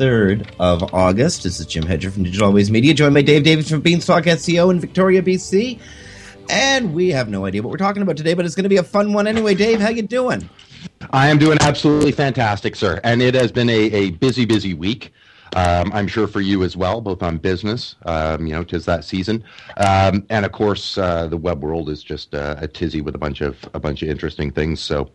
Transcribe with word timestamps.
23rd 0.00 0.54
of 0.58 0.94
August. 0.94 1.42
This 1.42 1.60
is 1.60 1.66
Jim 1.66 1.84
Hedger 1.84 2.10
from 2.10 2.22
Digital 2.22 2.46
Always 2.46 2.70
Media, 2.70 2.94
joined 2.94 3.12
by 3.12 3.20
Dave 3.20 3.42
Davies 3.42 3.68
from 3.68 3.82
Beanstalk 3.82 4.24
SEO 4.24 4.70
in 4.70 4.80
Victoria, 4.80 5.20
BC. 5.20 5.78
And 6.48 6.94
we 6.94 7.10
have 7.10 7.28
no 7.28 7.44
idea 7.44 7.62
what 7.62 7.70
we're 7.70 7.76
talking 7.76 8.02
about 8.02 8.16
today, 8.16 8.32
but 8.32 8.46
it's 8.46 8.54
going 8.54 8.64
to 8.64 8.70
be 8.70 8.78
a 8.78 8.82
fun 8.82 9.12
one 9.12 9.26
anyway. 9.26 9.54
Dave, 9.54 9.78
how 9.78 9.90
you 9.90 10.02
doing? 10.02 10.48
I 11.10 11.28
am 11.28 11.38
doing 11.38 11.58
absolutely 11.60 12.12
fantastic, 12.12 12.76
sir. 12.76 12.98
And 13.04 13.20
it 13.20 13.34
has 13.34 13.52
been 13.52 13.68
a, 13.68 13.72
a 13.92 14.10
busy, 14.12 14.46
busy 14.46 14.72
week. 14.72 15.12
Um, 15.54 15.90
I'm 15.92 16.06
sure 16.06 16.26
for 16.26 16.40
you 16.40 16.62
as 16.62 16.76
well, 16.76 17.00
both 17.02 17.22
on 17.22 17.36
business, 17.36 17.96
um, 18.06 18.46
you 18.46 18.52
know, 18.52 18.64
tis 18.64 18.84
that 18.86 19.04
season, 19.04 19.42
um, 19.78 20.24
and 20.30 20.46
of 20.46 20.52
course 20.52 20.96
uh, 20.96 21.26
the 21.26 21.36
web 21.36 21.60
world 21.60 21.90
is 21.90 22.04
just 22.04 22.36
uh, 22.36 22.54
a 22.58 22.68
tizzy 22.68 23.00
with 23.00 23.16
a 23.16 23.18
bunch 23.18 23.40
of 23.40 23.58
a 23.74 23.80
bunch 23.80 24.04
of 24.04 24.08
interesting 24.08 24.52
things. 24.52 24.80
So 24.80 25.10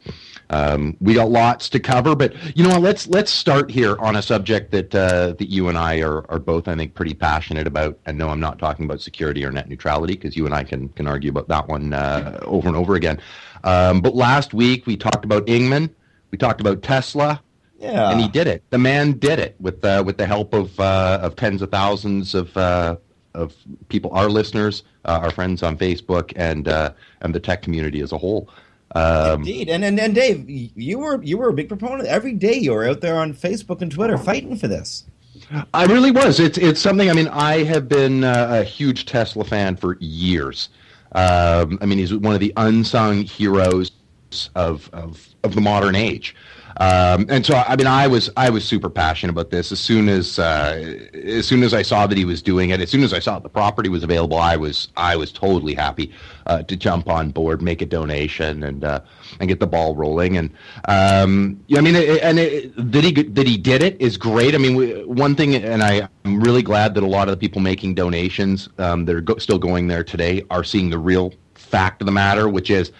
um, 0.49 0.95
we 0.99 1.13
got 1.13 1.29
lots 1.29 1.69
to 1.69 1.79
cover, 1.79 2.15
but 2.15 2.33
you 2.55 2.63
know 2.63 2.69
what? 2.69 2.81
Let's 2.81 3.07
let's 3.07 3.31
start 3.31 3.71
here 3.71 3.97
on 3.97 4.15
a 4.15 4.21
subject 4.21 4.71
that 4.71 4.93
uh, 4.93 5.33
that 5.33 5.49
you 5.49 5.69
and 5.69 5.77
I 5.77 6.01
are 6.01 6.29
are 6.29 6.39
both, 6.39 6.67
I 6.67 6.75
think, 6.75 6.93
pretty 6.93 7.13
passionate 7.13 7.67
about. 7.67 7.97
And 8.05 8.17
no, 8.17 8.29
I'm 8.29 8.39
not 8.39 8.59
talking 8.59 8.85
about 8.85 9.01
security 9.01 9.43
or 9.43 9.51
net 9.51 9.67
neutrality 9.67 10.13
because 10.13 10.35
you 10.35 10.45
and 10.45 10.53
I 10.53 10.63
can 10.63 10.89
can 10.89 11.07
argue 11.07 11.29
about 11.29 11.47
that 11.47 11.67
one 11.67 11.93
uh, 11.93 12.39
over 12.43 12.67
and 12.67 12.77
over 12.77 12.95
again. 12.95 13.19
Um, 13.63 14.01
but 14.01 14.15
last 14.15 14.53
week 14.53 14.85
we 14.85 14.95
talked 14.97 15.25
about 15.25 15.49
Inman, 15.49 15.93
we 16.31 16.37
talked 16.37 16.61
about 16.61 16.83
Tesla. 16.83 17.41
Yeah. 17.77 18.09
And 18.09 18.21
he 18.21 18.29
did 18.29 18.47
it. 18.47 18.63
The 18.69 18.77
man 18.77 19.13
did 19.13 19.37
it 19.37 19.55
with 19.59 19.83
uh, 19.83 20.01
with 20.05 20.17
the 20.17 20.25
help 20.25 20.53
of 20.53 20.79
uh, 20.79 21.19
of 21.21 21.35
tens 21.35 21.61
of 21.61 21.71
thousands 21.71 22.33
of 22.33 22.55
uh, 22.55 22.95
of 23.35 23.55
people, 23.89 24.11
our 24.13 24.29
listeners, 24.29 24.83
uh, 25.03 25.19
our 25.21 25.29
friends 25.29 25.61
on 25.61 25.77
Facebook, 25.77 26.31
and 26.35 26.67
uh, 26.67 26.93
and 27.21 27.35
the 27.35 27.39
tech 27.39 27.61
community 27.61 28.01
as 28.01 28.11
a 28.11 28.17
whole. 28.17 28.49
Um, 28.93 29.39
Indeed, 29.41 29.69
and, 29.69 29.83
and 29.83 29.99
and 29.99 30.15
Dave, 30.15 30.45
you 30.47 30.99
were 30.99 31.21
you 31.23 31.37
were 31.37 31.49
a 31.49 31.53
big 31.53 31.67
proponent. 31.67 32.07
Every 32.07 32.33
day 32.33 32.55
you 32.55 32.73
were 32.73 32.87
out 32.87 33.01
there 33.01 33.17
on 33.17 33.33
Facebook 33.33 33.81
and 33.81 33.91
Twitter 33.91 34.17
fighting 34.17 34.55
for 34.55 34.67
this. 34.67 35.05
I 35.73 35.85
really 35.85 36.11
was. 36.11 36.39
It's 36.39 36.57
it's 36.57 36.79
something. 36.79 37.09
I 37.09 37.13
mean, 37.13 37.27
I 37.27 37.63
have 37.63 37.89
been 37.89 38.23
uh, 38.23 38.59
a 38.61 38.63
huge 38.63 39.05
Tesla 39.05 39.43
fan 39.43 39.75
for 39.75 39.97
years. 39.99 40.69
Um, 41.11 41.77
I 41.81 41.85
mean, 41.85 41.97
he's 41.97 42.13
one 42.13 42.33
of 42.33 42.39
the 42.39 42.53
unsung 42.57 43.23
heroes 43.23 43.91
of 44.55 44.89
of, 44.93 45.27
of 45.43 45.55
the 45.55 45.61
modern 45.61 45.95
age. 45.95 46.35
Um, 46.77 47.25
and 47.29 47.45
so, 47.45 47.55
I 47.55 47.75
mean, 47.77 47.87
I 47.87 48.07
was 48.07 48.29
I 48.35 48.49
was 48.49 48.65
super 48.65 48.89
passionate 48.89 49.31
about 49.31 49.49
this. 49.49 49.71
As 49.71 49.79
soon 49.79 50.09
as 50.09 50.39
uh, 50.39 50.97
as 51.13 51.47
soon 51.47 51.63
as 51.63 51.73
I 51.73 51.81
saw 51.81 52.05
that 52.05 52.17
he 52.17 52.25
was 52.25 52.41
doing 52.41 52.71
it, 52.71 52.81
as 52.81 52.89
soon 52.89 53.03
as 53.03 53.13
I 53.13 53.19
saw 53.19 53.39
the 53.39 53.49
property 53.49 53.87
was 53.87 54.03
available, 54.03 54.37
I 54.37 54.57
was 54.57 54.89
I 54.97 55.15
was 55.15 55.31
totally 55.31 55.73
happy 55.73 56.11
uh, 56.47 56.63
to 56.63 56.75
jump 56.75 57.07
on 57.07 57.31
board, 57.31 57.61
make 57.61 57.81
a 57.81 57.85
donation, 57.85 58.63
and 58.63 58.83
uh, 58.83 58.99
and 59.39 59.47
get 59.47 59.61
the 59.61 59.67
ball 59.67 59.95
rolling. 59.95 60.37
And 60.37 60.49
um, 60.85 61.63
yeah, 61.67 61.77
I 61.77 61.81
mean, 61.81 61.95
it, 61.95 62.21
and 62.21 62.39
it, 62.39 62.91
that 62.91 63.03
he 63.03 63.11
that 63.11 63.47
he 63.47 63.57
did 63.57 63.81
it 63.81 63.99
is 64.01 64.17
great. 64.17 64.53
I 64.53 64.57
mean, 64.57 64.75
we, 64.75 65.03
one 65.05 65.35
thing, 65.35 65.55
and 65.55 65.81
I, 65.81 66.09
I'm 66.25 66.41
really 66.41 66.63
glad 66.63 66.93
that 66.95 67.03
a 67.03 67.07
lot 67.07 67.29
of 67.29 67.31
the 67.31 67.37
people 67.37 67.61
making 67.61 67.95
donations 67.95 68.67
um, 68.79 69.05
that 69.05 69.15
are 69.15 69.21
go, 69.21 69.37
still 69.37 69.59
going 69.59 69.87
there 69.87 70.03
today 70.03 70.43
are 70.49 70.63
seeing 70.63 70.89
the 70.89 70.99
real 70.99 71.33
fact 71.53 72.01
of 72.01 72.05
the 72.05 72.11
matter, 72.11 72.49
which 72.49 72.69
is 72.69 72.91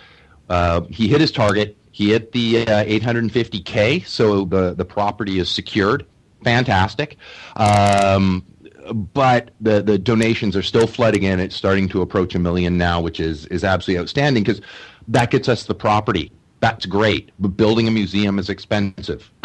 uh, 0.49 0.81
he 0.89 1.09
hit 1.09 1.19
his 1.19 1.31
target 1.31 1.77
he 1.95 2.09
hit 2.09 2.33
the 2.33 2.67
uh, 2.67 2.83
850k, 2.83 4.05
so 4.05 4.43
the 4.43 4.73
the 4.73 4.83
property 4.83 5.39
is 5.39 5.49
secured. 5.49 6.05
Fantastic. 6.43 7.15
Um, 7.55 8.45
but 8.91 9.51
the 9.61 9.81
the 9.81 9.97
donations 9.97 10.57
are 10.57 10.61
still 10.61 10.87
flooding 10.87 11.23
in. 11.23 11.39
It's 11.39 11.55
starting 11.55 11.87
to 11.87 12.01
approach 12.01 12.35
a 12.35 12.39
million 12.39 12.77
now, 12.77 12.99
which 12.99 13.21
is 13.21 13.45
is 13.45 13.63
absolutely 13.63 14.01
outstanding 14.01 14.43
because 14.43 14.59
that 15.07 15.31
gets 15.31 15.47
us 15.47 15.63
the 15.63 15.73
property. 15.73 16.33
That's 16.59 16.85
great, 16.85 17.31
but 17.39 17.55
building 17.55 17.87
a 17.87 17.91
museum 17.91 18.39
is 18.39 18.49
expensive. 18.49 19.31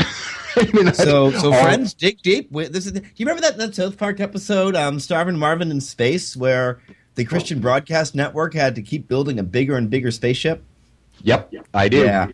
I 0.56 0.68
mean, 0.72 0.92
so, 0.92 1.30
so 1.30 1.52
all, 1.52 1.62
friends, 1.62 1.94
dig 1.94 2.20
deep. 2.20 2.50
This 2.52 2.84
is. 2.84 2.90
Do 2.90 3.00
you 3.00 3.26
remember 3.26 3.42
that 3.42 3.58
that 3.58 3.76
South 3.76 3.96
Park 3.96 4.18
episode, 4.18 4.74
um, 4.74 4.98
Starvin 4.98 5.38
Marvin 5.38 5.70
in 5.70 5.80
Space, 5.80 6.36
where 6.36 6.80
the 7.14 7.24
Christian 7.24 7.60
Broadcast 7.60 8.16
Network 8.16 8.54
had 8.54 8.74
to 8.74 8.82
keep 8.82 9.06
building 9.06 9.38
a 9.38 9.44
bigger 9.44 9.76
and 9.76 9.88
bigger 9.88 10.10
spaceship? 10.10 10.64
Yep, 11.22 11.54
I 11.74 11.88
did. 11.88 12.06
Yeah. 12.06 12.28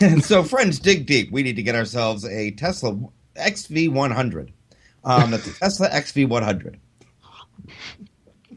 And 0.00 0.24
so, 0.24 0.42
friends, 0.42 0.78
dig 0.78 1.06
deep. 1.06 1.30
We 1.30 1.42
need 1.42 1.56
to 1.56 1.62
get 1.62 1.74
ourselves 1.74 2.24
a 2.24 2.50
Tesla 2.52 2.98
XV100. 3.36 4.50
Um, 5.04 5.30
that's 5.30 5.46
a 5.46 5.52
Tesla 5.52 5.88
XV100. 5.90 6.76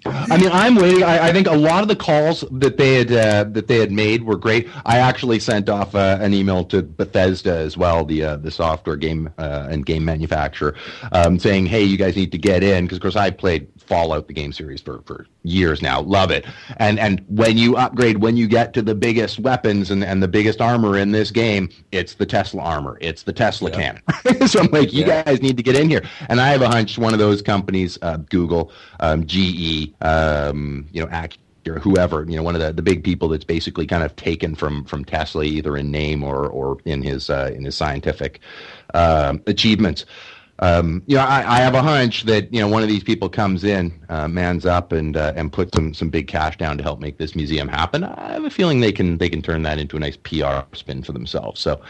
I 0.06 0.38
mean, 0.38 0.50
I'm 0.52 0.76
waiting. 0.76 1.04
I, 1.04 1.30
I, 1.30 1.34
think 1.34 1.48
a 1.48 1.56
lot 1.56 1.82
of 1.82 1.88
the 1.88 1.96
calls 1.96 2.44
that 2.52 2.78
they 2.78 2.96
had 2.96 3.12
uh, 3.12 3.44
that 3.46 3.68
they 3.68 3.80
had 3.80 3.92
made 3.92 4.24
were 4.24 4.36
great. 4.36 4.70
I 4.86 4.98
actually 4.98 5.40
sent 5.40 5.68
off 5.68 5.96
uh, 5.96 6.18
an 6.22 6.34
email 6.34 6.64
to 6.66 6.84
Bethesda 6.84 7.56
as 7.56 7.76
well, 7.76 8.06
the 8.06 8.24
uh, 8.24 8.36
the 8.38 8.52
software 8.52 8.98
game 8.98 9.32
uh, 9.38 9.68
and 9.70 9.86
game 9.86 10.06
manufacturer, 10.06 10.76
um, 11.12 11.40
saying, 11.40 11.66
"Hey, 11.66 11.84
you 11.84 11.98
guys 11.98 12.16
need 12.16 12.32
to 12.34 12.38
get 12.38 12.64
in," 12.64 12.86
because 12.86 12.98
of 12.98 13.02
course 13.02 13.16
I 13.16 13.32
played 13.32 13.68
Fallout, 13.86 14.28
the 14.28 14.34
game 14.34 14.52
series, 14.52 14.82
for, 14.82 15.02
for 15.06 15.28
years 15.44 15.82
now. 15.82 16.02
Love 16.02 16.32
it. 16.32 16.46
And 16.78 17.00
and 17.00 17.24
when 17.28 17.58
you 17.58 17.76
upgrade, 17.76 18.18
when 18.18 18.38
you 18.38 18.48
get 18.48 18.74
to 18.74 18.82
the 18.82 18.96
biggest 18.96 19.40
weapons 19.40 19.92
and, 19.92 20.04
and 20.04 20.22
the 20.22 20.28
biggest 20.28 20.62
armor 20.62 20.98
in 20.98 21.12
this 21.12 21.32
game, 21.32 21.70
it's 21.92 22.16
the 22.16 22.26
Tesla 22.26 22.62
armor. 22.62 22.98
It's 23.02 23.24
the 23.24 23.34
Tesla 23.34 23.72
cannon. 23.72 24.02
so 24.48 24.60
I'm 24.62 24.72
like, 24.72 24.94
you 24.94 25.06
yeah. 25.06 25.24
guys 25.24 25.42
need 25.42 25.58
to 25.58 25.64
get 25.64 25.76
in 25.76 25.90
here. 25.90 26.04
And 26.30 26.42
I 26.42 26.50
have 26.50 26.62
a 26.62 26.68
hunch 26.68 26.98
one 26.98 27.14
of 27.14 27.20
those 27.20 27.42
companies, 27.42 27.98
uh, 28.02 28.18
Google, 28.18 28.72
um, 29.00 29.26
GE, 29.26 29.94
um, 30.02 30.88
you 30.92 31.02
know, 31.02 31.08
Acura, 31.08 31.38
or 31.68 31.80
whoever, 31.80 32.24
you 32.30 32.36
know, 32.36 32.44
one 32.44 32.54
of 32.56 32.62
the, 32.62 32.72
the 32.72 32.84
big 32.84 33.04
people 33.04 33.28
that's 33.28 33.44
basically 33.44 33.88
kind 33.88 34.04
of 34.04 34.16
taken 34.16 34.54
from 34.56 34.86
from 34.86 35.04
Tesla, 35.04 35.44
either 35.44 35.76
in 35.78 35.90
name 35.92 36.24
or 36.24 36.48
or 36.48 36.78
in 36.86 37.02
his 37.02 37.30
uh, 37.30 37.52
in 37.56 37.66
his 37.66 37.76
scientific 37.76 38.40
uh, 38.94 39.38
achievements 39.48 40.06
um, 40.60 41.04
you 41.06 41.18
know, 41.18 41.24
I, 41.24 41.58
I, 41.58 41.58
have 41.58 41.76
a 41.76 41.82
hunch 41.82 42.24
that 42.24 42.54
you 42.54 42.62
know 42.62 42.70
one 42.70 42.82
of 42.82 42.88
these 42.88 43.04
people 43.04 43.28
comes 43.28 43.66
in, 43.66 43.92
uh, 44.08 44.30
mans 44.30 44.66
up, 44.66 44.94
and 44.94 45.18
uh, 45.18 45.34
and 45.36 45.52
puts 45.52 45.76
some 45.76 45.94
some 45.94 46.10
big 46.10 46.28
cash 46.28 46.58
down 46.58 46.78
to 46.78 46.84
help 46.84 47.02
make 47.02 47.18
this 47.18 47.36
museum 47.36 47.68
happen. 47.68 48.06
I 48.06 48.32
have 48.32 48.46
a 48.46 48.50
feeling 48.50 48.80
they 48.80 48.94
can 48.94 49.18
they 49.18 49.28
can 49.28 49.42
turn 49.42 49.64
that 49.64 49.80
into 49.80 49.98
a 49.98 50.00
nice 50.00 50.16
PR 50.16 50.62
spin 50.74 51.04
for 51.04 51.12
themselves. 51.12 51.60
So, 51.60 51.82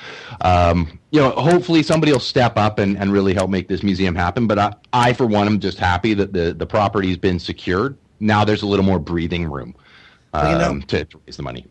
um, 0.41 0.99
you 1.11 1.21
know, 1.21 1.29
hopefully 1.31 1.83
somebody 1.83 2.11
will 2.11 2.19
step 2.19 2.57
up 2.57 2.79
and, 2.79 2.97
and 2.97 3.13
really 3.13 3.35
help 3.35 3.51
make 3.51 3.67
this 3.67 3.83
museum 3.83 4.15
happen. 4.15 4.47
But 4.47 4.57
I, 4.57 4.73
I, 4.93 5.13
for 5.13 5.27
one, 5.27 5.45
am 5.45 5.59
just 5.59 5.77
happy 5.77 6.15
that 6.15 6.33
the 6.33 6.53
the 6.53 6.65
property's 6.65 7.17
been 7.17 7.37
secured. 7.37 7.95
Now 8.19 8.45
there's 8.45 8.63
a 8.63 8.67
little 8.67 8.85
more 8.85 8.99
breathing 8.99 9.45
room 9.45 9.75
um, 10.33 10.51
you 10.51 10.57
know, 10.57 10.69
um, 10.69 10.81
to, 10.83 11.05
to, 11.05 11.21
raise 11.27 11.37
the 11.37 11.43
money. 11.43 11.65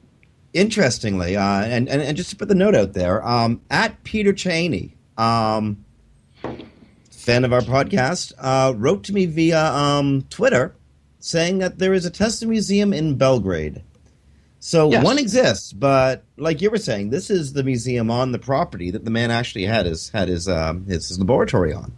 Interestingly, 0.53 1.37
uh, 1.37 1.65
and, 1.65 1.89
and 1.89 2.01
and 2.01 2.17
just 2.17 2.31
to 2.31 2.37
put 2.37 2.47
the 2.47 2.55
note 2.55 2.77
out 2.77 2.93
there, 2.93 3.27
um, 3.27 3.61
at 3.71 4.05
Peter 4.05 4.33
Cheney. 4.33 4.97
Um, 5.17 5.84
fan 7.25 7.45
of 7.45 7.53
our 7.53 7.63
podcast, 7.63 8.33
uh, 8.39 8.75
wrote 8.77 9.05
to 9.05 9.13
me 9.15 9.27
via 9.27 9.73
um, 9.73 10.23
Twitter 10.29 10.75
saying 11.19 11.59
that 11.59 11.79
there 11.79 11.95
is 11.95 12.05
a 12.05 12.11
Tesla 12.11 12.47
museum 12.47 12.93
in 12.93 13.17
Belgrade. 13.17 13.83
So 14.61 14.91
yes. 14.91 15.03
one 15.03 15.19
exists, 15.19 15.73
but 15.73 16.25
like 16.37 16.61
you 16.61 16.71
were 16.71 16.79
saying, 16.79 17.11
this 17.11 17.31
is 17.31 17.55
the 17.55 17.63
museum 17.63 18.11
on 18.11 18.33
the 18.33 18.39
property 18.39 18.91
that 18.91 19.05
the 19.05 19.11
man 19.11 19.31
actually 19.31 19.65
had 19.65 19.87
his 19.87 20.11
had 20.11 20.29
his 20.29 20.49
um, 20.49 20.87
his, 20.87 21.09
his 21.09 21.19
laboratory 21.19 21.73
on. 21.73 21.93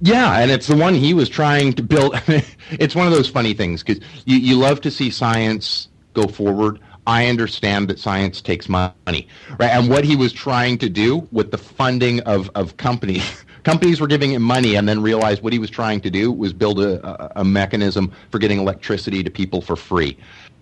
Yeah, 0.00 0.38
and 0.38 0.50
it's 0.50 0.66
the 0.66 0.76
one 0.76 0.94
he 0.94 1.14
was 1.14 1.28
trying 1.28 1.72
to 1.74 1.82
build. 1.82 2.20
it's 2.70 2.94
one 2.94 3.06
of 3.06 3.12
those 3.12 3.28
funny 3.28 3.54
things 3.54 3.82
because 3.82 4.02
you, 4.24 4.36
you 4.38 4.56
love 4.56 4.80
to 4.82 4.90
see 4.90 5.10
science 5.10 5.88
go 6.14 6.26
forward. 6.26 6.80
I 7.06 7.26
understand 7.26 7.88
that 7.88 7.98
science 7.98 8.40
takes 8.40 8.68
money, 8.68 8.94
right? 9.06 9.70
And 9.70 9.88
what 9.88 10.04
he 10.04 10.14
was 10.14 10.32
trying 10.32 10.78
to 10.78 10.88
do 10.88 11.26
with 11.32 11.50
the 11.50 11.58
funding 11.58 12.20
of, 12.20 12.48
of 12.54 12.76
companies 12.76 13.44
companies 13.62 14.00
were 14.00 14.06
giving 14.06 14.32
him 14.32 14.42
money 14.42 14.76
and 14.76 14.88
then 14.88 15.00
realized 15.00 15.42
what 15.42 15.52
he 15.52 15.58
was 15.58 15.70
trying 15.70 16.00
to 16.00 16.10
do 16.10 16.32
was 16.32 16.52
build 16.52 16.80
a, 16.80 17.40
a, 17.40 17.44
mechanism 17.44 18.12
for 18.30 18.38
getting 18.38 18.58
electricity 18.58 19.22
to 19.22 19.30
people 19.30 19.60
for 19.60 19.76
free. 19.76 20.16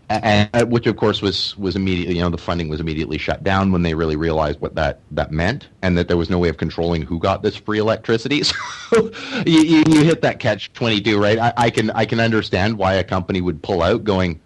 and, 0.08 0.50
uh, 0.54 0.64
which 0.66 0.86
of 0.86 0.96
course 0.96 1.22
was 1.22 1.56
was 1.56 1.76
immediately 1.76 2.16
you 2.16 2.20
know 2.20 2.30
the 2.30 2.38
funding 2.38 2.68
was 2.68 2.80
immediately 2.80 3.16
shut 3.16 3.44
down 3.44 3.70
when 3.70 3.82
they 3.82 3.94
really 3.94 4.16
realized 4.16 4.60
what 4.60 4.74
that 4.74 4.98
that 5.12 5.30
meant 5.30 5.68
and 5.82 5.96
that 5.96 6.08
there 6.08 6.16
was 6.16 6.28
no 6.28 6.38
way 6.38 6.48
of 6.48 6.56
controlling 6.56 7.02
who 7.02 7.18
got 7.18 7.42
this 7.42 7.56
free 7.56 7.78
electricity. 7.78 8.42
So 8.90 9.08
you, 9.46 9.60
you, 9.60 9.84
you, 9.86 10.02
hit 10.02 10.20
that 10.22 10.40
catch 10.40 10.72
22 10.72 11.22
right? 11.22 11.38
I, 11.38 11.52
I, 11.56 11.70
can 11.70 11.90
i 11.92 12.04
can 12.04 12.18
understand 12.18 12.76
why 12.76 12.94
a 12.94 13.04
company 13.04 13.40
would 13.40 13.62
pull 13.62 13.84
out 13.84 14.02
going 14.02 14.40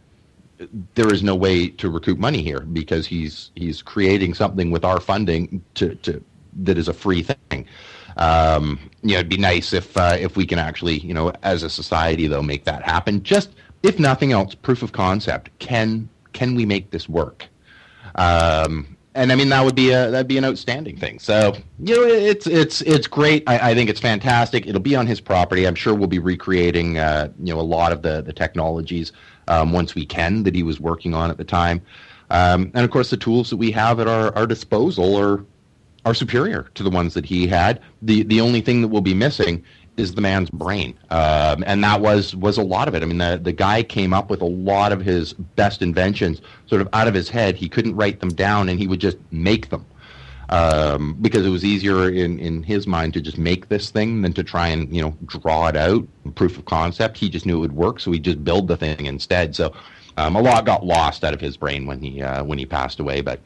there 0.94 1.12
is 1.12 1.22
no 1.22 1.34
way 1.34 1.68
to 1.68 1.90
recoup 1.90 2.18
money 2.18 2.42
here 2.42 2.60
because 2.60 3.06
he's 3.06 3.50
he's 3.54 3.82
creating 3.82 4.34
something 4.34 4.70
with 4.70 4.84
our 4.84 5.00
funding 5.00 5.62
to, 5.74 5.94
to 5.96 6.22
that 6.62 6.78
is 6.78 6.88
a 6.88 6.92
free 6.92 7.22
thing 7.22 7.66
um, 8.16 8.78
you 9.02 9.10
know 9.10 9.18
it'd 9.18 9.28
be 9.28 9.36
nice 9.36 9.72
if 9.72 9.96
uh, 9.96 10.16
if 10.18 10.36
we 10.36 10.46
can 10.46 10.58
actually 10.58 10.98
you 10.98 11.14
know 11.14 11.32
as 11.42 11.62
a 11.62 11.70
society 11.70 12.26
though 12.26 12.42
make 12.42 12.64
that 12.64 12.82
happen 12.82 13.22
just 13.22 13.50
if 13.84 13.98
nothing 13.98 14.32
else, 14.32 14.54
proof 14.54 14.82
of 14.82 14.92
concept. 14.92 15.50
Can 15.58 16.08
can 16.32 16.54
we 16.54 16.66
make 16.66 16.90
this 16.90 17.08
work? 17.08 17.46
Um, 18.16 18.96
and 19.14 19.30
I 19.30 19.36
mean 19.36 19.50
that 19.50 19.62
would 19.64 19.76
be 19.76 19.90
a 19.90 20.10
that'd 20.10 20.26
be 20.26 20.38
an 20.38 20.44
outstanding 20.44 20.96
thing. 20.96 21.18
So 21.18 21.54
you 21.78 21.94
know 21.94 22.02
it's 22.02 22.46
it's 22.46 22.80
it's 22.80 23.06
great. 23.06 23.44
I, 23.46 23.70
I 23.70 23.74
think 23.74 23.90
it's 23.90 24.00
fantastic. 24.00 24.66
It'll 24.66 24.80
be 24.80 24.96
on 24.96 25.06
his 25.06 25.20
property. 25.20 25.66
I'm 25.66 25.74
sure 25.74 25.94
we'll 25.94 26.08
be 26.08 26.18
recreating 26.18 26.98
uh, 26.98 27.28
you 27.38 27.54
know 27.54 27.60
a 27.60 27.62
lot 27.62 27.92
of 27.92 28.00
the 28.00 28.22
the 28.22 28.32
technologies 28.32 29.12
um, 29.48 29.72
once 29.72 29.94
we 29.94 30.06
can 30.06 30.42
that 30.44 30.54
he 30.54 30.62
was 30.62 30.80
working 30.80 31.14
on 31.14 31.30
at 31.30 31.36
the 31.36 31.44
time. 31.44 31.82
Um, 32.30 32.72
and 32.74 32.84
of 32.84 32.90
course, 32.90 33.10
the 33.10 33.18
tools 33.18 33.50
that 33.50 33.58
we 33.58 33.70
have 33.72 34.00
at 34.00 34.08
our, 34.08 34.34
our 34.34 34.46
disposal 34.46 35.14
are 35.14 35.44
are 36.04 36.14
superior 36.14 36.68
to 36.74 36.82
the 36.82 36.90
ones 36.90 37.14
that 37.14 37.24
he 37.24 37.46
had. 37.46 37.80
The 38.02 38.22
the 38.24 38.40
only 38.40 38.60
thing 38.60 38.82
that 38.82 38.88
we'll 38.88 39.00
be 39.00 39.14
missing 39.14 39.64
is 39.96 40.14
the 40.14 40.20
man's 40.20 40.50
brain, 40.50 40.98
um, 41.10 41.62
and 41.66 41.82
that 41.84 42.00
was 42.00 42.34
was 42.34 42.58
a 42.58 42.62
lot 42.62 42.88
of 42.88 42.94
it. 42.94 43.02
I 43.02 43.06
mean, 43.06 43.18
the 43.18 43.40
the 43.42 43.52
guy 43.52 43.82
came 43.82 44.12
up 44.12 44.30
with 44.30 44.42
a 44.42 44.46
lot 44.46 44.92
of 44.92 45.00
his 45.00 45.32
best 45.32 45.82
inventions 45.82 46.40
sort 46.66 46.80
of 46.80 46.88
out 46.92 47.08
of 47.08 47.14
his 47.14 47.28
head. 47.28 47.56
He 47.56 47.68
couldn't 47.68 47.96
write 47.96 48.20
them 48.20 48.30
down, 48.30 48.68
and 48.68 48.78
he 48.78 48.86
would 48.86 49.00
just 49.00 49.18
make 49.30 49.70
them 49.70 49.86
um, 50.48 51.16
because 51.20 51.46
it 51.46 51.50
was 51.50 51.64
easier 51.64 52.10
in 52.10 52.38
in 52.38 52.62
his 52.62 52.86
mind 52.86 53.14
to 53.14 53.20
just 53.20 53.38
make 53.38 53.68
this 53.68 53.90
thing 53.90 54.22
than 54.22 54.32
to 54.34 54.42
try 54.42 54.68
and 54.68 54.94
you 54.94 55.02
know 55.02 55.16
draw 55.26 55.68
it 55.68 55.76
out, 55.76 56.06
proof 56.34 56.58
of 56.58 56.64
concept. 56.64 57.16
He 57.16 57.28
just 57.28 57.46
knew 57.46 57.58
it 57.58 57.60
would 57.60 57.72
work, 57.72 58.00
so 58.00 58.12
he 58.12 58.18
just 58.18 58.44
build 58.44 58.68
the 58.68 58.76
thing 58.76 59.06
instead. 59.06 59.54
So 59.56 59.72
um, 60.16 60.36
a 60.36 60.42
lot 60.42 60.64
got 60.64 60.84
lost 60.84 61.24
out 61.24 61.34
of 61.34 61.40
his 61.40 61.56
brain 61.56 61.86
when 61.86 62.00
he 62.00 62.22
uh, 62.22 62.44
when 62.44 62.58
he 62.58 62.66
passed 62.66 63.00
away, 63.00 63.20
but. 63.20 63.40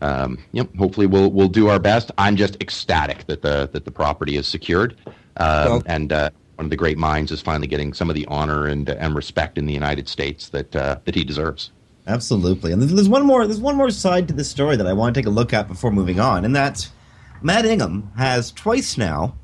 Um, 0.00 0.38
yep. 0.52 0.74
Hopefully, 0.76 1.06
we'll 1.06 1.30
we'll 1.30 1.48
do 1.48 1.68
our 1.68 1.78
best. 1.78 2.10
I'm 2.18 2.36
just 2.36 2.60
ecstatic 2.60 3.26
that 3.26 3.42
the 3.42 3.68
that 3.72 3.84
the 3.84 3.90
property 3.90 4.36
is 4.36 4.46
secured. 4.46 4.96
Um, 5.36 5.68
well, 5.68 5.82
and 5.86 6.12
uh, 6.12 6.30
one 6.56 6.66
of 6.66 6.70
the 6.70 6.76
great 6.76 6.98
minds 6.98 7.32
is 7.32 7.40
finally 7.40 7.66
getting 7.66 7.92
some 7.92 8.08
of 8.08 8.14
the 8.14 8.26
honor 8.26 8.66
and, 8.66 8.88
and 8.88 9.14
respect 9.14 9.56
in 9.56 9.66
the 9.66 9.72
United 9.72 10.08
States 10.08 10.50
that 10.50 10.74
uh, 10.74 10.98
that 11.04 11.14
he 11.14 11.24
deserves. 11.24 11.70
Absolutely, 12.06 12.72
and 12.72 12.82
there's 12.82 13.08
one 13.08 13.24
more 13.24 13.46
there's 13.46 13.60
one 13.60 13.76
more 13.76 13.90
side 13.90 14.28
to 14.28 14.34
this 14.34 14.50
story 14.50 14.76
that 14.76 14.86
I 14.86 14.92
want 14.92 15.14
to 15.14 15.20
take 15.20 15.26
a 15.26 15.30
look 15.30 15.52
at 15.52 15.68
before 15.68 15.90
moving 15.90 16.18
on, 16.18 16.44
and 16.44 16.54
that's 16.54 16.90
Matt 17.42 17.64
Inman 17.64 18.10
has 18.16 18.52
twice 18.52 18.98
now 18.98 19.34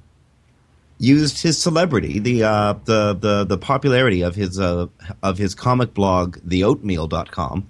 used 0.98 1.42
his 1.42 1.60
celebrity, 1.60 2.18
the 2.18 2.42
uh, 2.42 2.74
the 2.84 3.14
the 3.14 3.44
the 3.44 3.58
popularity 3.58 4.22
of 4.22 4.34
his 4.34 4.58
uh, 4.58 4.86
of 5.22 5.38
his 5.38 5.54
comic 5.54 5.94
blog, 5.94 6.38
theoatmeal.com, 6.38 7.68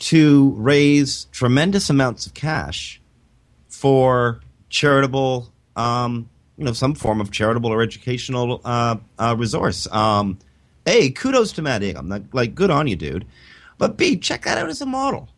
to 0.00 0.50
raise 0.56 1.26
tremendous 1.26 1.88
amounts 1.90 2.26
of 2.26 2.34
cash 2.34 3.00
for 3.68 4.40
charitable 4.68 5.52
um, 5.76 6.28
you 6.56 6.64
know 6.64 6.72
some 6.72 6.94
form 6.94 7.20
of 7.20 7.30
charitable 7.30 7.72
or 7.72 7.80
educational 7.82 8.60
uh, 8.64 8.96
uh, 9.18 9.34
resource. 9.38 9.86
Um, 9.90 10.38
a, 10.86 11.10
kudos 11.10 11.52
to 11.52 11.62
Matt 11.62 11.82
Inman. 11.82 12.08
Like, 12.08 12.34
like, 12.34 12.54
good 12.54 12.70
on 12.70 12.86
you, 12.86 12.96
dude. 12.96 13.26
But 13.78 13.96
B, 13.96 14.16
check 14.16 14.42
that 14.44 14.58
out 14.58 14.68
as 14.68 14.80
a 14.80 14.86
model, 14.86 15.28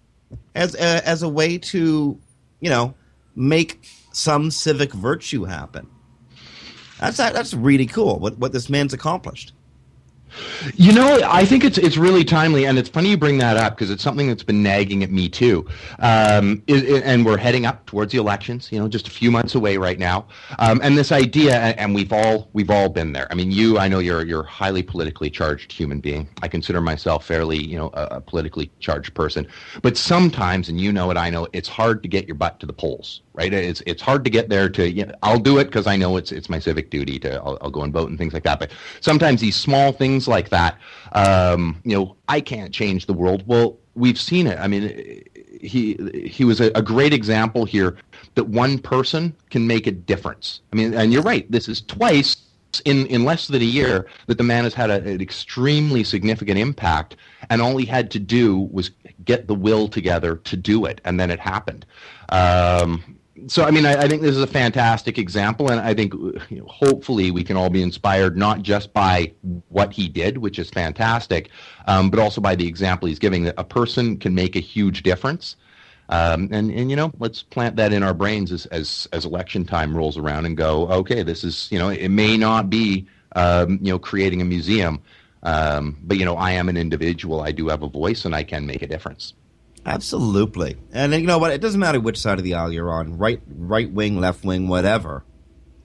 as 0.55 0.75
uh, 0.75 1.01
as 1.05 1.23
a 1.23 1.29
way 1.29 1.59
to, 1.59 2.19
you 2.61 2.71
know, 2.71 2.95
make 3.37 3.89
some 4.13 4.51
civic 4.51 4.93
virtue 4.93 5.45
happen. 5.45 5.87
That's 6.99 7.19
that's 7.19 7.55
really 7.55 7.87
cool. 7.87 8.19
What 8.19 8.39
what 8.39 8.53
this 8.53 8.69
man's 8.69 8.93
accomplished. 8.93 9.53
You 10.75 10.93
know, 10.93 11.21
I 11.25 11.45
think 11.45 11.65
it's 11.65 11.79
it's 11.79 11.97
really 11.97 12.25
timely, 12.25 12.67
and 12.67 12.79
it's 12.79 12.89
funny 12.89 13.11
you 13.11 13.17
bring 13.17 13.39
that 13.39 13.57
up 13.57 13.75
because 13.75 13.91
it's 13.91 14.03
something 14.03 14.29
that's 14.29 14.43
been 14.43 14.63
nagging 14.63 15.03
at 15.03 15.11
me 15.11 15.29
too. 15.29 15.67
Um, 15.99 16.63
it, 16.67 16.85
it, 16.85 17.05
and 17.05 17.25
we're 17.25 17.37
heading 17.37 17.67
up 17.67 17.85
towards 17.87 18.13
the 18.13 18.19
elections. 18.19 18.71
You 18.71 18.79
know, 18.79 18.89
just 18.89 19.09
a 19.09 19.11
few 19.11 19.31
months 19.31 19.55
away 19.55 19.77
right 19.77 19.99
now. 19.99 20.27
Um, 20.59 20.81
and 20.83 20.97
this 20.97 21.13
idea, 21.13 21.57
and 21.57 21.95
we've 21.95 22.13
all 22.13 22.49
we've 22.53 22.71
all 22.71 22.89
been 22.89 23.13
there. 23.13 23.27
I 23.31 23.35
mean, 23.35 23.51
you, 23.51 23.79
I 23.79 23.89
know 23.89 23.99
you're 23.99 24.25
you're 24.25 24.43
a 24.43 24.47
highly 24.47 24.83
politically 24.83 25.31
charged 25.31 25.73
human 25.73 26.01
being. 26.01 26.29
I 26.43 26.49
consider 26.49 26.81
myself 26.81 27.25
fairly, 27.25 27.63
you 27.63 27.79
know, 27.79 27.91
a, 27.95 28.17
a 28.17 28.21
politically 28.21 28.71
charged 28.81 29.15
person. 29.15 29.47
But 29.83 29.97
sometimes, 29.97 30.69
and 30.69 30.81
you 30.81 30.93
know 30.93 31.11
it, 31.11 31.17
I 31.17 31.31
know 31.31 31.49
it's 31.53 31.69
hard 31.69 32.03
to 32.03 32.09
get 32.09 32.27
your 32.27 32.37
butt 32.37 32.61
to 32.61 32.67
the 32.67 32.73
polls 32.73 33.23
right? 33.35 33.53
It's 33.53 33.83
it's 33.87 34.03
hard 34.03 34.25
to 34.25 34.31
get 34.31 34.49
there. 34.49 34.69
To 34.69 34.91
you 34.91 35.07
know, 35.07 35.15
I'll 35.23 35.39
do 35.39 35.59
it 35.59 35.65
because 35.65 35.87
I 35.87 35.97
know 35.97 36.17
it's 36.17 36.33
it's 36.33 36.49
my 36.49 36.59
civic 36.59 36.91
duty 36.91 37.19
to 37.21 37.37
I'll, 37.37 37.59
I'll, 37.61 37.71
go 37.71 37.83
and 37.83 37.93
vote 37.93 38.11
and 38.11 38.19
things 38.19 38.35
like 38.35 38.43
that. 38.45 38.59
But 38.59 38.73
sometimes 39.01 39.41
these 39.41 39.57
small 39.57 39.93
things 39.93 40.22
like 40.29 40.49
that, 40.51 40.79
um, 41.13 41.81
you 41.85 41.97
know, 41.97 42.17
I 42.29 42.41
can't 42.41 42.73
change 42.73 43.07
the 43.07 43.13
world. 43.13 43.45
Well, 43.47 43.79
we've 43.95 44.19
seen 44.19 44.47
it. 44.47 44.59
I 44.59 44.67
mean, 44.69 45.23
he 45.61 45.95
he 46.27 46.45
was 46.45 46.61
a, 46.61 46.71
a 46.75 46.83
great 46.83 47.13
example 47.13 47.65
here 47.65 47.97
that 48.35 48.45
one 48.45 48.79
person 48.79 49.35
can 49.51 49.67
make 49.67 49.87
a 49.87 49.93
difference. 49.93 50.61
I 50.73 50.77
mean, 50.77 50.95
and 50.95 51.13
you're 51.13 51.23
right. 51.23 51.51
This 51.51 51.69
is 51.69 51.83
twice 51.83 52.37
in, 52.85 53.07
in 53.07 53.25
less 53.25 53.49
than 53.49 53.61
a 53.61 53.67
year 53.67 54.07
that 54.27 54.39
the 54.39 54.45
man 54.45 54.65
has 54.65 54.75
had 54.75 54.91
a, 54.91 55.03
an 55.03 55.21
extremely 55.21 56.05
significant 56.05 56.59
impact, 56.59 57.17
and 57.51 57.61
all 57.61 57.77
he 57.77 57.87
had 57.87 58.11
to 58.13 58.19
do 58.19 58.61
was 58.73 58.91
get 59.25 59.47
the 59.47 59.55
will 59.55 59.89
together 59.89 60.37
to 60.37 60.57
do 60.57 60.85
it, 60.87 61.01
and 61.05 61.21
then 61.21 61.31
it 61.31 61.39
happened. 61.39 61.87
Um, 62.31 63.19
so 63.47 63.65
I 63.65 63.71
mean, 63.71 63.87
I, 63.87 63.95
I, 63.95 64.09
think 64.09 64.23
this 64.23 64.37
is 64.37 64.43
a 64.43 64.47
fantastic 64.47 65.19
example, 65.19 65.71
and 65.71 65.81
I 65.81 65.95
think 65.95 66.13
you 66.15 66.59
know, 66.59 66.67
hopefully 66.67 67.31
we 67.31 67.45
can 67.45 67.57
all 67.57 67.71
be 67.71 67.83
inspired 67.83 68.37
not 68.37 68.63
just 68.63 68.93
by 68.93 69.33
what 69.69 69.93
he 69.93 70.09
did, 70.09 70.39
which 70.39 70.59
is 70.59 70.71
fantastic, 70.71 71.51
um, 71.87 72.11
but 72.11 72.19
also 72.19 72.41
by 72.41 72.55
the 72.55 72.67
example 72.67 73.09
he's 73.09 73.19
giving. 73.19 73.45
That 73.45 73.55
a 73.59 73.65
person 73.65 74.17
can 74.19 74.35
make 74.35 74.57
a 74.57 74.61
huge 74.61 75.03
difference, 75.03 75.57
um, 76.09 76.49
and 76.53 76.71
and 76.71 76.91
you 76.91 76.97
know, 76.97 77.13
let's 77.19 77.43
plant 77.43 77.77
that 77.77 77.93
in 77.93 78.03
our 78.03 78.15
brains 78.15 78.53
as 78.53 78.67
as 78.67 79.09
as 79.13 79.25
election 79.25 79.65
time 79.65 79.97
rolls 79.97 80.17
around 80.17 80.47
and 80.47 80.57
go, 80.57 80.89
okay, 80.89 81.23
this 81.23 81.45
is 81.45 81.69
you 81.71 81.79
know, 81.79 81.89
it 81.89 82.09
may 82.09 82.37
not 82.37 82.71
be 82.71 83.07
um, 83.37 83.79
you 83.83 83.93
know 83.93 83.99
creating 83.99 84.41
a 84.41 84.45
museum, 84.45 85.01
um, 85.43 85.99
but 86.05 86.19
you 86.19 86.25
know, 86.25 86.37
I 86.37 86.53
am 86.53 86.69
an 86.69 86.77
individual. 86.77 87.41
I 87.41 87.53
do 87.53 87.69
have 87.69 87.83
a 87.83 87.89
voice, 87.89 88.25
and 88.25 88.35
I 88.35 88.43
can 88.45 88.67
make 88.67 88.83
a 88.83 88.87
difference. 88.87 89.35
Absolutely. 89.85 90.77
And 90.93 91.13
you 91.13 91.27
know 91.27 91.39
what? 91.39 91.53
It 91.53 91.61
doesn't 91.61 91.81
matter 91.81 91.99
which 91.99 92.19
side 92.19 92.39
of 92.39 92.45
the 92.45 92.55
aisle 92.55 92.73
you're 92.73 92.91
on, 92.91 93.19
right 93.19 93.41
right 93.49 93.91
wing, 93.91 94.21
left 94.21 94.45
wing, 94.45 94.69
whatever. 94.69 95.25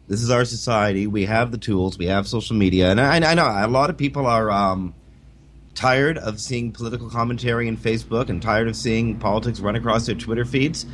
This 0.07 0.21
is 0.21 0.29
our 0.29 0.45
society. 0.45 1.07
We 1.07 1.25
have 1.25 1.51
the 1.51 1.57
tools. 1.57 1.97
We 1.97 2.05
have 2.05 2.27
social 2.27 2.55
media, 2.55 2.91
and 2.91 3.01
I, 3.01 3.17
I 3.17 3.33
know 3.33 3.45
a 3.45 3.67
lot 3.67 3.89
of 3.89 3.97
people 3.97 4.25
are 4.25 4.49
um, 4.51 4.93
tired 5.73 6.17
of 6.17 6.39
seeing 6.39 6.71
political 6.71 7.09
commentary 7.09 7.67
in 7.67 7.75
Facebook 7.75 8.29
and 8.29 8.41
tired 8.41 8.67
of 8.67 8.75
seeing 8.75 9.17
politics 9.17 9.59
run 9.59 9.75
across 9.75 10.05
their 10.05 10.15
Twitter 10.15 10.45
feeds. 10.45 10.85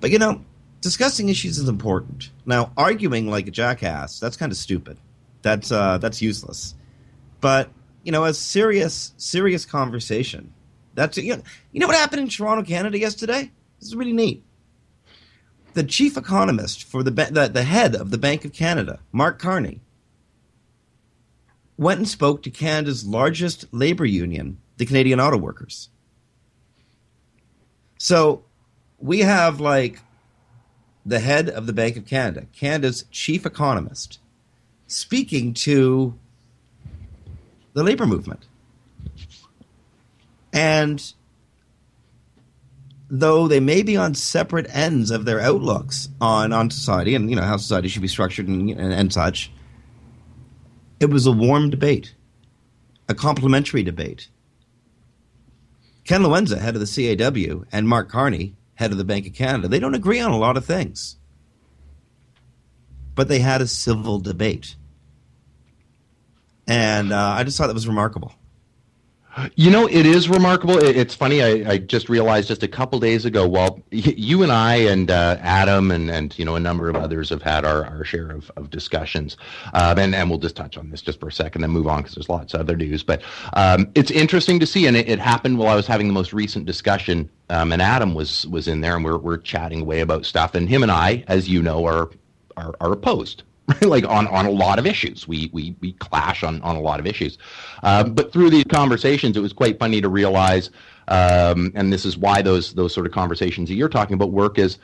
But 0.00 0.10
you 0.10 0.18
know, 0.18 0.44
discussing 0.82 1.30
issues 1.30 1.58
is 1.58 1.68
important. 1.68 2.30
Now, 2.44 2.72
arguing 2.76 3.28
like 3.28 3.48
a 3.48 3.50
jackass—that's 3.50 4.36
kind 4.36 4.52
of 4.52 4.58
stupid. 4.58 4.98
That's 5.40 5.72
uh, 5.72 5.96
that's 5.96 6.20
useless. 6.20 6.74
But 7.40 7.70
you 8.04 8.12
know, 8.12 8.24
a 8.24 8.34
serious 8.34 9.14
serious 9.16 9.64
conversation 9.64 10.52
that's 10.94 11.16
you 11.16 11.36
know, 11.36 11.42
you 11.72 11.80
know 11.80 11.86
what 11.86 11.96
happened 11.96 12.22
in 12.22 12.28
Toronto, 12.28 12.64
Canada 12.64 12.98
yesterday? 12.98 13.50
This 13.78 13.88
is 13.88 13.96
really 13.96 14.12
neat. 14.12 14.44
The 15.74 15.84
chief 15.84 16.16
economist 16.16 16.84
for 16.84 17.02
the, 17.02 17.10
the 17.10 17.48
the 17.48 17.62
head 17.62 17.94
of 17.94 18.10
the 18.10 18.18
Bank 18.18 18.44
of 18.44 18.52
Canada, 18.52 19.00
Mark 19.12 19.38
Carney, 19.38 19.80
went 21.76 21.98
and 21.98 22.08
spoke 22.08 22.42
to 22.42 22.50
Canada's 22.50 23.06
largest 23.06 23.64
labor 23.72 24.04
union, 24.04 24.58
the 24.76 24.86
Canadian 24.86 25.20
Auto 25.20 25.38
Workers. 25.38 25.88
So 27.98 28.44
we 28.98 29.20
have 29.20 29.60
like 29.60 30.00
the 31.06 31.20
head 31.20 31.48
of 31.48 31.66
the 31.66 31.72
Bank 31.72 31.96
of 31.96 32.06
Canada, 32.06 32.46
Canada's 32.52 33.04
chief 33.10 33.46
economist, 33.46 34.18
speaking 34.86 35.54
to 35.54 36.18
the 37.72 37.82
labor 37.82 38.06
movement. 38.06 38.46
And 40.52 41.12
though 43.08 43.48
they 43.48 43.60
may 43.60 43.82
be 43.82 43.96
on 43.96 44.14
separate 44.14 44.66
ends 44.70 45.10
of 45.10 45.24
their 45.24 45.40
outlooks 45.40 46.08
on, 46.20 46.52
on 46.52 46.70
society 46.70 47.14
and 47.14 47.28
you 47.28 47.36
know 47.36 47.42
how 47.42 47.56
society 47.56 47.88
should 47.88 48.02
be 48.02 48.08
structured 48.08 48.46
and, 48.46 48.70
and, 48.70 48.92
and 48.92 49.12
such, 49.12 49.50
it 51.00 51.10
was 51.10 51.26
a 51.26 51.32
warm 51.32 51.70
debate, 51.70 52.14
a 53.08 53.14
complimentary 53.14 53.82
debate. 53.82 54.28
Ken 56.04 56.22
Lewenza, 56.22 56.58
head 56.58 56.76
of 56.76 56.80
the 56.80 57.16
CAW, 57.16 57.64
and 57.72 57.88
Mark 57.88 58.08
Carney, 58.08 58.54
head 58.74 58.92
of 58.92 58.98
the 58.98 59.04
Bank 59.04 59.26
of 59.26 59.34
Canada, 59.34 59.68
they 59.68 59.78
don't 59.78 59.94
agree 59.94 60.20
on 60.20 60.30
a 60.30 60.38
lot 60.38 60.56
of 60.56 60.64
things. 60.64 61.16
But 63.14 63.28
they 63.28 63.40
had 63.40 63.60
a 63.60 63.66
civil 63.66 64.18
debate. 64.18 64.76
And 66.66 67.12
uh, 67.12 67.34
I 67.36 67.44
just 67.44 67.58
thought 67.58 67.66
that 67.66 67.74
was 67.74 67.88
remarkable. 67.88 68.32
You 69.54 69.70
know, 69.70 69.86
it 69.86 70.06
is 70.06 70.28
remarkable. 70.28 70.76
It's 70.78 71.14
funny. 71.14 71.40
I, 71.40 71.72
I 71.72 71.78
just 71.78 72.08
realized 72.08 72.48
just 72.48 72.64
a 72.64 72.68
couple 72.68 72.98
days 72.98 73.24
ago. 73.24 73.46
Well, 73.46 73.80
you 73.90 74.42
and 74.42 74.50
I 74.50 74.74
and 74.76 75.08
uh, 75.08 75.36
Adam 75.40 75.92
and, 75.92 76.10
and 76.10 76.36
you 76.36 76.44
know 76.44 76.56
a 76.56 76.60
number 76.60 76.88
of 76.88 76.96
others 76.96 77.28
have 77.30 77.40
had 77.40 77.64
our, 77.64 77.84
our 77.84 78.04
share 78.04 78.30
of, 78.30 78.50
of 78.56 78.70
discussions, 78.70 79.36
um, 79.72 79.98
and 79.98 80.16
and 80.16 80.28
we'll 80.28 80.40
just 80.40 80.56
touch 80.56 80.76
on 80.76 80.90
this 80.90 81.00
just 81.00 81.20
for 81.20 81.28
a 81.28 81.32
second, 81.32 81.62
then 81.62 81.70
move 81.70 81.86
on 81.86 82.00
because 82.00 82.16
there's 82.16 82.28
lots 82.28 82.54
of 82.54 82.60
other 82.60 82.76
news. 82.76 83.04
But 83.04 83.22
um, 83.52 83.88
it's 83.94 84.10
interesting 84.10 84.58
to 84.60 84.66
see, 84.66 84.86
and 84.86 84.96
it, 84.96 85.08
it, 85.08 85.20
happened 85.20 85.58
while 85.58 85.68
I 85.68 85.76
was 85.76 85.86
having 85.86 86.08
the 86.08 86.14
most 86.14 86.32
recent 86.32 86.66
discussion, 86.66 87.30
um, 87.50 87.72
and 87.72 87.80
Adam 87.80 88.14
was 88.14 88.46
was 88.48 88.66
in 88.66 88.80
there, 88.80 88.96
and 88.96 89.04
we're 89.04 89.18
we're 89.18 89.38
chatting 89.38 89.82
away 89.82 90.00
about 90.00 90.26
stuff, 90.26 90.56
and 90.56 90.68
him 90.68 90.82
and 90.82 90.90
I, 90.90 91.24
as 91.28 91.48
you 91.48 91.62
know, 91.62 91.84
are 91.86 92.10
are, 92.56 92.74
are 92.80 92.92
opposed 92.92 93.44
like 93.82 94.04
on, 94.04 94.26
on 94.28 94.46
a 94.46 94.50
lot 94.50 94.78
of 94.78 94.86
issues. 94.86 95.26
We, 95.26 95.50
we, 95.52 95.74
we 95.80 95.92
clash 95.94 96.42
on, 96.42 96.60
on 96.62 96.76
a 96.76 96.80
lot 96.80 97.00
of 97.00 97.06
issues. 97.06 97.38
Um, 97.82 98.14
but 98.14 98.32
through 98.32 98.50
these 98.50 98.64
conversations, 98.64 99.36
it 99.36 99.40
was 99.40 99.52
quite 99.52 99.78
funny 99.78 100.00
to 100.00 100.08
realize, 100.08 100.70
um, 101.08 101.72
and 101.74 101.92
this 101.92 102.04
is 102.04 102.16
why 102.16 102.42
those, 102.42 102.74
those 102.74 102.94
sort 102.94 103.06
of 103.06 103.12
conversations 103.12 103.68
that 103.68 103.74
you're 103.74 103.88
talking 103.88 104.14
about 104.14 104.32
work 104.32 104.58
is 104.58 104.78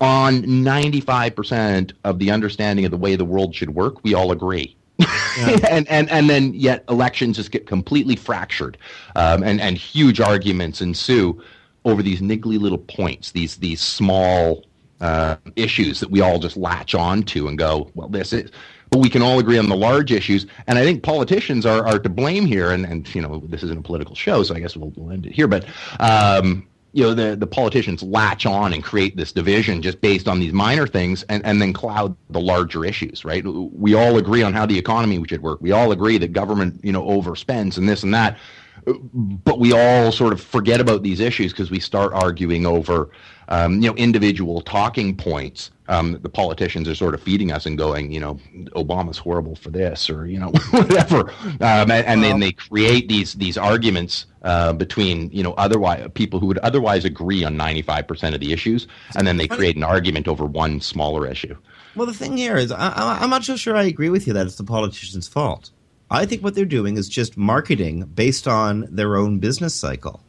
on 0.00 0.42
95% 0.42 1.92
of 2.04 2.18
the 2.18 2.30
understanding 2.30 2.84
of 2.84 2.90
the 2.90 2.96
way 2.96 3.16
the 3.16 3.24
world 3.24 3.54
should 3.54 3.70
work, 3.70 4.02
we 4.04 4.14
all 4.14 4.32
agree. 4.32 4.76
Yeah. 4.98 5.58
and, 5.70 5.88
and 5.88 6.08
and 6.10 6.30
then 6.30 6.54
yet 6.54 6.84
elections 6.88 7.36
just 7.36 7.50
get 7.50 7.66
completely 7.66 8.14
fractured, 8.14 8.78
um, 9.16 9.42
and 9.42 9.60
and 9.60 9.76
huge 9.76 10.20
arguments 10.20 10.80
ensue 10.80 11.42
over 11.84 12.02
these 12.02 12.20
niggly 12.20 12.60
little 12.60 12.78
points, 12.78 13.32
these 13.32 13.56
these 13.56 13.80
small 13.80 14.64
uh, 15.04 15.36
issues 15.54 16.00
that 16.00 16.10
we 16.10 16.22
all 16.22 16.38
just 16.38 16.56
latch 16.56 16.94
on 16.94 17.22
to 17.22 17.46
and 17.46 17.58
go, 17.58 17.90
well, 17.94 18.08
this 18.08 18.32
is. 18.32 18.50
But 18.88 19.00
we 19.00 19.10
can 19.10 19.22
all 19.22 19.38
agree 19.38 19.58
on 19.58 19.68
the 19.68 19.76
large 19.76 20.12
issues, 20.12 20.46
and 20.66 20.78
I 20.78 20.82
think 20.82 21.02
politicians 21.02 21.66
are, 21.66 21.86
are 21.86 21.98
to 21.98 22.08
blame 22.08 22.46
here. 22.46 22.70
And, 22.70 22.86
and 22.86 23.12
you 23.14 23.20
know, 23.20 23.42
this 23.48 23.62
isn't 23.64 23.78
a 23.78 23.82
political 23.82 24.14
show, 24.14 24.42
so 24.44 24.54
I 24.54 24.60
guess 24.60 24.76
we'll, 24.76 24.92
we'll 24.96 25.12
end 25.12 25.26
it 25.26 25.32
here. 25.32 25.48
But 25.48 25.66
um, 26.00 26.66
you 26.92 27.02
know, 27.02 27.12
the 27.12 27.36
the 27.36 27.46
politicians 27.46 28.02
latch 28.02 28.46
on 28.46 28.72
and 28.72 28.82
create 28.82 29.16
this 29.16 29.32
division 29.32 29.82
just 29.82 30.00
based 30.00 30.26
on 30.26 30.38
these 30.38 30.52
minor 30.52 30.86
things, 30.86 31.22
and 31.24 31.44
and 31.44 31.60
then 31.60 31.72
cloud 31.72 32.16
the 32.30 32.40
larger 32.40 32.84
issues. 32.84 33.24
Right? 33.26 33.44
We 33.44 33.94
all 33.94 34.16
agree 34.16 34.42
on 34.42 34.54
how 34.54 34.64
the 34.64 34.78
economy 34.78 35.22
should 35.28 35.42
work. 35.42 35.60
We 35.60 35.72
all 35.72 35.92
agree 35.92 36.16
that 36.18 36.32
government, 36.32 36.80
you 36.82 36.92
know, 36.92 37.02
overspends 37.02 37.76
and 37.76 37.88
this 37.88 38.04
and 38.04 38.14
that 38.14 38.38
but 38.86 39.58
we 39.58 39.72
all 39.72 40.12
sort 40.12 40.32
of 40.32 40.40
forget 40.40 40.80
about 40.80 41.02
these 41.02 41.20
issues 41.20 41.52
because 41.52 41.70
we 41.70 41.80
start 41.80 42.12
arguing 42.12 42.66
over 42.66 43.10
um, 43.48 43.74
you 43.82 43.88
know 43.88 43.94
individual 43.96 44.60
talking 44.60 45.16
points 45.16 45.70
um, 45.88 46.18
the 46.22 46.28
politicians 46.28 46.88
are 46.88 46.94
sort 46.94 47.14
of 47.14 47.22
feeding 47.22 47.52
us 47.52 47.66
and 47.66 47.76
going 47.76 48.10
you 48.10 48.20
know 48.20 48.38
obama's 48.74 49.18
horrible 49.18 49.54
for 49.54 49.70
this 49.70 50.08
or 50.08 50.26
you 50.26 50.38
know 50.38 50.48
whatever. 50.70 51.30
Um, 51.60 51.90
and, 51.90 52.06
and 52.06 52.22
then 52.22 52.40
they 52.40 52.52
create 52.52 53.08
these 53.08 53.34
these 53.34 53.58
arguments 53.58 54.26
uh, 54.42 54.72
between 54.72 55.30
you 55.30 55.42
know 55.42 55.52
otherwise 55.54 56.08
people 56.14 56.40
who 56.40 56.46
would 56.46 56.58
otherwise 56.58 57.04
agree 57.04 57.44
on 57.44 57.56
95% 57.56 58.34
of 58.34 58.40
the 58.40 58.52
issues 58.52 58.86
and 59.16 59.26
then 59.26 59.36
they 59.36 59.48
create 59.48 59.76
an 59.76 59.84
argument 59.84 60.28
over 60.28 60.44
one 60.44 60.80
smaller 60.80 61.26
issue. 61.26 61.56
Well 61.94 62.06
the 62.06 62.14
thing 62.14 62.36
here 62.36 62.56
is 62.56 62.72
I, 62.72 63.18
i'm 63.20 63.30
not 63.30 63.44
so 63.44 63.56
sure 63.56 63.76
i 63.76 63.84
agree 63.84 64.10
with 64.10 64.26
you 64.26 64.32
that 64.32 64.46
it's 64.46 64.56
the 64.56 64.64
politicians 64.64 65.28
fault. 65.28 65.70
I 66.10 66.26
think 66.26 66.42
what 66.42 66.54
they're 66.54 66.64
doing 66.64 66.96
is 66.96 67.08
just 67.08 67.36
marketing 67.36 68.04
based 68.14 68.46
on 68.46 68.86
their 68.90 69.16
own 69.16 69.38
business 69.38 69.74
cycle. 69.74 70.23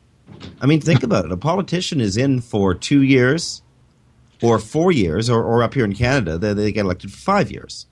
I 0.62 0.66
mean, 0.66 0.82
think 0.82 1.04
about 1.04 1.26
it. 1.26 1.32
A 1.32 1.38
politician 1.38 2.02
is 2.02 2.18
in 2.18 2.42
for 2.42 2.74
two 2.74 3.02
years 3.02 3.62
or 4.42 4.60
four 4.60 4.92
years, 4.92 5.30
or, 5.30 5.44
or 5.44 5.64
up 5.64 5.74
here 5.74 5.86
in 5.86 5.94
Canada, 5.94 6.38
they, 6.38 6.54
they 6.54 6.72
get 6.72 6.86
elected 6.86 7.12
for 7.12 7.18
five 7.18 7.52
years. 7.52 7.88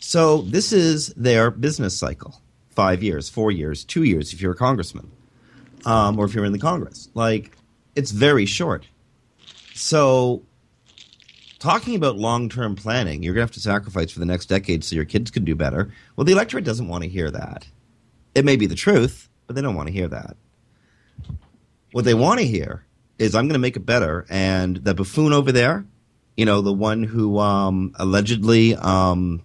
So 0.00 0.42
this 0.42 0.72
is 0.72 1.08
their 1.08 1.50
business 1.50 1.96
cycle 1.96 2.40
five 2.70 3.02
years, 3.02 3.28
four 3.28 3.50
years, 3.50 3.84
two 3.84 4.04
years 4.04 4.32
if 4.32 4.40
you're 4.40 4.52
a 4.52 4.56
congressman, 4.56 5.10
um, 5.84 6.18
or 6.18 6.24
if 6.24 6.34
you're 6.34 6.44
in 6.44 6.52
the 6.52 6.58
Congress. 6.58 7.08
Like, 7.14 7.56
it's 7.94 8.10
very 8.10 8.46
short. 8.46 8.86
So 9.74 10.42
talking 11.58 11.94
about 11.94 12.16
long 12.16 12.48
term 12.48 12.74
planning, 12.76 13.22
you're 13.22 13.34
going 13.34 13.46
to 13.46 13.50
have 13.50 13.54
to 13.54 13.60
sacrifice 13.60 14.10
for 14.10 14.20
the 14.20 14.26
next 14.26 14.46
decade 14.46 14.84
so 14.84 14.96
your 14.96 15.04
kids 15.04 15.30
can 15.30 15.44
do 15.44 15.54
better. 15.54 15.92
Well, 16.16 16.24
the 16.24 16.32
electorate 16.32 16.64
doesn't 16.64 16.88
want 16.88 17.04
to 17.04 17.10
hear 17.10 17.30
that. 17.30 17.66
It 18.34 18.44
may 18.44 18.56
be 18.56 18.66
the 18.66 18.74
truth, 18.74 19.28
but 19.46 19.56
they 19.56 19.62
don't 19.62 19.74
want 19.74 19.88
to 19.88 19.92
hear 19.92 20.08
that. 20.08 20.36
What 21.98 22.04
they 22.04 22.14
want 22.14 22.38
to 22.38 22.46
hear 22.46 22.84
is 23.18 23.34
I'm 23.34 23.46
going 23.46 23.54
to 23.54 23.58
make 23.58 23.74
it 23.74 23.84
better. 23.84 24.24
And 24.30 24.76
the 24.76 24.94
buffoon 24.94 25.32
over 25.32 25.50
there, 25.50 25.84
you 26.36 26.44
know, 26.44 26.60
the 26.60 26.72
one 26.72 27.02
who 27.02 27.40
um, 27.40 27.92
allegedly, 27.96 28.76
um, 28.76 29.42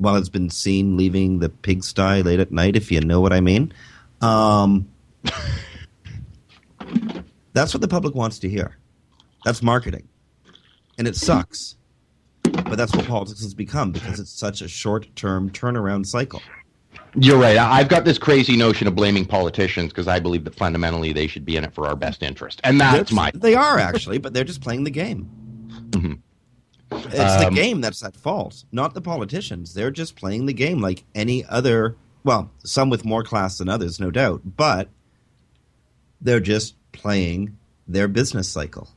well, 0.00 0.16
has 0.16 0.28
been 0.28 0.50
seen 0.50 0.96
leaving 0.96 1.38
the 1.38 1.48
pigsty 1.48 2.24
late 2.24 2.40
at 2.40 2.50
night, 2.50 2.74
if 2.74 2.90
you 2.90 3.00
know 3.00 3.20
what 3.20 3.32
I 3.32 3.40
mean. 3.40 3.72
Um, 4.20 4.88
that's 7.52 7.72
what 7.72 7.80
the 7.80 7.86
public 7.86 8.16
wants 8.16 8.40
to 8.40 8.48
hear. 8.48 8.76
That's 9.44 9.62
marketing 9.62 10.08
and 10.98 11.06
it 11.06 11.14
sucks. 11.14 11.76
But 12.42 12.78
that's 12.78 12.96
what 12.96 13.06
politics 13.06 13.42
has 13.42 13.54
become 13.54 13.92
because 13.92 14.18
it's 14.18 14.32
such 14.32 14.60
a 14.60 14.66
short-term 14.66 15.50
turnaround 15.50 16.06
cycle. 16.06 16.42
You're 17.14 17.38
right. 17.38 17.58
I've 17.58 17.88
got 17.88 18.04
this 18.04 18.18
crazy 18.18 18.56
notion 18.56 18.88
of 18.88 18.94
blaming 18.94 19.26
politicians 19.26 19.92
because 19.92 20.08
I 20.08 20.18
believe 20.18 20.44
that 20.44 20.54
fundamentally 20.54 21.12
they 21.12 21.26
should 21.26 21.44
be 21.44 21.56
in 21.56 21.64
it 21.64 21.74
for 21.74 21.86
our 21.86 21.94
best 21.94 22.22
interest, 22.22 22.60
and 22.64 22.80
that's 22.80 23.12
my. 23.12 23.30
They 23.34 23.54
are 23.54 23.78
actually, 23.78 24.18
but 24.18 24.32
they're 24.32 24.44
just 24.44 24.62
playing 24.62 24.84
the 24.84 24.90
game. 24.90 25.28
Mm-hmm. 25.90 26.12
It's 26.90 27.44
um, 27.44 27.54
the 27.54 27.60
game 27.60 27.80
that's 27.80 28.02
at 28.02 28.16
fault, 28.16 28.64
not 28.72 28.94
the 28.94 29.02
politicians. 29.02 29.74
They're 29.74 29.90
just 29.90 30.16
playing 30.16 30.46
the 30.46 30.52
game 30.52 30.80
like 30.80 31.04
any 31.14 31.44
other. 31.44 31.96
Well, 32.24 32.50
some 32.64 32.88
with 32.88 33.04
more 33.04 33.24
class 33.24 33.58
than 33.58 33.68
others, 33.68 34.00
no 34.00 34.10
doubt, 34.10 34.42
but 34.44 34.88
they're 36.20 36.40
just 36.40 36.76
playing 36.92 37.58
their 37.86 38.08
business 38.08 38.48
cycle 38.48 38.88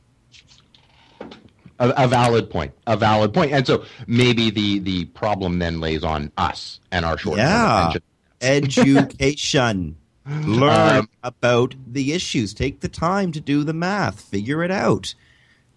a, 1.78 2.04
a, 2.04 2.08
valid 2.08 2.50
point. 2.50 2.72
A 2.86 2.96
valid 2.96 3.32
point. 3.34 3.52
And 3.52 3.66
so 3.66 3.84
maybe 4.06 4.50
the 4.50 4.78
the 4.78 5.04
problem 5.06 5.58
then 5.58 5.80
lays 5.80 6.04
on 6.04 6.32
us 6.36 6.80
and 6.90 7.04
our 7.04 7.18
short 7.18 7.38
yeah. 7.38 7.92
Education. 8.40 9.96
Learn 10.28 10.98
um, 10.98 11.08
about 11.22 11.74
the 11.86 12.12
issues. 12.12 12.52
Take 12.52 12.80
the 12.80 12.88
time 12.88 13.30
to 13.32 13.40
do 13.40 13.62
the 13.62 13.72
math. 13.72 14.20
Figure 14.20 14.62
it 14.64 14.70
out. 14.70 15.14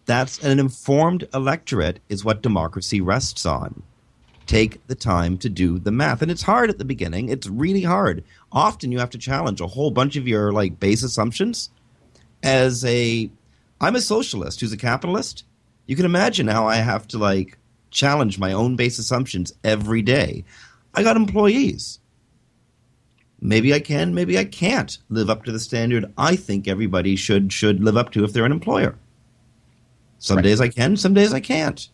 That's 0.06 0.40
an 0.44 0.60
informed 0.60 1.28
electorate 1.36 2.00
is 2.10 2.26
what 2.26 2.42
democracy 2.42 3.00
rests 3.00 3.46
on. 3.46 3.84
Take 4.48 4.86
the 4.88 4.96
time 4.96 5.38
to 5.38 5.50
do 5.50 5.78
the 5.78 5.92
math. 5.92 6.24
And 6.24 6.32
it's 6.32 6.42
hard 6.42 6.72
at 6.72 6.80
the 6.80 6.86
beginning. 6.86 7.30
It's 7.30 7.46
really 7.46 7.84
hard. 7.84 8.24
Often 8.52 8.92
you 8.92 8.98
have 8.98 9.12
to 9.12 9.20
challenge 9.20 9.62
a 9.62 9.68
whole 9.68 9.92
bunch 9.92 10.16
of 10.16 10.28
your 10.28 10.52
like 10.52 10.80
base 10.80 11.04
assumptions. 11.04 11.70
As 12.42 12.84
a 12.84 13.30
I'm 13.80 13.96
a 13.96 14.02
socialist 14.02 14.62
who's 14.62 14.74
a 14.74 14.78
capitalist 14.78 15.44
you 15.90 15.96
can 15.96 16.06
imagine 16.06 16.48
how 16.48 16.68
I 16.68 16.76
have 16.76 17.08
to 17.08 17.18
like 17.18 17.58
challenge 17.90 18.38
my 18.38 18.54
own 18.54 18.76
base 18.76 19.00
assumptions 19.00 19.56
every 19.64 20.04
day. 20.04 20.46
I 20.94 21.02
got 21.02 21.18
employees. 21.18 21.98
Maybe 23.42 23.74
I 23.74 23.80
can, 23.80 24.14
maybe 24.14 24.38
I 24.38 24.46
can't 24.46 25.00
live 25.10 25.32
up 25.32 25.46
to 25.46 25.52
the 25.52 25.60
standard 25.60 26.06
I 26.16 26.36
think 26.36 26.68
everybody 26.68 27.16
should 27.16 27.52
should 27.52 27.84
live 27.84 27.98
up 27.98 28.12
to 28.12 28.24
if 28.24 28.34
they're 28.34 28.46
an 28.46 28.52
employer. 28.52 29.00
Some 30.20 30.36
right. 30.36 30.44
days 30.44 30.62
I 30.62 30.68
can, 30.68 30.96
some 30.96 31.16
days 31.16 31.34
I 31.34 31.40
can't. 31.40 31.90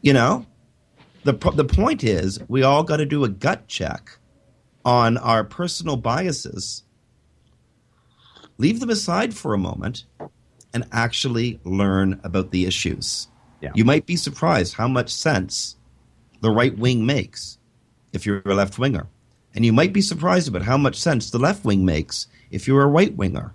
You 0.00 0.14
know, 0.14 0.46
the 1.24 1.34
the 1.34 1.66
point 1.66 2.04
is 2.04 2.40
we 2.48 2.62
all 2.62 2.84
got 2.84 2.96
to 2.96 3.04
do 3.04 3.22
a 3.22 3.28
gut 3.28 3.68
check 3.68 4.16
on 4.82 5.18
our 5.18 5.44
personal 5.44 5.98
biases. 5.98 6.84
Leave 8.56 8.80
them 8.80 8.88
aside 8.88 9.34
for 9.34 9.52
a 9.52 9.58
moment 9.58 10.06
and 10.74 10.84
actually 10.92 11.60
learn 11.64 12.20
about 12.24 12.50
the 12.50 12.66
issues. 12.66 13.28
Yeah. 13.62 13.70
You 13.74 13.84
might 13.84 14.04
be 14.04 14.16
surprised 14.16 14.74
how 14.74 14.88
much 14.88 15.08
sense 15.10 15.76
the 16.42 16.50
right 16.50 16.76
wing 16.76 17.06
makes 17.06 17.56
if 18.12 18.26
you're 18.26 18.42
a 18.44 18.54
left 18.54 18.78
winger. 18.78 19.06
And 19.54 19.64
you 19.64 19.72
might 19.72 19.92
be 19.92 20.02
surprised 20.02 20.48
about 20.48 20.62
how 20.62 20.76
much 20.76 20.96
sense 20.96 21.30
the 21.30 21.38
left 21.38 21.64
wing 21.64 21.84
makes 21.84 22.26
if 22.50 22.66
you're 22.66 22.82
a 22.82 22.88
right 22.88 23.14
winger. 23.16 23.54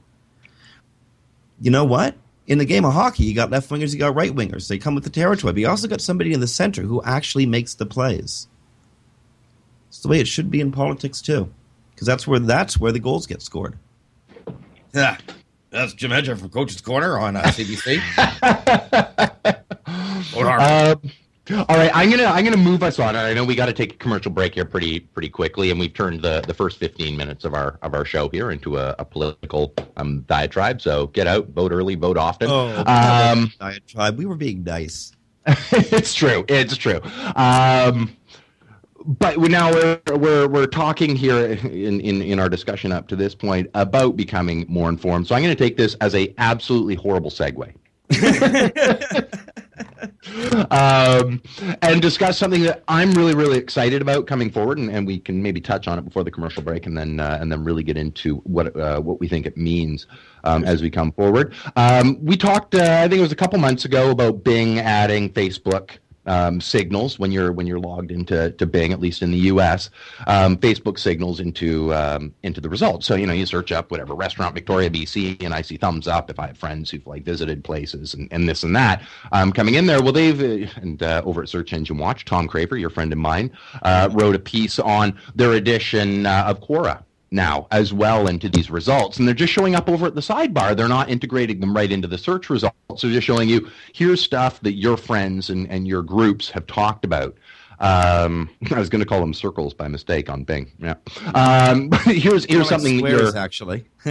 You 1.62 1.72
know 1.72 1.84
what? 1.84 2.16
In 2.48 2.58
the 2.58 2.66
game 2.66 2.86
of 2.86 2.94
hockey, 2.94 3.26
you 3.26 3.36
got 3.36 3.52
left 3.52 3.70
wingers, 3.70 3.94
you 3.94 4.00
got 4.00 4.16
right 4.16 4.34
wingers. 4.34 4.68
They 4.68 4.80
come 4.80 4.96
with 4.96 5.04
the 5.04 5.10
territory. 5.10 5.54
But 5.54 5.60
you 5.60 5.68
also 5.68 5.88
got 5.88 6.02
somebody 6.02 6.34
in 6.34 6.40
the 6.40 6.48
center 6.48 6.82
who 6.82 7.04
actually 7.04 7.46
makes 7.46 7.76
the 7.76 7.86
plays. 7.86 8.48
It's 9.90 10.00
the 10.00 10.08
way 10.08 10.20
it 10.20 10.28
should 10.28 10.50
be 10.50 10.62
in 10.62 10.72
politics 10.72 11.22
too, 11.22 11.52
because 11.92 12.08
that's 12.08 12.26
where 12.26 12.40
that's 12.40 12.80
where 12.80 12.92
the 12.92 13.00
goals 13.00 13.28
get 13.28 13.42
scored. 13.42 13.78
Yeah, 14.94 15.18
that's 15.70 15.94
Jim 15.94 16.12
Hedger 16.12 16.36
from 16.36 16.50
Coach's 16.50 16.82
Corner 16.82 17.18
on 17.20 17.36
uh, 17.36 17.44
CBC. 17.44 18.00
um, 20.38 21.02
all 21.68 21.78
right, 21.78 21.92
I'm 21.94 22.10
gonna 22.12 22.26
I'm 22.26 22.44
gonna 22.44 22.58
move 22.58 22.84
us 22.84 23.00
on. 23.00 23.16
I 23.16 23.34
know 23.34 23.44
we 23.44 23.56
got 23.56 23.66
to 23.68 23.74
take 23.74 23.94
a 23.94 23.98
commercial 23.98 24.32
break 24.32 24.54
here 24.54 24.66
pretty 24.66 25.00
pretty 25.00 25.30
quickly, 25.30 25.72
and 25.72 25.80
we've 25.80 25.94
turned 25.94 26.22
the, 26.22 26.42
the 26.46 26.54
first 26.54 26.78
15 26.78 27.18
minutes 27.18 27.44
of 27.44 27.54
our 27.54 27.80
of 27.82 27.94
our 27.94 28.06
show 28.06 28.30
here 28.30 28.52
into 28.52 28.78
a, 28.78 28.96
a 29.00 29.06
political 29.06 29.74
um, 29.98 30.22
diatribe. 30.22 30.82
So 30.82 31.08
get 31.08 31.28
out, 31.28 31.50
vote 31.50 31.72
early, 31.72 31.96
vote 31.96 32.18
often. 32.18 32.50
Oh, 32.50 32.84
um, 32.86 33.52
diatribe. 33.60 34.18
We 34.18 34.26
were 34.26 34.36
being 34.36 34.64
nice. 34.64 35.12
it's 35.72 36.14
true. 36.14 36.46
It's 36.48 36.78
true. 36.78 37.02
Um, 37.36 38.16
but 39.06 39.38
we 39.38 39.48
now 39.48 39.72
we're, 39.72 40.00
we're 40.16 40.48
we're 40.48 40.68
talking 40.68 41.16
here 41.16 41.38
in, 41.38 42.02
in 42.02 42.22
in 42.22 42.40
our 42.40 42.50
discussion 42.50 42.92
up 42.92 43.08
to 43.10 43.16
this 43.16 43.36
point 43.36 43.70
about 43.74 44.16
becoming 44.16 44.66
more 44.68 44.90
informed. 44.90 45.28
So 45.28 45.36
I'm 45.36 45.44
going 45.44 45.56
to 45.56 45.64
take 45.64 45.78
this 45.78 45.96
as 45.96 46.16
a 46.16 46.34
absolutely 46.38 46.96
horrible 46.96 47.30
segue. 47.30 47.74
um, 50.72 51.42
and 51.82 52.02
discuss 52.02 52.38
something 52.38 52.64
that 52.64 52.84
I'm 52.88 53.12
really, 53.12 53.36
really 53.36 53.58
excited 53.58 54.02
about 54.02 54.28
coming 54.28 54.50
forward, 54.50 54.78
and, 54.78 54.90
and 54.90 55.06
we 55.06 55.20
can 55.20 55.42
maybe 55.42 55.62
touch 55.62 55.88
on 55.88 56.00
it 56.00 56.04
before 56.04 56.24
the 56.24 56.32
commercial 56.32 56.64
break, 56.64 56.86
and 56.86 56.98
then 56.98 57.20
uh, 57.20 57.38
and 57.40 57.52
then 57.52 57.64
really 57.64 57.84
get 57.84 57.98
into 57.98 58.38
what 58.38 58.76
uh, 58.76 59.00
what 59.00 59.20
we 59.20 59.28
think 59.28 59.46
it 59.46 59.58
means 59.58 60.08
um, 60.44 60.64
as 60.66 60.82
we 60.82 60.90
come 60.90 61.12
forward. 61.12 61.54
Um, 61.76 62.18
we 62.24 62.36
talked, 62.36 62.76
uh, 62.76 63.02
I 63.04 63.08
think 63.08 63.20
it 63.20 63.22
was 63.22 63.32
a 63.32 63.38
couple 63.38 63.60
months 63.60 63.86
ago, 63.86 64.12
about 64.12 64.44
Bing 64.44 64.80
adding 64.80 65.30
Facebook 65.30 66.00
um, 66.30 66.62
signals 66.62 67.20
when 67.20 67.32
you're 67.32 67.52
when 67.52 67.68
you're 67.68 67.80
logged 67.80 68.12
into 68.12 68.52
to 68.52 68.66
Bing, 68.66 68.94
at 68.94 69.00
least 69.00 69.22
in 69.22 69.32
the 69.32 69.38
U.S. 69.38 69.90
Um, 70.28 70.56
Facebook 70.58 71.00
signals 71.00 71.40
into 71.40 71.94
um, 71.94 72.34
into 72.44 72.62
the 72.62 72.70
results. 72.70 73.06
So 73.08 73.16
you 73.16 73.26
know 73.26 73.34
you 73.34 73.46
search 73.46 73.72
up 73.72 73.92
whatever 73.92 74.14
restaurant 74.14 74.54
Victoria, 74.54 74.90
BC, 74.90 75.44
and 75.44 75.54
I 75.54 75.62
see 75.62 75.78
thumbs 75.78 76.08
up 76.08 76.30
if 76.30 76.40
I 76.40 76.48
have 76.48 76.58
friends 76.58 76.92
who've 76.92 77.06
like 77.06 77.24
visited 77.24 77.64
places 77.64 78.14
and, 78.14 78.28
and 78.32 78.48
this 78.48 78.64
and 78.64 78.76
that 78.76 79.02
um, 79.32 79.52
coming 79.52 79.74
in 79.76 79.88
there. 79.88 80.02
Well, 80.02 80.14
they've 80.14 80.40
uh, 80.40 80.72
and 80.82 81.02
uh, 81.02 81.22
over 81.26 81.42
at 81.42 81.50
Search 81.50 81.74
Engine 81.74 81.98
Watch, 81.98 82.26
Thom 82.26 82.48
Craver, 82.48 82.80
your 82.80 82.92
friend 82.92 83.12
of 83.12 83.20
mine, 83.20 83.52
uh, 83.82 84.10
wrote 84.12 84.36
a 84.36 84.40
piece 84.40 84.80
on 84.80 85.18
their 85.36 85.54
edition 85.54 86.26
uh, 86.26 86.46
of 86.48 86.62
Quora 86.62 87.04
now 87.32 87.68
as 87.72 87.94
well 87.94 88.28
into 88.28 88.50
these 88.50 88.70
results 88.70 89.18
and 89.18 89.28
they're 89.28 89.36
just 89.36 89.54
showing 89.54 89.76
up 89.76 89.90
over 89.90 90.08
at 90.08 90.16
the 90.16 90.22
sidebar 90.22 90.76
they're 90.76 90.88
not 90.88 91.10
integrating 91.10 91.60
them 91.60 91.76
right 91.76 91.92
into 91.92 92.08
the 92.08 92.18
search 92.18 92.50
results 92.50 92.76
they're 93.02 93.12
just 93.12 93.28
showing 93.28 93.48
you 93.48 93.70
here's 93.94 94.22
stuff 94.22 94.60
that 94.62 94.74
your 94.74 94.98
friends 94.98 95.50
and, 95.50 95.70
and 95.70 95.88
your 95.88 96.02
groups 96.02 96.50
have 96.50 96.66
talked 96.68 97.06
about 97.06 97.36
um, 97.80 98.50
I 98.72 98.80
was 98.80 98.90
going 98.90 99.00
to 99.00 99.06
call 99.06 99.20
them 99.20 99.34
circles 99.34 99.74
by 99.74 99.88
mistake 99.88 100.30
on 100.30 100.44
Bing. 100.44 100.72
Yeah. 100.80 100.96
Um, 101.34 101.92
here's 102.06 102.46
here's 102.46 102.70
something 102.70 103.00
squares, 103.00 103.36
actually. 103.36 103.86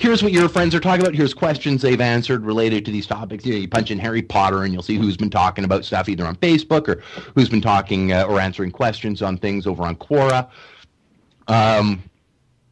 here's 0.00 0.22
what 0.22 0.32
your 0.32 0.48
friends 0.48 0.74
are 0.74 0.80
talking 0.80 1.02
about. 1.02 1.14
Here's 1.14 1.34
questions 1.34 1.82
they've 1.82 2.00
answered 2.00 2.44
related 2.44 2.84
to 2.86 2.90
these 2.90 3.06
topics. 3.06 3.44
You, 3.44 3.54
know, 3.54 3.58
you 3.60 3.68
punch 3.68 3.90
in 3.90 3.98
Harry 3.98 4.22
Potter, 4.22 4.64
and 4.64 4.72
you'll 4.72 4.82
see 4.82 4.96
who's 4.96 5.16
been 5.16 5.30
talking 5.30 5.64
about 5.64 5.84
stuff 5.84 6.08
either 6.08 6.26
on 6.26 6.36
Facebook 6.36 6.88
or 6.88 7.02
who's 7.34 7.48
been 7.48 7.60
talking 7.60 8.12
uh, 8.12 8.24
or 8.24 8.40
answering 8.40 8.70
questions 8.70 9.22
on 9.22 9.38
things 9.38 9.66
over 9.66 9.84
on 9.84 9.96
Quora. 9.96 10.48
Um, 11.48 12.02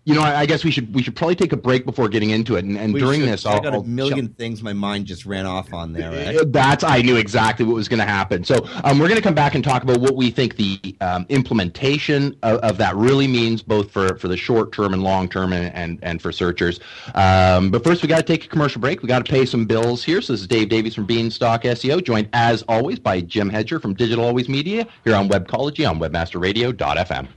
you 0.05 0.14
know, 0.14 0.23
I, 0.23 0.41
I, 0.41 0.47
guess 0.47 0.64
we 0.64 0.73
should 0.73 0.93
we 0.93 1.02
should 1.02 1.14
probably 1.14 1.37
take 1.37 1.52
a 1.52 1.57
break 1.57 1.85
before 1.85 2.09
getting 2.09 2.31
into 2.31 2.57
it. 2.57 2.64
And, 2.64 2.76
and 2.76 2.93
during 2.93 3.21
should. 3.21 3.29
this, 3.29 3.47
I 3.47 3.52
I'll, 3.52 3.61
got 3.61 3.73
a 3.73 3.76
I'll 3.76 3.85
million 3.85 4.29
things 4.31 4.61
my 4.61 4.73
mind 4.73 5.07
just 5.07 5.25
ran 5.26 5.47
off 5.47 5.73
on 5.73 5.93
there. 5.93 6.11
Right? 6.11 6.52
That's 6.52 6.83
I 6.83 7.02
knew 7.02 7.17
exactly 7.17 7.64
what 7.64 7.75
was 7.75 7.88
going 7.88 8.00
to 8.00 8.05
happen. 8.05 8.43
So 8.43 8.67
um, 8.83 8.99
we're 8.99 9.07
going 9.07 9.21
to 9.21 9.23
come 9.23 9.35
back 9.35 9.55
and 9.55 9.62
talk 9.62 9.85
about 9.85 10.00
what 10.00 10.17
we 10.17 10.33
think 10.33 10.57
the 10.57 10.97
um, 11.00 11.25
implementation 11.29 12.37
of, 12.43 12.59
of, 12.61 12.79
that 12.79 12.97
really 12.97 13.29
means, 13.29 13.62
both 13.62 13.93
for, 13.93 14.17
for 14.17 14.26
the 14.26 14.37
short 14.37 14.73
term 14.73 14.93
and 14.93 15.05
long 15.05 15.29
term, 15.29 15.52
and, 15.52 15.73
and 15.75 15.99
and 16.02 16.21
for 16.21 16.33
searchers. 16.33 16.81
Um, 17.14 17.71
but 17.71 17.85
first, 17.85 18.02
we 18.02 18.09
got 18.09 18.17
to 18.17 18.23
take 18.25 18.47
a 18.47 18.49
commercial 18.49 18.81
break. 18.81 19.02
We 19.02 19.09
got 19.09 19.25
to 19.25 19.31
pay 19.31 19.47
some 19.47 19.67
bills 19.67 20.02
here. 20.02 20.21
So 20.21 20.33
this 20.33 20.41
is 20.41 20.49
Dave 20.49 20.69
Davies 20.69 20.97
from 20.97 21.07
Beanstalk 21.07 21.62
SEO, 21.62 22.02
joined 22.02 22.29
as 22.33 22.62
always 22.62 22.99
by 22.99 23.21
Jim 23.21 23.49
Hedger 23.49 23.79
from 23.79 23.95
Digital 23.95 24.25
Always 24.25 24.49
Media 24.49 24.85
here 25.05 25.14
on 25.14 25.29
Webcology 25.29 25.88
on 25.88 26.00
WebmasterRadio.fm. 26.00 27.29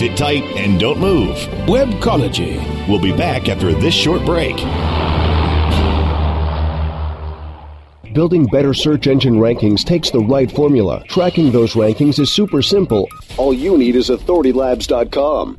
Sit 0.00 0.16
tight 0.16 0.44
and 0.56 0.80
don't 0.80 0.98
move. 0.98 1.36
Webcology. 1.66 2.56
We'll 2.88 3.02
be 3.02 3.14
back 3.14 3.50
after 3.50 3.74
this 3.74 3.92
short 3.92 4.24
break. 4.24 4.56
Building 8.14 8.46
better 8.46 8.72
search 8.72 9.08
engine 9.08 9.34
rankings 9.34 9.84
takes 9.84 10.10
the 10.10 10.20
right 10.20 10.50
formula. 10.50 11.04
Tracking 11.08 11.50
those 11.52 11.74
rankings 11.74 12.18
is 12.18 12.32
super 12.32 12.62
simple. 12.62 13.10
All 13.36 13.52
you 13.52 13.76
need 13.76 13.94
is 13.94 14.08
authoritylabs.com. 14.08 15.58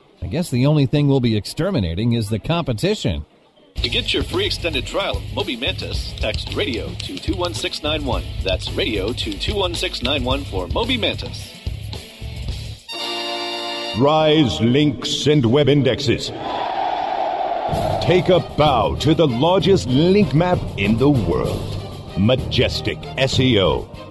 I 0.23 0.27
guess 0.27 0.51
the 0.51 0.67
only 0.67 0.85
thing 0.85 1.07
we'll 1.07 1.19
be 1.19 1.35
exterminating 1.35 2.13
is 2.13 2.29
the 2.29 2.37
competition. 2.37 3.25
To 3.75 3.89
get 3.89 4.13
your 4.13 4.21
free 4.21 4.45
extended 4.45 4.85
trial 4.85 5.17
of 5.17 5.33
Moby 5.33 5.55
Mantis, 5.55 6.13
text 6.17 6.53
radio 6.53 6.89
to 6.89 7.17
21691. 7.17 8.23
That's 8.43 8.71
radio 8.73 9.13
to 9.13 9.31
21691 9.39 10.43
for 10.45 10.67
Moby 10.67 10.97
Mantis. 10.97 11.51
Rise 13.99 14.61
links 14.61 15.25
and 15.25 15.43
web 15.43 15.67
indexes. 15.67 16.27
Take 18.01 18.29
a 18.29 18.39
bow 18.57 18.95
to 18.99 19.15
the 19.15 19.27
largest 19.27 19.87
link 19.87 20.35
map 20.35 20.59
in 20.77 20.97
the 20.97 21.09
world. 21.09 21.77
Majestic 22.17 22.99
SEO. 23.17 24.10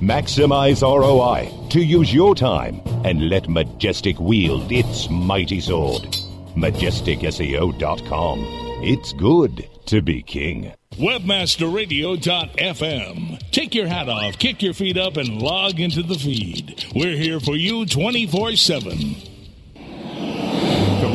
Maximize 0.00 0.82
ROI 0.82 1.68
to 1.68 1.80
use 1.82 2.12
your 2.12 2.34
time 2.34 2.82
and 3.04 3.28
let 3.28 3.48
Majestic 3.50 4.18
wield 4.18 4.72
its 4.72 5.08
mighty 5.10 5.60
sword. 5.60 6.16
MajesticSEO.com. 6.56 8.38
It's 8.82 9.12
good 9.12 9.68
to 9.84 10.00
be 10.00 10.22
king. 10.22 10.72
Webmasterradio.fm. 10.92 13.50
Take 13.50 13.74
your 13.74 13.88
hat 13.88 14.08
off, 14.08 14.38
kick 14.38 14.62
your 14.62 14.72
feet 14.72 14.96
up, 14.96 15.18
and 15.18 15.42
log 15.42 15.80
into 15.80 16.02
the 16.02 16.14
feed. 16.14 16.86
We're 16.94 17.16
here 17.16 17.38
for 17.38 17.54
you 17.54 17.84
24 17.84 18.56
7. 18.56 19.16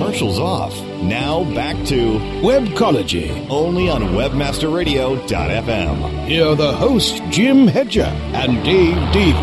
Commercials 0.06 0.38
off. 0.38 0.80
Now 1.02 1.44
back 1.56 1.76
to 1.88 2.20
Webcology, 2.44 3.50
only 3.50 3.90
on 3.90 4.04
WebmasterRadio.fm. 4.04 6.28
Here 6.28 6.46
are 6.46 6.56
the 6.56 6.74
hosts, 6.74 7.20
Jim 7.32 7.66
Hedger 7.66 8.04
and 8.04 8.64
Dave 8.64 8.94
Davies. 9.12 9.34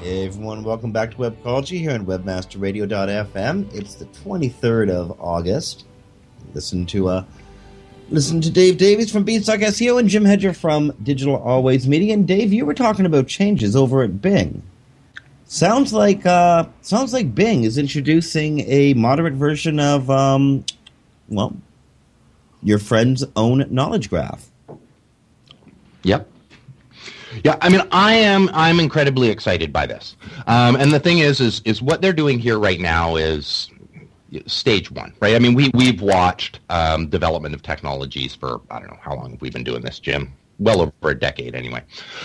Hey 0.00 0.24
everyone, 0.24 0.64
welcome 0.64 0.92
back 0.92 1.10
to 1.10 1.18
Webcology 1.18 1.78
here 1.78 1.90
on 1.90 2.06
WebmasterRadio.fm. 2.06 3.74
It's 3.74 3.96
the 3.96 4.06
23rd 4.06 4.88
of 4.88 5.20
August. 5.20 5.84
Listen 6.54 6.86
to 6.86 7.08
uh, 7.08 7.24
listen 8.08 8.40
to 8.40 8.50
Dave 8.50 8.78
Davies 8.78 9.12
from 9.12 9.24
Beanstalk 9.24 9.60
SEO 9.60 10.00
and 10.00 10.08
Jim 10.08 10.24
Hedger 10.24 10.54
from 10.54 10.94
Digital 11.02 11.36
Always 11.36 11.86
Media. 11.86 12.14
And 12.14 12.26
Dave, 12.26 12.50
you 12.50 12.64
were 12.64 12.72
talking 12.72 13.04
about 13.04 13.26
changes 13.26 13.76
over 13.76 14.02
at 14.02 14.22
Bing. 14.22 14.62
Sounds 15.48 15.92
like 15.92 16.26
uh, 16.26 16.66
sounds 16.82 17.12
like 17.12 17.34
Bing 17.34 17.64
is 17.64 17.78
introducing 17.78 18.60
a 18.68 18.94
moderate 18.94 19.34
version 19.34 19.78
of 19.78 20.10
um, 20.10 20.64
well, 21.28 21.56
your 22.62 22.78
friend's 22.78 23.24
own 23.36 23.64
knowledge 23.70 24.10
graph. 24.10 24.50
Yep. 26.02 26.28
Yeah, 27.44 27.56
I 27.60 27.68
mean, 27.68 27.82
I 27.92 28.14
am 28.14 28.50
I'm 28.52 28.80
incredibly 28.80 29.28
excited 29.28 29.72
by 29.72 29.86
this. 29.86 30.16
Um, 30.48 30.74
and 30.74 30.90
the 30.90 31.00
thing 31.00 31.18
is, 31.18 31.40
is 31.40 31.62
is 31.64 31.80
what 31.80 32.02
they're 32.02 32.12
doing 32.12 32.40
here 32.40 32.58
right 32.58 32.80
now 32.80 33.14
is 33.14 33.70
stage 34.46 34.90
one, 34.90 35.14
right? 35.20 35.36
I 35.36 35.38
mean, 35.38 35.54
we 35.54 35.70
we've 35.74 36.00
watched 36.00 36.58
um, 36.70 37.08
development 37.08 37.54
of 37.54 37.62
technologies 37.62 38.34
for 38.34 38.60
I 38.70 38.80
don't 38.80 38.88
know 38.88 38.98
how 39.00 39.14
long 39.14 39.32
have 39.32 39.40
we 39.40 39.50
been 39.50 39.64
doing 39.64 39.82
this, 39.82 40.00
Jim? 40.00 40.32
Well 40.58 40.80
over 40.80 41.10
a 41.10 41.14
decade, 41.18 41.54
anyway. 41.54 41.82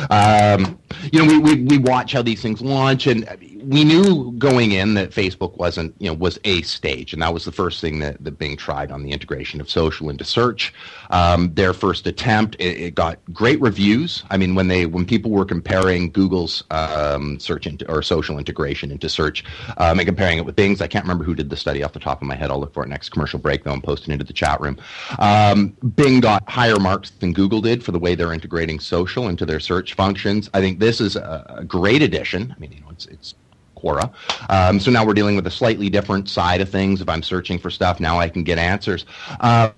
Um, 0.09 0.79
you 1.11 1.23
know, 1.23 1.27
we, 1.27 1.37
we 1.39 1.63
we 1.63 1.77
watch 1.77 2.13
how 2.13 2.21
these 2.21 2.41
things 2.41 2.61
launch, 2.61 3.07
and 3.07 3.27
we 3.63 3.83
knew 3.83 4.31
going 4.33 4.71
in 4.71 4.93
that 4.95 5.11
Facebook 5.11 5.57
wasn't, 5.57 5.95
you 5.99 6.07
know, 6.07 6.13
was 6.13 6.39
a 6.43 6.61
stage, 6.63 7.13
and 7.13 7.21
that 7.21 7.33
was 7.33 7.45
the 7.45 7.51
first 7.51 7.81
thing 7.81 7.99
that, 7.99 8.23
that 8.23 8.37
Bing 8.37 8.57
tried 8.57 8.91
on 8.91 9.03
the 9.03 9.11
integration 9.11 9.61
of 9.61 9.69
social 9.69 10.09
into 10.09 10.23
search. 10.23 10.73
Um, 11.09 11.53
their 11.53 11.73
first 11.73 12.07
attempt, 12.07 12.55
it, 12.55 12.77
it, 12.79 12.95
got 12.95 13.19
great 13.33 13.59
reviews. 13.61 14.23
I 14.29 14.37
mean, 14.37 14.55
when 14.55 14.67
they 14.67 14.85
when 14.85 15.05
people 15.05 15.31
were 15.31 15.45
comparing 15.45 16.11
Google's 16.11 16.63
um, 16.71 17.39
search 17.39 17.67
into, 17.67 17.89
or 17.91 18.01
social 18.01 18.37
integration 18.37 18.91
into 18.91 19.09
search 19.09 19.43
um, 19.77 19.99
and 19.99 20.05
comparing 20.05 20.37
it 20.37 20.45
with 20.45 20.55
Bing's, 20.55 20.81
I 20.81 20.87
can't 20.87 21.05
remember 21.05 21.23
who 21.23 21.35
did 21.35 21.49
the 21.49 21.57
study 21.57 21.83
off 21.83 21.93
the 21.93 21.99
top 21.99 22.21
of 22.21 22.27
my 22.27 22.35
head. 22.35 22.49
I'll 22.49 22.59
look 22.59 22.73
for 22.73 22.83
it 22.83 22.89
next 22.89 23.09
commercial 23.09 23.39
break 23.39 23.63
though 23.63 23.73
and 23.73 23.83
post 23.83 24.07
it 24.07 24.11
into 24.11 24.25
the 24.25 24.33
chat 24.33 24.59
room. 24.61 24.77
Um, 25.19 25.69
Bing 25.95 26.19
got 26.19 26.49
higher 26.49 26.79
marks 26.79 27.11
than 27.11 27.33
Google 27.33 27.61
did 27.61 27.83
for 27.83 27.91
the 27.91 27.99
way 27.99 28.15
they're 28.21 28.33
integrating 28.33 28.79
social 28.79 29.29
into 29.29 29.47
their 29.47 29.59
search 29.59 29.95
functions. 29.95 30.47
I 30.53 30.61
think 30.61 30.77
this 30.77 31.01
is 31.01 31.15
a, 31.15 31.55
a 31.57 31.63
great 31.63 32.03
addition. 32.03 32.53
I 32.55 32.59
mean, 32.59 32.71
you 32.71 32.81
know, 32.81 32.89
it's 32.91 33.07
it's 33.07 33.33
Quora. 33.75 34.13
Um, 34.47 34.79
so 34.79 34.91
now 34.91 35.03
we're 35.03 35.15
dealing 35.15 35.35
with 35.35 35.47
a 35.47 35.51
slightly 35.51 35.89
different 35.89 36.29
side 36.29 36.61
of 36.61 36.69
things. 36.69 37.01
If 37.01 37.09
I'm 37.09 37.23
searching 37.23 37.57
for 37.57 37.71
stuff, 37.71 37.99
now 37.99 38.19
I 38.19 38.29
can 38.29 38.43
get 38.43 38.59
answers. 38.59 39.07
Uh, 39.39 39.71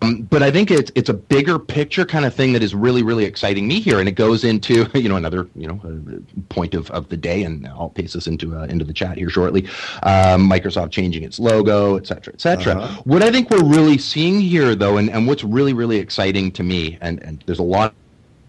um, 0.00 0.22
but 0.22 0.42
I 0.42 0.50
think 0.50 0.70
it's 0.70 0.92
it's 0.94 1.08
a 1.08 1.14
bigger 1.14 1.58
picture 1.58 2.04
kind 2.04 2.24
of 2.24 2.34
thing 2.34 2.52
that 2.52 2.62
is 2.62 2.74
really 2.74 3.02
really 3.02 3.24
exciting 3.24 3.66
me 3.66 3.80
here, 3.80 3.98
and 3.98 4.08
it 4.08 4.12
goes 4.12 4.44
into 4.44 4.88
you 4.94 5.08
know 5.08 5.16
another 5.16 5.48
you 5.56 5.66
know 5.66 5.80
uh, 5.84 6.20
point 6.48 6.74
of, 6.74 6.90
of 6.90 7.08
the 7.08 7.16
day, 7.16 7.42
and 7.42 7.66
I'll 7.66 7.90
paste 7.90 8.14
this 8.14 8.26
into 8.26 8.56
uh, 8.56 8.64
into 8.64 8.84
the 8.84 8.92
chat 8.92 9.18
here 9.18 9.30
shortly. 9.30 9.66
Um, 10.04 10.48
Microsoft 10.48 10.92
changing 10.92 11.24
its 11.24 11.38
logo, 11.38 11.96
et 11.96 12.06
cetera, 12.06 12.32
et 12.32 12.40
cetera. 12.40 12.74
Uh-huh. 12.74 13.02
What 13.04 13.22
I 13.22 13.30
think 13.30 13.50
we're 13.50 13.64
really 13.64 13.98
seeing 13.98 14.40
here, 14.40 14.74
though, 14.74 14.98
and, 14.98 15.10
and 15.10 15.26
what's 15.26 15.42
really 15.42 15.72
really 15.72 15.98
exciting 15.98 16.52
to 16.52 16.62
me, 16.62 16.98
and 17.00 17.20
and 17.22 17.42
there's 17.46 17.58
a 17.58 17.64
lot 17.64 17.94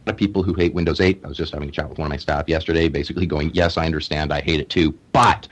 of 0.05 0.17
people 0.17 0.41
who 0.41 0.53
hate 0.53 0.73
Windows 0.73 1.01
8. 1.01 1.21
I 1.23 1.27
was 1.27 1.37
just 1.37 1.53
having 1.53 1.69
a 1.69 1.71
chat 1.71 1.87
with 1.87 1.99
one 1.99 2.07
of 2.07 2.09
my 2.09 2.17
staff 2.17 2.47
yesterday, 2.47 2.89
basically 2.89 3.25
going, 3.25 3.51
"Yes, 3.55 3.75
I 3.75 3.85
understand. 3.85 4.31
I 4.31 4.41
hate 4.41 4.59
it 4.59 4.69
too." 4.69 4.93
But 5.13 5.47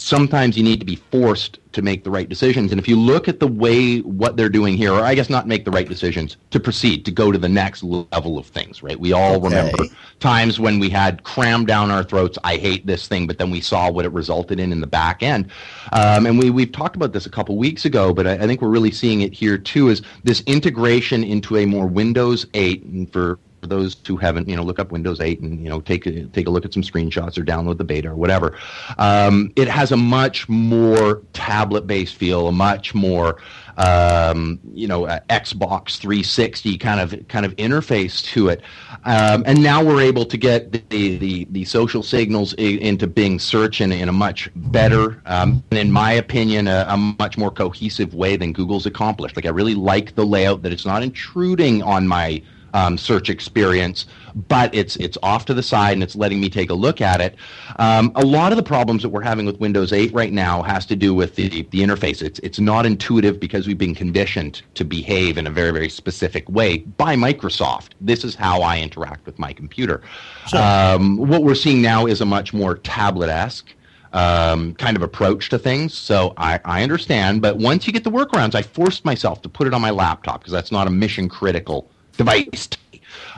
sometimes 0.00 0.56
you 0.56 0.64
need 0.64 0.80
to 0.80 0.86
be 0.86 0.96
forced 0.96 1.58
to 1.72 1.82
make 1.82 2.04
the 2.04 2.10
right 2.10 2.28
decisions. 2.28 2.72
And 2.72 2.80
if 2.80 2.88
you 2.88 2.98
look 2.98 3.28
at 3.28 3.38
the 3.38 3.46
way 3.46 3.98
what 3.98 4.36
they're 4.36 4.48
doing 4.48 4.76
here, 4.76 4.92
or 4.92 5.02
I 5.02 5.14
guess 5.14 5.30
not 5.30 5.46
make 5.46 5.64
the 5.64 5.70
right 5.70 5.88
decisions, 5.88 6.36
to 6.50 6.58
proceed, 6.58 7.04
to 7.04 7.10
go 7.10 7.30
to 7.30 7.38
the 7.38 7.48
next 7.48 7.82
level 7.82 8.38
of 8.38 8.46
things, 8.46 8.82
right? 8.82 8.98
We 8.98 9.12
all 9.12 9.36
okay. 9.36 9.44
remember 9.44 9.84
times 10.18 10.58
when 10.58 10.78
we 10.78 10.88
had 10.88 11.22
crammed 11.22 11.66
down 11.66 11.90
our 11.90 12.02
throats, 12.02 12.38
I 12.42 12.56
hate 12.56 12.86
this 12.86 13.06
thing, 13.06 13.26
but 13.26 13.38
then 13.38 13.50
we 13.50 13.60
saw 13.60 13.90
what 13.90 14.04
it 14.04 14.12
resulted 14.12 14.58
in 14.58 14.72
in 14.72 14.80
the 14.80 14.86
back 14.86 15.22
end. 15.22 15.50
Um, 15.92 16.26
and 16.26 16.38
we, 16.38 16.50
we've 16.50 16.72
talked 16.72 16.96
about 16.96 17.12
this 17.12 17.26
a 17.26 17.30
couple 17.30 17.56
weeks 17.56 17.84
ago, 17.84 18.12
but 18.12 18.26
I, 18.26 18.32
I 18.32 18.46
think 18.46 18.62
we're 18.62 18.68
really 18.68 18.90
seeing 18.90 19.20
it 19.20 19.32
here 19.32 19.58
too, 19.58 19.90
is 19.90 20.02
this 20.24 20.40
integration 20.46 21.22
into 21.22 21.58
a 21.58 21.66
more 21.66 21.86
Windows 21.86 22.46
8, 22.54 22.84
and 22.84 23.12
for 23.12 23.20
for 23.20 23.38
those 23.62 23.96
who 24.06 24.16
haven't, 24.16 24.48
you 24.48 24.56
know, 24.56 24.62
look 24.62 24.78
up 24.78 24.90
Windows 24.92 25.20
8 25.20 25.40
and 25.40 25.62
you 25.62 25.68
know 25.68 25.80
take 25.80 26.06
a, 26.06 26.24
take 26.26 26.46
a 26.46 26.50
look 26.50 26.64
at 26.64 26.72
some 26.72 26.82
screenshots 26.82 27.38
or 27.38 27.44
download 27.44 27.78
the 27.78 27.84
beta 27.84 28.08
or 28.08 28.16
whatever. 28.16 28.56
Um, 28.98 29.52
it 29.56 29.68
has 29.68 29.92
a 29.92 29.96
much 29.96 30.48
more 30.48 31.22
tablet-based 31.32 32.14
feel, 32.14 32.48
a 32.48 32.52
much 32.52 32.94
more 32.94 33.38
um, 33.76 34.60
you 34.72 34.86
know 34.86 35.06
uh, 35.06 35.20
Xbox 35.30 35.98
360 35.98 36.78
kind 36.78 37.00
of 37.00 37.28
kind 37.28 37.46
of 37.46 37.54
interface 37.56 38.24
to 38.24 38.48
it. 38.48 38.62
Um, 39.04 39.42
and 39.46 39.62
now 39.62 39.82
we're 39.82 40.02
able 40.02 40.24
to 40.26 40.36
get 40.36 40.72
the 40.90 41.16
the, 41.18 41.46
the 41.50 41.64
social 41.64 42.02
signals 42.02 42.54
into 42.54 43.06
Bing 43.06 43.38
search 43.38 43.80
in, 43.80 43.92
in 43.92 44.08
a 44.08 44.12
much 44.12 44.50
better, 44.54 45.20
um, 45.26 45.62
in 45.70 45.90
my 45.92 46.12
opinion, 46.12 46.68
a, 46.68 46.86
a 46.88 46.96
much 46.96 47.36
more 47.36 47.50
cohesive 47.50 48.14
way 48.14 48.36
than 48.36 48.52
Google's 48.52 48.86
accomplished. 48.86 49.36
Like 49.36 49.46
I 49.46 49.50
really 49.50 49.74
like 49.74 50.14
the 50.14 50.24
layout 50.24 50.62
that 50.62 50.72
it's 50.72 50.86
not 50.86 51.02
intruding 51.02 51.82
on 51.82 52.06
my 52.06 52.42
um, 52.74 52.96
search 52.98 53.30
experience, 53.30 54.06
but 54.48 54.74
it's 54.74 54.96
it's 54.96 55.18
off 55.22 55.44
to 55.46 55.54
the 55.54 55.62
side 55.62 55.94
and 55.94 56.02
it's 56.02 56.16
letting 56.16 56.40
me 56.40 56.48
take 56.48 56.70
a 56.70 56.74
look 56.74 57.00
at 57.00 57.20
it. 57.20 57.36
Um, 57.76 58.12
a 58.14 58.24
lot 58.24 58.52
of 58.52 58.56
the 58.56 58.62
problems 58.62 59.02
that 59.02 59.08
we're 59.08 59.22
having 59.22 59.46
with 59.46 59.58
Windows 59.60 59.92
8 59.92 60.12
right 60.12 60.32
now 60.32 60.62
has 60.62 60.86
to 60.86 60.96
do 60.96 61.14
with 61.14 61.34
the 61.36 61.48
the 61.48 61.80
interface. 61.80 62.22
It's 62.22 62.38
it's 62.40 62.60
not 62.60 62.86
intuitive 62.86 63.40
because 63.40 63.66
we've 63.66 63.78
been 63.78 63.94
conditioned 63.94 64.62
to 64.74 64.84
behave 64.84 65.38
in 65.38 65.46
a 65.46 65.50
very 65.50 65.72
very 65.72 65.88
specific 65.88 66.48
way 66.48 66.78
by 66.78 67.16
Microsoft. 67.16 67.90
This 68.00 68.24
is 68.24 68.34
how 68.34 68.62
I 68.62 68.80
interact 68.80 69.26
with 69.26 69.38
my 69.38 69.52
computer. 69.52 70.02
Sure. 70.46 70.60
Um, 70.60 71.16
what 71.16 71.42
we're 71.42 71.54
seeing 71.54 71.82
now 71.82 72.06
is 72.06 72.20
a 72.20 72.26
much 72.26 72.52
more 72.52 72.76
tablet-esque. 72.76 73.74
Um, 74.12 74.74
kind 74.74 74.96
of 74.96 75.04
approach 75.04 75.50
to 75.50 75.58
things. 75.58 75.94
So 75.96 76.34
I, 76.36 76.58
I 76.64 76.82
understand, 76.82 77.42
but 77.42 77.58
once 77.58 77.86
you 77.86 77.92
get 77.92 78.02
the 78.02 78.10
workarounds, 78.10 78.56
I 78.56 78.62
forced 78.62 79.04
myself 79.04 79.40
to 79.42 79.48
put 79.48 79.68
it 79.68 79.72
on 79.72 79.80
my 79.80 79.90
laptop 79.90 80.40
because 80.40 80.52
that's 80.52 80.72
not 80.72 80.88
a 80.88 80.90
mission 80.90 81.28
critical 81.28 81.88
device. 82.16 82.68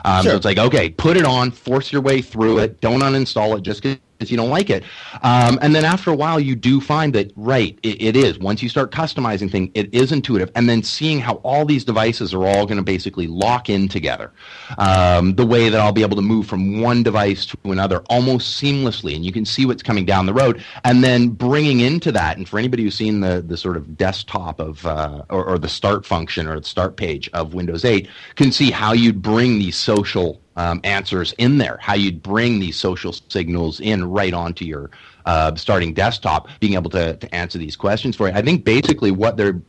Um, 0.05 0.23
sure. 0.23 0.31
So 0.31 0.35
it's 0.37 0.45
like, 0.45 0.57
okay, 0.57 0.89
put 0.89 1.17
it 1.17 1.25
on, 1.25 1.51
force 1.51 1.91
your 1.91 2.01
way 2.01 2.21
through 2.21 2.59
it. 2.59 2.81
Don't 2.81 2.99
uninstall 3.01 3.57
it 3.57 3.63
just 3.63 3.81
because 3.81 3.99
you 4.31 4.37
don't 4.37 4.49
like 4.49 4.69
it. 4.69 4.83
Um, 5.21 5.59
and 5.61 5.75
then 5.75 5.85
after 5.85 6.11
a 6.11 6.15
while, 6.15 6.39
you 6.39 6.55
do 6.55 6.81
find 6.81 7.13
that, 7.13 7.31
right, 7.35 7.77
it, 7.83 8.01
it 8.01 8.15
is. 8.15 8.39
Once 8.39 8.61
you 8.61 8.69
start 8.69 8.91
customizing 8.91 9.49
things, 9.49 9.69
it 9.73 9.93
is 9.93 10.11
intuitive. 10.11 10.51
And 10.55 10.69
then 10.69 10.83
seeing 10.83 11.19
how 11.19 11.35
all 11.35 11.65
these 11.65 11.83
devices 11.83 12.33
are 12.33 12.45
all 12.45 12.65
going 12.65 12.77
to 12.77 12.83
basically 12.83 13.27
lock 13.27 13.69
in 13.69 13.87
together. 13.87 14.31
Um, 14.77 15.35
the 15.35 15.45
way 15.45 15.69
that 15.69 15.79
I'll 15.79 15.91
be 15.91 16.01
able 16.01 16.15
to 16.15 16.21
move 16.21 16.47
from 16.47 16.81
one 16.81 17.03
device 17.03 17.45
to 17.47 17.57
another 17.65 18.01
almost 18.09 18.61
seamlessly. 18.61 19.15
And 19.15 19.25
you 19.25 19.31
can 19.31 19.45
see 19.45 19.65
what's 19.65 19.83
coming 19.83 20.05
down 20.05 20.25
the 20.25 20.33
road. 20.33 20.63
And 20.83 21.03
then 21.03 21.29
bringing 21.29 21.79
into 21.79 22.11
that, 22.11 22.37
and 22.37 22.47
for 22.47 22.59
anybody 22.59 22.83
who's 22.83 22.95
seen 22.95 23.19
the, 23.21 23.43
the 23.45 23.57
sort 23.57 23.77
of 23.77 23.97
desktop 23.97 24.59
of, 24.59 24.85
uh, 24.85 25.23
or, 25.29 25.45
or 25.45 25.57
the 25.57 25.69
start 25.69 26.05
function 26.05 26.47
or 26.47 26.59
the 26.59 26.65
start 26.65 26.97
page 26.97 27.29
of 27.33 27.53
Windows 27.53 27.85
8, 27.85 28.07
can 28.35 28.51
see 28.51 28.71
how 28.71 28.93
you'd 28.93 29.21
bring 29.21 29.59
these 29.59 29.75
social 29.75 30.41
um, 30.55 30.79
answers 30.83 31.33
in 31.33 31.57
there, 31.57 31.77
how 31.81 31.93
you'd 31.93 32.21
bring 32.21 32.59
these 32.59 32.75
social 32.75 33.13
signals 33.29 33.79
in 33.79 34.09
right 34.09 34.33
onto 34.33 34.65
your 34.65 34.89
uh, 35.25 35.55
starting 35.55 35.93
desktop, 35.93 36.47
being 36.59 36.73
able 36.73 36.89
to, 36.89 37.15
to 37.17 37.35
answer 37.35 37.57
these 37.57 37.75
questions 37.75 38.15
for 38.15 38.27
you. 38.27 38.33
I 38.33 38.41
think 38.41 38.63
basically 38.63 39.11
what 39.11 39.37
they're 39.37 39.61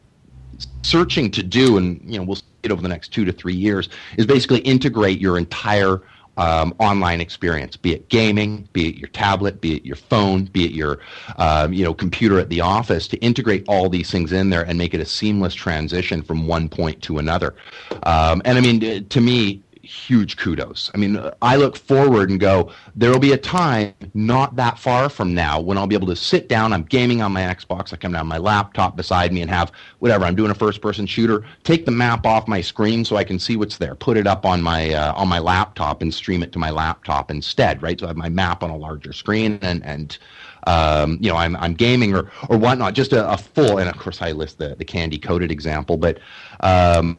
searching 0.83 1.31
to 1.33 1.43
do, 1.43 1.79
and 1.79 2.01
you 2.05 2.19
know 2.19 2.25
we'll 2.25 2.37
see 2.37 2.45
it 2.63 2.73
over 2.73 2.83
the 2.83 2.89
next 2.89 3.09
two 3.09 3.25
to 3.25 3.33
three 3.33 3.55
years, 3.55 3.89
is 4.17 4.27
basically 4.27 4.61
integrate 4.61 5.21
your 5.21 5.39
entire 5.39 6.03
um, 6.37 6.75
online 6.81 7.21
experience, 7.21 7.77
be 7.77 7.95
it 7.95 8.09
gaming, 8.09 8.69
be 8.73 8.89
it 8.89 8.97
your 8.97 9.09
tablet, 9.09 9.61
be 9.61 9.77
it 9.77 9.85
your 9.85 9.97
phone, 9.97 10.47
be 10.47 10.65
it 10.65 10.73
your 10.73 10.99
um, 11.37 11.73
you 11.73 11.85
know 11.85 11.95
computer 11.95 12.39
at 12.39 12.49
the 12.49 12.61
office, 12.61 13.07
to 13.09 13.17
integrate 13.19 13.65
all 13.69 13.89
these 13.89 14.11
things 14.11 14.33
in 14.33 14.51
there 14.51 14.63
and 14.63 14.77
make 14.77 14.95
it 14.95 15.01
a 15.01 15.07
seamless 15.07 15.55
transition 15.55 16.23
from 16.23 16.47
one 16.47 16.69
point 16.69 17.01
to 17.03 17.19
another. 17.19 17.55
Um, 18.03 18.43
and 18.45 18.59
I 18.59 18.61
mean, 18.61 19.07
to 19.09 19.21
me, 19.21 19.63
huge 19.85 20.37
kudos. 20.37 20.91
I 20.95 20.99
mean, 20.99 21.21
I 21.43 21.57
look 21.57 21.77
forward 21.77 22.31
and 22.31 22.41
go, 22.41 22.73
there 22.95 23.11
will 23.11 23.19
be 23.19 23.33
a 23.33 23.39
time 23.39 23.95
not 24.15 24.57
that 24.57 24.79
far 24.79 25.09
from 25.09 25.35
now 25.35 25.61
when 25.61 25.79
I'll 25.79 25.87
be 25.87 25.95
able 25.95 26.07
to 26.09 26.17
sit 26.17 26.49
down. 26.49 26.73
I'm 26.73 26.83
gaming 26.83 27.23
on 27.23 27.33
my 27.33 27.43
Xbox. 27.43 27.93
I 27.93 27.97
come 27.97 28.13
down 28.13 28.27
my 28.27 28.39
laptop 28.39 28.97
beside 28.97 29.33
me 29.33 29.43
and 29.43 29.51
have 29.51 29.73
whatever. 29.99 30.25
I'm 30.25 30.35
doing 30.35 30.51
a 30.51 30.55
first 30.55 30.81
person 30.81 31.07
shooter. 31.07 31.45
Take 31.63 31.85
the 31.85 31.93
map 31.93 32.27
off 32.27 32.49
my 32.49 32.61
screen 32.61 33.05
so 33.05 33.17
I 33.17 33.25
can 33.25 33.39
see 33.39 33.57
what's 33.57 33.79
there. 33.79 33.95
Put 33.95 34.17
it 34.17 34.27
up 34.27 34.45
on 34.45 34.63
my 34.63 34.93
uh, 34.93 35.13
on 35.15 35.29
my 35.29 35.39
laptop 35.39 36.03
and 36.03 36.13
stream 36.13 36.43
it 36.43 36.53
to 36.53 36.59
my 36.59 36.71
laptop 36.71 37.31
instead. 37.31 37.83
Right. 37.83 37.99
So 37.99 38.07
I 38.07 38.09
have 38.09 38.17
my 38.17 38.29
map 38.29 38.63
on 38.63 38.71
a 38.71 38.77
larger 38.77 39.13
screen 39.13 39.59
and 39.63 39.85
and 39.85 40.19
um, 40.67 41.19
you 41.21 41.31
know, 41.31 41.37
I'm, 41.37 41.57
I'm 41.57 41.75
gaming 41.75 42.15
or, 42.15 42.31
or 42.49 42.57
whatnot, 42.57 42.95
just 42.95 43.13
a, 43.13 43.31
a, 43.31 43.37
full, 43.37 43.79
and 43.79 43.89
of 43.89 43.99
course 43.99 44.23
I 44.23 44.33
list 44.33 44.59
the, 44.59 44.75
the 44.75 44.85
candy 44.85 45.19
coated 45.19 45.51
example, 45.51 45.97
but, 45.97 46.19
um, 46.61 47.19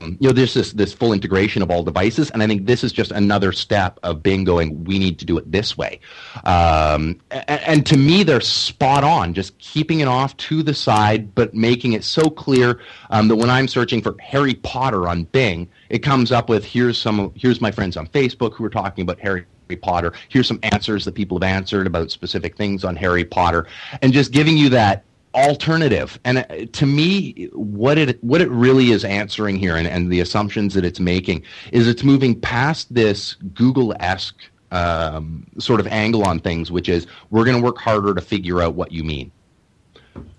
you 0.00 0.16
know, 0.20 0.32
there's 0.32 0.54
this 0.54 0.72
this 0.72 0.92
full 0.92 1.12
integration 1.12 1.62
of 1.62 1.70
all 1.70 1.82
devices, 1.82 2.30
and 2.30 2.42
I 2.42 2.46
think 2.46 2.66
this 2.66 2.84
is 2.84 2.92
just 2.92 3.10
another 3.12 3.52
step 3.52 3.98
of 4.02 4.22
Bing 4.22 4.44
going. 4.44 4.84
We 4.84 4.98
need 4.98 5.18
to 5.20 5.24
do 5.24 5.38
it 5.38 5.50
this 5.50 5.76
way, 5.76 6.00
um, 6.44 7.20
and, 7.30 7.60
and, 7.62 7.86
to 7.86 7.96
me, 7.96 8.22
they're 8.22 8.40
spot 8.40 9.04
on. 9.04 9.34
Just 9.34 9.56
keeping 9.58 10.00
it 10.00 10.08
off 10.08 10.36
to 10.38 10.62
the 10.62 10.74
side, 10.74 11.34
but 11.34 11.54
making 11.54 11.92
it 11.92 12.04
so 12.04 12.28
clear 12.28 12.80
um, 13.10 13.28
that 13.28 13.36
when 13.36 13.50
I'm 13.50 13.68
searching 13.68 14.02
for 14.02 14.16
Harry 14.20 14.54
Potter 14.54 15.08
on 15.08 15.24
Bing, 15.24 15.68
it 15.88 16.00
comes 16.00 16.32
up 16.32 16.48
with 16.48 16.64
here's 16.64 16.98
some 16.98 17.32
here's 17.34 17.60
my 17.60 17.70
friends 17.70 17.96
on 17.96 18.06
Facebook 18.08 18.54
who 18.54 18.64
are 18.64 18.70
talking 18.70 19.02
about 19.02 19.18
Harry 19.20 19.46
Potter. 19.80 20.12
Here's 20.28 20.46
some 20.46 20.60
answers 20.62 21.04
that 21.04 21.14
people 21.14 21.38
have 21.38 21.44
answered 21.44 21.86
about 21.86 22.10
specific 22.10 22.56
things 22.56 22.84
on 22.84 22.96
Harry 22.96 23.24
Potter, 23.24 23.66
and 24.02 24.12
just 24.12 24.32
giving 24.32 24.56
you 24.56 24.68
that 24.70 25.04
alternative. 25.34 26.18
And 26.24 26.38
uh, 26.38 26.66
to 26.72 26.86
me, 26.86 27.48
what 27.52 27.98
it 27.98 28.22
what 28.22 28.40
it 28.40 28.50
really 28.50 28.90
is 28.92 29.04
answering 29.04 29.56
here, 29.56 29.76
and, 29.76 29.86
and 29.86 30.10
the 30.10 30.20
assumptions 30.20 30.74
that 30.74 30.84
it's 30.84 31.00
making, 31.00 31.42
is 31.72 31.88
it's 31.88 32.02
moving 32.04 32.40
past 32.40 32.92
this 32.94 33.34
Google 33.54 33.94
esque 34.00 34.36
um, 34.70 35.46
sort 35.58 35.80
of 35.80 35.86
angle 35.88 36.24
on 36.24 36.40
things, 36.40 36.70
which 36.72 36.88
is 36.88 37.06
we're 37.30 37.44
going 37.44 37.56
to 37.56 37.62
work 37.62 37.78
harder 37.78 38.14
to 38.14 38.20
figure 38.20 38.60
out 38.62 38.74
what 38.74 38.92
you 38.92 39.04
mean. 39.04 39.30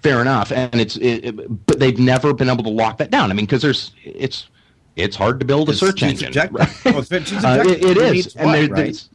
Fair 0.01 0.21
enough, 0.21 0.51
and 0.51 0.75
it's 0.75 0.95
it, 0.97 1.25
it, 1.25 1.65
but 1.65 1.79
they've 1.79 1.99
never 1.99 2.33
been 2.33 2.49
able 2.49 2.63
to 2.63 2.69
lock 2.69 2.97
that 2.97 3.11
down. 3.11 3.29
I 3.31 3.33
mean, 3.33 3.45
because 3.45 3.61
there's 3.61 3.91
it's 4.03 4.47
it's 4.95 5.15
hard 5.15 5.39
to 5.41 5.45
build 5.45 5.67
a 5.69 5.73
search 5.73 6.01
engine. 6.03 6.31
right? 6.33 6.51
Well, 6.85 6.95
Uh, 7.43 7.63
it- 7.67 7.83
it 7.83 7.97
is, 7.97 8.35
and 8.37 8.53
there- 8.53 8.67
right? 8.69 9.07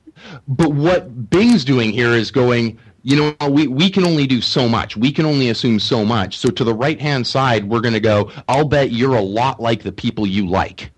but 0.48 0.72
what 0.72 1.30
Bing's 1.30 1.64
doing 1.64 1.90
here 1.92 2.10
is 2.12 2.30
going. 2.30 2.78
You 3.02 3.16
know, 3.16 3.48
we, 3.48 3.66
we 3.66 3.88
can 3.88 4.04
only 4.04 4.26
do 4.26 4.42
so 4.42 4.68
much. 4.68 4.96
We 4.96 5.10
can 5.10 5.24
only 5.24 5.48
assume 5.48 5.80
so 5.80 6.04
much. 6.04 6.36
So 6.36 6.50
to 6.50 6.64
the 6.64 6.74
right 6.74 7.00
hand 7.00 7.26
side, 7.26 7.64
we're 7.66 7.80
going 7.80 7.94
to 7.94 8.00
go. 8.00 8.30
I'll 8.46 8.68
bet 8.68 8.92
you're 8.92 9.14
a 9.14 9.22
lot 9.22 9.58
like 9.58 9.82
the 9.82 9.92
people 9.92 10.26
you 10.26 10.46
like. 10.46 10.90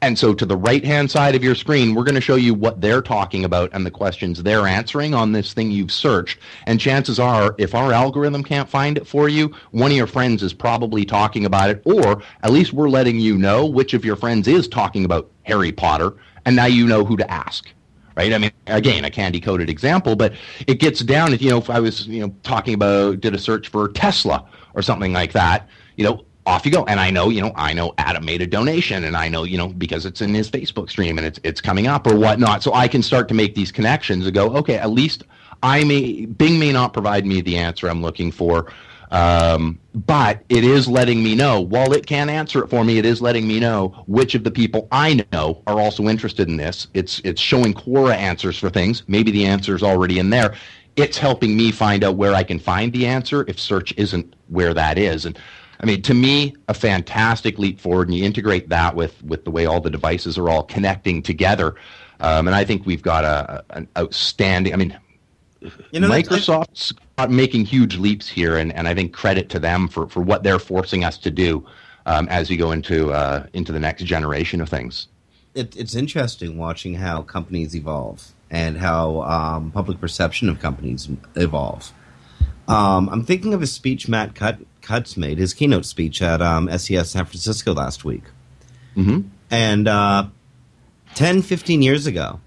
And 0.00 0.18
so 0.18 0.32
to 0.34 0.46
the 0.46 0.56
right 0.56 0.84
hand 0.84 1.10
side 1.10 1.34
of 1.34 1.42
your 1.42 1.54
screen, 1.54 1.94
we're 1.94 2.04
going 2.04 2.14
to 2.14 2.20
show 2.20 2.36
you 2.36 2.54
what 2.54 2.80
they're 2.80 3.02
talking 3.02 3.44
about 3.44 3.70
and 3.72 3.84
the 3.84 3.90
questions 3.90 4.42
they're 4.42 4.66
answering 4.66 5.14
on 5.14 5.32
this 5.32 5.52
thing 5.52 5.70
you've 5.70 5.90
searched. 5.90 6.38
And 6.66 6.78
chances 6.78 7.18
are, 7.18 7.54
if 7.58 7.74
our 7.74 7.92
algorithm 7.92 8.44
can't 8.44 8.68
find 8.68 8.96
it 8.96 9.06
for 9.06 9.28
you, 9.28 9.54
one 9.72 9.90
of 9.90 9.96
your 9.96 10.06
friends 10.06 10.42
is 10.42 10.52
probably 10.52 11.04
talking 11.04 11.46
about 11.46 11.70
it, 11.70 11.82
or 11.84 12.22
at 12.42 12.52
least 12.52 12.72
we're 12.72 12.88
letting 12.88 13.18
you 13.18 13.38
know 13.38 13.66
which 13.66 13.94
of 13.94 14.04
your 14.04 14.16
friends 14.16 14.46
is 14.46 14.68
talking 14.68 15.04
about 15.04 15.30
Harry 15.42 15.72
Potter, 15.72 16.14
and 16.44 16.54
now 16.54 16.66
you 16.66 16.86
know 16.86 17.04
who 17.04 17.16
to 17.16 17.30
ask. 17.30 17.72
Right? 18.18 18.32
I 18.32 18.38
mean, 18.38 18.50
again, 18.66 19.04
a 19.04 19.10
candy 19.12 19.40
coated 19.40 19.70
example, 19.70 20.16
but 20.16 20.32
it 20.66 20.80
gets 20.80 20.98
down 21.00 21.30
to, 21.30 21.36
you 21.36 21.50
know, 21.50 21.58
if 21.58 21.70
I 21.70 21.78
was, 21.78 22.08
you 22.08 22.20
know, 22.20 22.34
talking 22.42 22.74
about, 22.74 23.20
did 23.20 23.32
a 23.32 23.38
search 23.38 23.68
for 23.68 23.90
Tesla 23.90 24.44
or 24.74 24.82
something 24.82 25.12
like 25.12 25.30
that, 25.34 25.68
you 25.94 26.02
know, 26.02 26.24
off 26.44 26.66
you 26.66 26.72
go. 26.72 26.84
And 26.86 26.98
I 26.98 27.10
know, 27.10 27.28
you 27.28 27.40
know, 27.40 27.52
I 27.54 27.72
know 27.72 27.94
Adam 27.96 28.24
made 28.24 28.42
a 28.42 28.46
donation 28.48 29.04
and 29.04 29.16
I 29.16 29.28
know, 29.28 29.44
you 29.44 29.56
know, 29.56 29.68
because 29.68 30.04
it's 30.04 30.20
in 30.20 30.34
his 30.34 30.50
Facebook 30.50 30.90
stream 30.90 31.16
and 31.16 31.24
it's 31.28 31.38
it's 31.44 31.60
coming 31.60 31.86
up 31.86 32.08
or 32.08 32.16
whatnot. 32.16 32.64
So 32.64 32.74
I 32.74 32.88
can 32.88 33.04
start 33.04 33.28
to 33.28 33.34
make 33.34 33.54
these 33.54 33.70
connections 33.70 34.26
and 34.26 34.34
go, 34.34 34.50
okay, 34.56 34.78
at 34.78 34.90
least 34.90 35.22
I 35.62 35.84
may 35.84 36.26
Bing 36.26 36.58
may 36.58 36.72
not 36.72 36.92
provide 36.92 37.24
me 37.24 37.40
the 37.40 37.56
answer 37.56 37.88
I'm 37.88 38.02
looking 38.02 38.32
for. 38.32 38.72
Um, 39.10 39.78
but 39.94 40.44
it 40.48 40.64
is 40.64 40.86
letting 40.86 41.22
me 41.22 41.34
know, 41.34 41.60
while 41.60 41.92
it 41.92 42.06
can't 42.06 42.30
answer 42.30 42.62
it 42.62 42.68
for 42.68 42.84
me, 42.84 42.98
it 42.98 43.06
is 43.06 43.22
letting 43.22 43.48
me 43.48 43.58
know 43.58 44.04
which 44.06 44.34
of 44.34 44.44
the 44.44 44.50
people 44.50 44.86
I 44.92 45.24
know 45.32 45.62
are 45.66 45.80
also 45.80 46.08
interested 46.08 46.48
in 46.48 46.56
this. 46.56 46.88
It's 46.94 47.20
it's 47.24 47.40
showing 47.40 47.74
Quora 47.74 48.14
answers 48.14 48.58
for 48.58 48.70
things. 48.70 49.02
Maybe 49.08 49.30
the 49.30 49.46
answer 49.46 49.74
is 49.74 49.82
already 49.82 50.18
in 50.18 50.30
there. 50.30 50.54
It's 50.96 51.16
helping 51.16 51.56
me 51.56 51.70
find 51.70 52.04
out 52.04 52.16
where 52.16 52.34
I 52.34 52.42
can 52.42 52.58
find 52.58 52.92
the 52.92 53.06
answer 53.06 53.44
if 53.48 53.58
search 53.58 53.94
isn't 53.96 54.34
where 54.48 54.74
that 54.74 54.98
is. 54.98 55.24
And 55.24 55.38
I 55.80 55.86
mean, 55.86 56.02
to 56.02 56.14
me, 56.14 56.56
a 56.66 56.74
fantastic 56.74 57.58
leap 57.58 57.80
forward, 57.80 58.08
and 58.08 58.16
you 58.16 58.24
integrate 58.24 58.68
that 58.68 58.94
with 58.94 59.22
with 59.24 59.44
the 59.44 59.50
way 59.50 59.64
all 59.66 59.80
the 59.80 59.90
devices 59.90 60.36
are 60.36 60.48
all 60.48 60.64
connecting 60.64 61.22
together. 61.22 61.76
Um, 62.20 62.48
and 62.48 62.54
I 62.54 62.64
think 62.64 62.84
we've 62.84 63.02
got 63.02 63.24
a, 63.24 63.64
an 63.70 63.88
outstanding. 63.96 64.74
I 64.74 64.76
mean, 64.76 64.98
You 65.90 66.00
know, 66.00 66.08
Microsoft's 66.08 66.92
making 67.26 67.64
huge 67.64 67.96
leaps 67.96 68.28
here, 68.28 68.56
and, 68.56 68.72
and 68.72 68.86
I 68.86 68.94
think 68.94 69.12
credit 69.12 69.48
to 69.50 69.58
them 69.58 69.88
for, 69.88 70.08
for 70.08 70.20
what 70.20 70.44
they're 70.44 70.58
forcing 70.60 71.04
us 71.04 71.18
to 71.18 71.30
do 71.30 71.66
um, 72.06 72.28
as 72.28 72.48
we 72.48 72.56
go 72.56 72.70
into 72.70 73.12
uh, 73.12 73.46
into 73.52 73.72
the 73.72 73.80
next 73.80 74.04
generation 74.04 74.60
of 74.60 74.68
things. 74.68 75.08
it, 75.54 75.76
it's 75.76 75.94
interesting 75.94 76.56
watching 76.56 76.94
how 76.94 77.22
companies 77.22 77.74
evolve 77.74 78.28
and 78.50 78.78
how 78.78 79.22
um, 79.22 79.70
public 79.72 80.00
perception 80.00 80.48
of 80.48 80.60
companies 80.60 81.08
evolve. 81.34 81.92
Um, 82.66 83.08
I'm 83.08 83.24
thinking 83.24 83.54
of 83.54 83.62
a 83.62 83.66
speech 83.66 84.08
Matt 84.08 84.34
Cut, 84.34 84.58
Cutts 84.82 85.16
made, 85.16 85.38
his 85.38 85.54
keynote 85.54 85.84
speech 85.84 86.22
at 86.22 86.40
um, 86.40 86.68
SES 86.78 87.10
San 87.10 87.24
Francisco 87.24 87.74
last 87.74 88.04
week. 88.04 88.24
Mm-hmm. 88.96 89.28
And 89.50 89.88
uh, 89.88 90.28
10, 91.14 91.42
15 91.42 91.82
years 91.82 92.06
ago, 92.06 92.40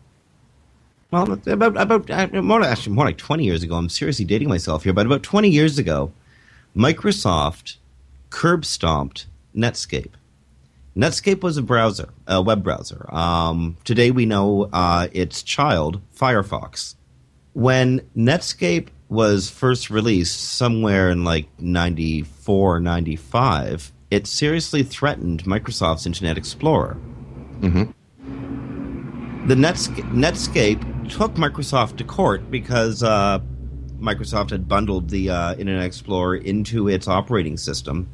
well, 1.11 1.31
about, 1.45 1.77
about 1.77 2.09
uh, 2.09 2.41
more, 2.41 2.63
actually 2.63 2.93
more 2.93 3.05
like 3.05 3.17
20 3.17 3.43
years 3.43 3.63
ago, 3.63 3.75
I'm 3.75 3.89
seriously 3.89 4.25
dating 4.25 4.47
myself 4.47 4.83
here, 4.83 4.93
but 4.93 5.05
about 5.05 5.23
20 5.23 5.49
years 5.49 5.77
ago, 5.77 6.11
Microsoft 6.75 7.75
curb 8.29 8.65
stomped 8.65 9.27
Netscape. 9.55 10.13
Netscape 10.95 11.41
was 11.41 11.57
a 11.57 11.61
browser, 11.61 12.09
a 12.27 12.41
web 12.41 12.63
browser. 12.63 13.05
Um, 13.13 13.77
today 13.83 14.11
we 14.11 14.25
know 14.25 14.69
uh, 14.73 15.07
its 15.11 15.43
child, 15.43 16.01
Firefox. 16.17 16.95
When 17.53 18.01
Netscape 18.15 18.87
was 19.09 19.49
first 19.49 19.89
released 19.89 20.39
somewhere 20.39 21.09
in 21.09 21.25
like 21.25 21.47
94, 21.59 22.79
95, 22.79 23.91
it 24.09 24.27
seriously 24.27 24.83
threatened 24.83 25.43
Microsoft's 25.43 26.05
Internet 26.05 26.37
Explorer. 26.37 26.97
Mm-hmm. 27.59 27.91
The 29.47 29.55
Netscape, 29.55 30.11
Netscape 30.13 30.90
took 31.11 31.33
Microsoft 31.33 31.97
to 31.97 32.03
court 32.05 32.49
because 32.49 33.03
uh, 33.03 33.39
Microsoft 33.99 34.49
had 34.49 34.67
bundled 34.67 35.09
the 35.09 35.29
uh, 35.29 35.53
Internet 35.55 35.85
Explorer 35.85 36.37
into 36.37 36.87
its 36.87 37.07
operating 37.07 37.57
system, 37.57 38.09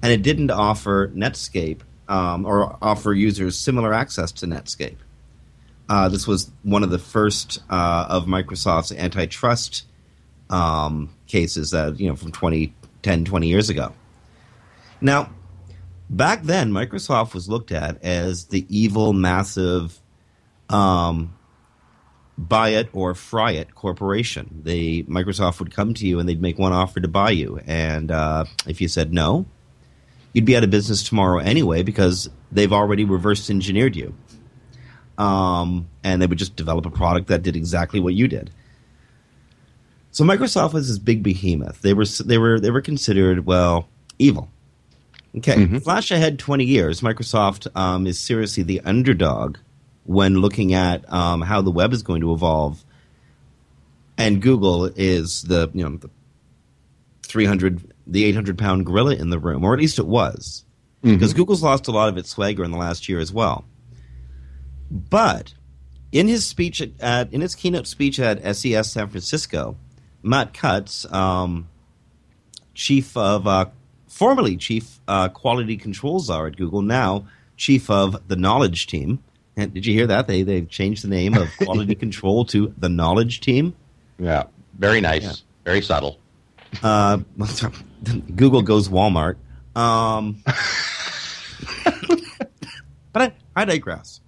and 0.00 0.12
it 0.12 0.22
didn't 0.22 0.50
offer 0.50 1.08
Netscape 1.08 1.80
um, 2.08 2.46
or 2.46 2.78
offer 2.80 3.12
users 3.12 3.58
similar 3.58 3.92
access 3.92 4.30
to 4.32 4.46
Netscape. 4.46 4.96
Uh, 5.88 6.08
this 6.08 6.26
was 6.26 6.50
one 6.62 6.82
of 6.82 6.90
the 6.90 6.98
first 6.98 7.60
uh, 7.68 8.06
of 8.08 8.26
Microsoft's 8.26 8.92
antitrust 8.92 9.84
um, 10.48 11.10
cases 11.26 11.72
that 11.72 11.98
you 11.98 12.08
know 12.08 12.16
from 12.16 12.30
20, 12.32 12.72
10, 13.02 13.24
20 13.24 13.48
years 13.48 13.68
ago. 13.68 13.92
Now, 15.00 15.30
back 16.08 16.44
then, 16.44 16.70
Microsoft 16.70 17.34
was 17.34 17.48
looked 17.48 17.72
at 17.72 18.02
as 18.02 18.46
the 18.46 18.64
evil, 18.68 19.12
massive, 19.12 20.00
um, 20.70 21.35
buy 22.38 22.70
it 22.70 22.88
or 22.92 23.14
fry 23.14 23.52
it 23.52 23.74
corporation. 23.74 24.60
They 24.62 25.02
Microsoft 25.02 25.58
would 25.58 25.74
come 25.74 25.94
to 25.94 26.06
you 26.06 26.18
and 26.18 26.28
they'd 26.28 26.40
make 26.40 26.58
one 26.58 26.72
offer 26.72 27.00
to 27.00 27.08
buy 27.08 27.30
you, 27.30 27.60
and 27.66 28.10
uh, 28.10 28.44
if 28.66 28.80
you 28.80 28.88
said 28.88 29.12
no, 29.12 29.46
you'd 30.32 30.44
be 30.44 30.56
out 30.56 30.64
of 30.64 30.70
business 30.70 31.02
tomorrow 31.02 31.38
anyway 31.38 31.82
because 31.82 32.28
they've 32.52 32.72
already 32.72 33.04
reverse 33.04 33.48
engineered 33.50 33.96
you. 33.96 34.14
Um, 35.18 35.88
and 36.04 36.20
they 36.20 36.26
would 36.26 36.38
just 36.38 36.56
develop 36.56 36.84
a 36.84 36.90
product 36.90 37.28
that 37.28 37.42
did 37.42 37.56
exactly 37.56 38.00
what 38.00 38.12
you 38.12 38.28
did. 38.28 38.50
So 40.10 40.24
Microsoft 40.24 40.74
was 40.74 40.88
this 40.88 40.98
big 40.98 41.22
behemoth. 41.22 41.80
They 41.80 41.94
were 41.94 42.04
they 42.04 42.38
were 42.38 42.60
they 42.60 42.70
were 42.70 42.82
considered 42.82 43.46
well 43.46 43.88
evil. 44.18 44.50
Okay, 45.36 45.78
flash 45.80 46.10
ahead 46.10 46.38
twenty 46.38 46.64
years. 46.64 47.00
Microsoft 47.00 47.66
um, 47.76 48.06
is 48.06 48.18
seriously 48.18 48.62
the 48.62 48.80
underdog 48.80 49.58
when 50.06 50.36
looking 50.36 50.74
at 50.74 51.10
um, 51.12 51.42
how 51.42 51.62
the 51.62 51.70
web 51.70 51.92
is 51.92 52.02
going 52.02 52.20
to 52.22 52.32
evolve, 52.32 52.84
and 54.16 54.40
Google 54.40 54.86
is 54.86 55.42
the 55.42 55.70
you 55.74 55.88
know 55.88 55.96
the 55.96 56.10
three 57.22 57.44
hundred 57.44 57.92
the 58.06 58.24
eight 58.24 58.34
hundred 58.34 58.58
pound 58.58 58.86
gorilla 58.86 59.14
in 59.14 59.30
the 59.30 59.38
room, 59.38 59.64
or 59.64 59.74
at 59.74 59.80
least 59.80 59.98
it 59.98 60.06
was, 60.06 60.64
because 61.02 61.34
Google's 61.34 61.62
lost 61.62 61.88
a 61.88 61.92
lot 61.92 62.08
of 62.08 62.16
its 62.16 62.30
swagger 62.30 62.64
in 62.64 62.70
the 62.70 62.78
last 62.78 63.08
year 63.08 63.18
as 63.20 63.32
well. 63.32 63.64
But 64.90 65.54
in 66.12 66.28
his 66.28 66.46
speech 66.46 66.80
at, 66.80 66.90
at 67.00 67.32
in 67.32 67.40
his 67.40 67.54
keynote 67.54 67.86
speech 67.86 68.18
at 68.20 68.56
SES 68.56 68.92
San 68.92 69.08
Francisco, 69.08 69.76
Matt 70.22 70.54
Cutts, 70.54 71.10
um, 71.12 71.68
chief 72.74 73.16
of 73.16 73.46
uh, 73.46 73.66
formerly 74.08 74.56
chief 74.56 75.00
uh, 75.08 75.28
quality 75.28 75.76
control 75.76 76.20
czar 76.20 76.46
at 76.46 76.56
Google, 76.56 76.82
now 76.82 77.26
chief 77.56 77.90
of 77.90 78.28
the 78.28 78.36
knowledge 78.36 78.86
team. 78.86 79.22
And 79.56 79.72
did 79.74 79.86
you 79.86 79.94
hear 79.94 80.06
that 80.06 80.26
they 80.26 80.42
they've 80.42 80.68
changed 80.68 81.04
the 81.04 81.08
name 81.08 81.34
of 81.34 81.48
quality 81.58 81.94
control 82.04 82.44
to 82.46 82.72
the 82.78 82.88
knowledge 82.88 83.40
team? 83.40 83.74
Yeah, 84.18 84.44
very 84.78 85.00
nice, 85.00 85.22
Yeah. 85.24 85.32
very 85.64 85.82
subtle. 85.82 86.18
Uh, 86.82 87.18
Google 88.36 88.62
goes 88.62 88.88
Walmart. 88.88 89.36
Um, 89.74 90.42
but 93.12 93.22
I, 93.22 93.32
I 93.54 93.64
digress. 93.64 94.20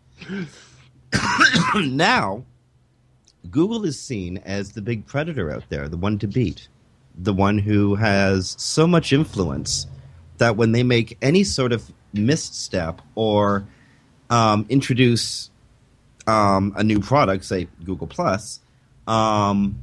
now, 1.77 2.45
Google 3.51 3.85
is 3.85 4.01
seen 4.01 4.39
as 4.39 4.73
the 4.73 4.83
big 4.83 5.07
predator 5.07 5.51
out 5.51 5.65
there, 5.69 5.89
the 5.89 5.97
one 5.97 6.19
to 6.19 6.27
beat, 6.29 6.69
the 7.17 7.33
one 7.33 7.59
who 7.59 7.95
has 7.95 8.55
so 8.59 8.87
much 8.87 9.13
influence 9.13 9.87
that 10.39 10.57
when 10.57 10.73
they 10.73 10.83
make 10.83 11.17
any 11.23 11.45
sort 11.45 11.73
of 11.73 11.91
misstep 12.13 13.01
or 13.15 13.67
um, 14.31 14.67
introduce 14.69 15.51
um, 16.27 16.73
a 16.77 16.85
new 16.85 17.01
product, 17.01 17.45
say 17.45 17.69
Google 17.85 18.07
Plus, 18.07 18.61
um, 19.07 19.79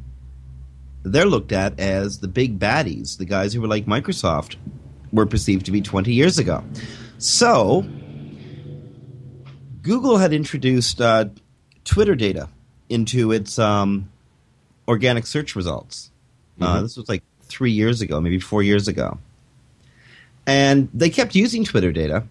they're 1.04 1.26
looked 1.26 1.52
at 1.52 1.80
as 1.80 2.20
the 2.20 2.28
big 2.28 2.60
baddies, 2.60 3.18
the 3.18 3.26
guys 3.26 3.54
who 3.54 3.62
were 3.62 3.68
like 3.68 3.86
Microsoft 3.86 4.56
were 5.12 5.26
perceived 5.26 5.66
to 5.68 5.72
be 5.72 5.82
20 5.82 6.12
years 6.14 6.38
ago. 6.40 6.64
So, 7.18 7.86
Google 9.82 10.18
had 10.18 10.34
introduced 10.34 11.00
uh, 11.02 11.26
Twitter 11.84 12.16
data 12.16 12.50
into 12.90 13.32
its 13.32 13.60
um, 13.60 14.10
organic 14.88 15.26
search 15.26 15.56
results. 15.56 16.12
Uh, 16.60 16.78
Mhm. 16.78 16.82
this 16.84 16.98
was 16.98 17.10
like 17.10 17.24
three 17.44 17.72
years 17.72 18.02
ago, 18.02 18.20
maybe 18.22 18.40
four 18.40 18.64
years 18.64 18.88
ago. 18.88 19.18
And 20.48 20.90
they 20.94 21.10
kept 21.10 21.36
using 21.36 21.64
Twitter 21.64 21.92
data 21.92 22.24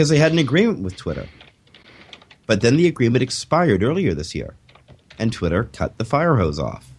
because 0.00 0.08
they 0.08 0.16
had 0.16 0.32
an 0.32 0.38
agreement 0.38 0.80
with 0.80 0.96
Twitter. 0.96 1.28
But 2.46 2.62
then 2.62 2.78
the 2.78 2.86
agreement 2.86 3.22
expired 3.22 3.82
earlier 3.82 4.14
this 4.14 4.34
year. 4.34 4.56
and 5.20 5.32
Twitter 5.32 5.64
cut 5.64 5.98
the 5.98 6.04
fire 6.04 6.36
hose 6.36 6.58
off. 6.58 6.90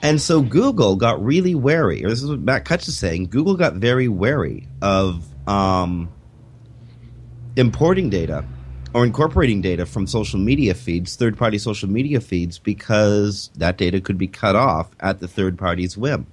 And 0.00 0.20
so 0.20 0.42
Google 0.42 0.96
got 0.96 1.22
really 1.22 1.54
wary, 1.54 2.04
or 2.04 2.08
this 2.08 2.22
is 2.22 2.30
what 2.30 2.40
Matt 2.40 2.64
Cutts 2.64 2.88
is 2.88 2.98
saying. 2.98 3.28
Google 3.28 3.54
got 3.54 3.74
very 3.74 4.08
wary 4.08 4.66
of 4.80 5.24
um, 5.46 6.10
importing 7.54 8.10
data 8.10 8.44
or 8.94 9.04
incorporating 9.04 9.60
data 9.60 9.86
from 9.86 10.06
social 10.06 10.40
media 10.40 10.74
feeds, 10.74 11.14
third 11.14 11.36
party 11.36 11.58
social 11.58 11.88
media 11.88 12.20
feeds, 12.20 12.58
because 12.58 13.50
that 13.56 13.76
data 13.78 14.00
could 14.00 14.18
be 14.18 14.26
cut 14.26 14.56
off 14.56 14.90
at 14.98 15.20
the 15.20 15.28
third 15.28 15.56
party's 15.56 15.96
whim. 15.96 16.26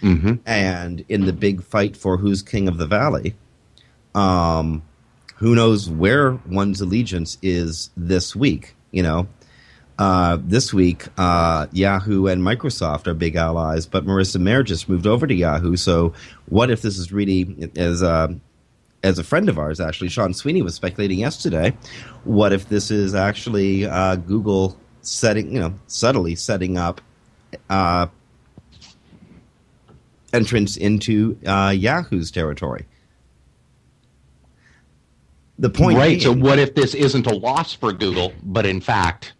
Mm-hmm. 0.00 0.34
And 0.46 1.04
in 1.08 1.26
the 1.26 1.32
big 1.32 1.62
fight 1.62 1.96
for 1.96 2.16
who's 2.16 2.42
king 2.42 2.66
of 2.66 2.78
the 2.78 2.86
valley, 2.86 3.34
um, 4.14 4.82
who 5.36 5.54
knows 5.54 5.88
where 5.88 6.32
one's 6.46 6.80
allegiance 6.80 7.38
is 7.42 7.90
this 7.96 8.36
week? 8.36 8.74
You 8.90 9.02
know, 9.02 9.28
uh, 9.98 10.38
this 10.40 10.72
week, 10.72 11.06
uh, 11.18 11.66
Yahoo 11.72 12.26
and 12.26 12.42
Microsoft 12.42 13.06
are 13.06 13.14
big 13.14 13.36
allies, 13.36 13.86
but 13.86 14.04
Marissa 14.04 14.40
Mayer 14.40 14.62
just 14.62 14.88
moved 14.88 15.06
over 15.06 15.26
to 15.26 15.34
Yahoo. 15.34 15.76
So, 15.76 16.12
what 16.48 16.70
if 16.70 16.82
this 16.82 16.98
is 16.98 17.12
really, 17.12 17.70
as 17.76 18.02
uh, 18.02 18.28
as 19.02 19.18
a 19.18 19.24
friend 19.24 19.48
of 19.48 19.58
ours, 19.58 19.80
actually, 19.80 20.08
Sean 20.08 20.32
Sweeney 20.32 20.62
was 20.62 20.74
speculating 20.74 21.18
yesterday, 21.18 21.76
what 22.24 22.52
if 22.52 22.68
this 22.68 22.90
is 22.90 23.14
actually 23.14 23.84
uh, 23.84 24.16
Google 24.16 24.78
setting, 25.02 25.52
you 25.52 25.60
know, 25.60 25.74
subtly 25.86 26.34
setting 26.36 26.78
up 26.78 27.00
uh, 27.68 28.06
entrance 30.32 30.76
into 30.76 31.38
uh, 31.46 31.72
Yahoo's 31.76 32.30
territory? 32.30 32.86
The 35.62 35.70
point, 35.70 35.96
right? 35.96 36.20
so, 36.20 36.32
what 36.32 36.58
if 36.58 36.74
this 36.74 36.92
isn't 36.92 37.24
a 37.24 37.34
loss 37.34 37.72
for 37.72 37.92
Google, 37.92 38.32
but 38.42 38.66
in 38.66 38.80
fact, 38.80 39.32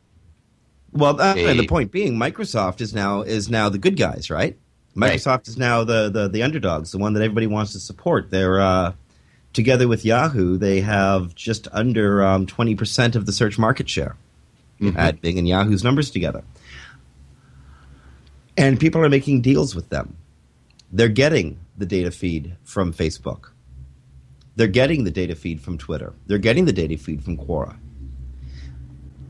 Well, 0.92 1.20
uh, 1.20 1.34
a- 1.36 1.56
the 1.56 1.66
point 1.66 1.90
being, 1.90 2.14
Microsoft 2.14 2.80
is 2.80 2.94
now 2.94 3.22
is 3.22 3.50
now 3.50 3.68
the 3.68 3.78
good 3.78 3.96
guys, 3.96 4.30
right? 4.30 4.56
Microsoft 4.96 5.48
is 5.48 5.58
now 5.58 5.82
the, 5.82 6.10
the 6.10 6.28
the 6.28 6.44
underdogs, 6.44 6.92
the 6.92 6.98
one 6.98 7.14
that 7.14 7.24
everybody 7.24 7.48
wants 7.48 7.72
to 7.72 7.80
support. 7.80 8.30
They're 8.30 8.60
uh, 8.60 8.92
together 9.52 9.88
with 9.88 10.04
Yahoo. 10.04 10.58
They 10.58 10.80
have 10.82 11.34
just 11.34 11.66
under 11.72 12.22
um, 12.22 12.46
twenty 12.46 12.76
percent 12.76 13.16
of 13.16 13.26
the 13.26 13.32
search 13.32 13.58
market 13.58 13.88
share. 13.90 14.14
at 14.96 15.20
Bing 15.20 15.38
and 15.38 15.48
Yahoo's 15.48 15.82
numbers 15.82 16.10
together, 16.12 16.44
and 18.56 18.78
people 18.78 19.00
are 19.02 19.08
making 19.08 19.40
deals 19.42 19.74
with 19.74 19.88
them. 19.88 20.16
They're 20.92 21.08
getting 21.08 21.58
the 21.76 21.86
data 21.86 22.10
feed 22.12 22.56
from 22.64 22.92
Facebook. 22.92 23.51
They're 24.56 24.66
getting 24.66 25.04
the 25.04 25.10
data 25.10 25.34
feed 25.34 25.60
from 25.60 25.78
Twitter. 25.78 26.12
They're 26.26 26.38
getting 26.38 26.64
the 26.64 26.72
data 26.72 26.98
feed 26.98 27.24
from 27.24 27.36
Quora. 27.36 27.76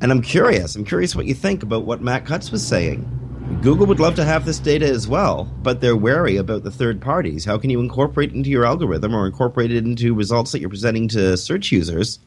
And 0.01 0.11
I'm 0.11 0.23
curious. 0.23 0.75
I'm 0.75 0.85
curious 0.85 1.15
what 1.15 1.27
you 1.27 1.35
think 1.35 1.63
about 1.63 1.85
what 1.85 2.03
Matt 2.03 2.27
Cutts 2.27 2.51
was 2.51 2.67
saying. 2.67 3.09
Google 3.63 3.87
would 3.87 4.01
love 4.01 4.17
to 4.17 4.25
have 4.25 4.45
this 4.45 4.59
data 4.59 4.87
as 4.87 5.07
well, 5.07 5.45
but 5.63 5.81
they're 5.81 5.97
wary 5.97 6.37
about 6.37 6.65
the 6.65 6.71
third 6.71 7.01
parties. 7.01 7.45
How 7.45 7.59
can 7.59 7.71
you 7.71 7.81
incorporate 7.81 8.33
into 8.33 8.51
your 8.51 8.65
algorithm 8.65 9.15
or 9.15 9.27
incorporate 9.27 9.71
it 9.71 9.85
into 9.85 10.15
results 10.15 10.51
that 10.53 10.61
you're 10.61 10.71
presenting 10.71 11.07
to 11.09 11.37
search 11.37 11.71
users 11.71 12.19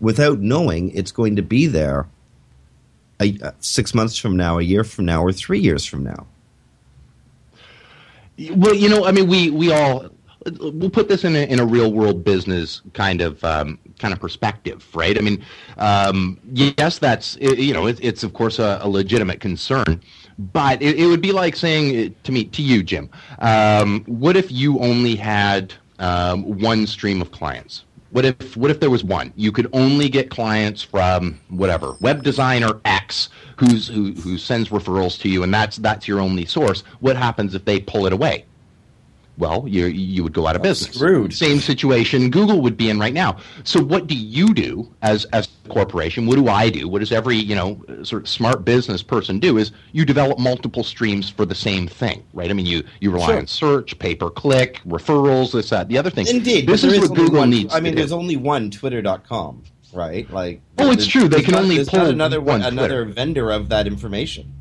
without 0.00 0.40
knowing 0.40 0.90
it's 0.92 1.12
going 1.12 1.36
to 1.36 1.42
be 1.42 1.66
there 1.66 2.08
a, 3.20 3.38
uh, 3.42 3.52
six 3.60 3.94
months 3.94 4.16
from 4.16 4.36
now, 4.36 4.58
a 4.58 4.62
year 4.62 4.84
from 4.84 5.04
now, 5.04 5.22
or 5.22 5.32
three 5.32 5.60
years 5.60 5.84
from 5.84 6.04
now? 6.04 6.26
Well, 8.52 8.74
you 8.74 8.88
know, 8.88 9.04
I 9.04 9.12
mean, 9.12 9.28
we 9.28 9.50
we 9.50 9.70
all 9.70 10.08
we'll 10.60 10.90
put 10.90 11.08
this 11.08 11.24
in 11.24 11.36
a, 11.36 11.44
in 11.44 11.60
a 11.60 11.64
real 11.64 11.92
world 11.92 12.24
business 12.24 12.82
kind 12.94 13.20
of 13.20 13.42
um, 13.44 13.78
kind 13.98 14.12
of 14.12 14.20
perspective, 14.20 14.86
right? 14.94 15.16
I 15.16 15.20
mean, 15.20 15.44
um, 15.78 16.38
yes, 16.52 16.98
that's 16.98 17.36
you 17.40 17.72
know, 17.72 17.86
it, 17.86 17.98
it's 18.02 18.22
of 18.22 18.32
course 18.32 18.58
a, 18.58 18.78
a 18.82 18.88
legitimate 18.88 19.40
concern, 19.40 20.00
but 20.38 20.82
it, 20.82 20.98
it 20.98 21.06
would 21.06 21.22
be 21.22 21.32
like 21.32 21.56
saying 21.56 22.06
uh, 22.06 22.14
to 22.24 22.32
me, 22.32 22.44
to 22.44 22.62
you, 22.62 22.82
Jim, 22.82 23.10
um, 23.38 24.04
what 24.06 24.36
if 24.36 24.50
you 24.50 24.78
only 24.80 25.16
had 25.16 25.74
um, 25.98 26.58
one 26.58 26.86
stream 26.86 27.22
of 27.22 27.30
clients? 27.32 27.84
What 28.10 28.26
if 28.26 28.56
what 28.56 28.70
if 28.70 28.78
there 28.78 28.90
was 28.90 29.02
one? 29.02 29.32
You 29.36 29.52
could 29.52 29.68
only 29.72 30.08
get 30.10 30.28
clients 30.28 30.82
from 30.82 31.40
whatever 31.48 31.96
web 32.00 32.22
designer 32.22 32.80
X 32.84 33.30
who's 33.56 33.88
who 33.88 34.12
who 34.12 34.36
sends 34.36 34.68
referrals 34.68 35.18
to 35.20 35.30
you, 35.30 35.42
and 35.42 35.54
that's 35.54 35.78
that's 35.78 36.06
your 36.06 36.20
only 36.20 36.44
source. 36.44 36.82
What 37.00 37.16
happens 37.16 37.54
if 37.54 37.64
they 37.64 37.80
pull 37.80 38.06
it 38.06 38.12
away? 38.12 38.44
Well, 39.38 39.64
you 39.66 39.86
you 39.86 40.22
would 40.22 40.34
go 40.34 40.46
out 40.46 40.56
of 40.56 40.62
business. 40.62 40.94
screwed. 40.94 41.32
Same 41.32 41.58
situation 41.58 42.30
Google 42.30 42.60
would 42.60 42.76
be 42.76 42.90
in 42.90 42.98
right 43.00 43.14
now. 43.14 43.38
So 43.64 43.82
what 43.82 44.06
do 44.06 44.14
you 44.14 44.52
do 44.52 44.92
as 45.00 45.24
as 45.32 45.48
a 45.64 45.68
corporation? 45.70 46.26
What 46.26 46.36
do 46.36 46.48
I 46.48 46.68
do? 46.68 46.86
What 46.86 46.98
does 46.98 47.12
every 47.12 47.36
you 47.36 47.54
know 47.54 47.82
sort 48.02 48.22
of 48.22 48.28
smart 48.28 48.64
business 48.64 49.02
person 49.02 49.38
do? 49.38 49.56
Is 49.56 49.72
you 49.92 50.04
develop 50.04 50.38
multiple 50.38 50.84
streams 50.84 51.30
for 51.30 51.46
the 51.46 51.54
same 51.54 51.88
thing, 51.88 52.22
right? 52.34 52.50
I 52.50 52.52
mean, 52.52 52.66
you 52.66 52.84
you 53.00 53.10
rely 53.10 53.26
Sure. 53.28 53.38
on 53.38 53.46
search, 53.46 53.98
pay 53.98 54.14
per 54.14 54.28
click, 54.28 54.80
referrals, 54.86 55.52
this 55.52 55.70
that, 55.70 55.88
the 55.88 55.96
other 55.96 56.10
thing. 56.10 56.26
Indeed, 56.26 56.66
this 56.66 56.84
is 56.84 57.00
what 57.00 57.16
Google 57.16 57.40
one, 57.40 57.50
needs. 57.50 57.74
I 57.74 57.80
mean, 57.80 57.94
there's 57.94 58.10
do. 58.10 58.16
only 58.16 58.36
one 58.36 58.70
Twitter.com, 58.70 59.62
right? 59.94 60.30
Like, 60.30 60.60
Oh, 60.78 60.90
it's 60.90 61.06
true. 61.06 61.28
They 61.28 61.42
can 61.42 61.52
not- 61.54 61.62
only 61.62 61.84
pull 61.86 62.00
another 62.06 62.40
one 62.40 62.62
another 62.62 63.04
vendor 63.06 63.50
of 63.50 63.70
that 63.70 63.86
information. 63.86 64.52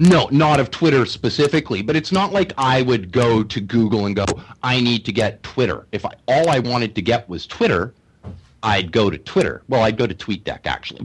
No, 0.00 0.28
not 0.30 0.60
of 0.60 0.70
Twitter 0.70 1.06
specifically, 1.06 1.82
but 1.82 1.96
it's 1.96 2.12
not 2.12 2.32
like 2.32 2.52
I 2.58 2.82
would 2.82 3.12
go 3.12 3.42
to 3.42 3.60
Google 3.60 4.06
and 4.06 4.14
go, 4.16 4.26
I 4.62 4.80
need 4.80 5.04
to 5.06 5.12
get 5.12 5.42
Twitter. 5.42 5.86
If 5.92 6.04
I, 6.04 6.12
all 6.28 6.48
I 6.48 6.58
wanted 6.58 6.94
to 6.96 7.02
get 7.02 7.28
was 7.28 7.46
Twitter, 7.46 7.94
I'd 8.62 8.92
go 8.92 9.10
to 9.10 9.18
Twitter. 9.18 9.62
Well, 9.68 9.82
I'd 9.82 9.96
go 9.96 10.06
to 10.06 10.14
TweetDeck 10.14 10.66
actually, 10.66 11.02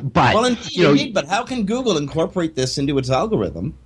but 0.02 0.34
well, 0.34 0.44
indeed, 0.46 0.72
you 0.72 0.82
know, 0.84 0.90
indeed, 0.92 1.14
but 1.14 1.26
how 1.26 1.44
can 1.44 1.66
Google 1.66 1.96
incorporate 1.96 2.54
this 2.54 2.78
into 2.78 2.96
its 2.98 3.10
algorithm 3.10 3.76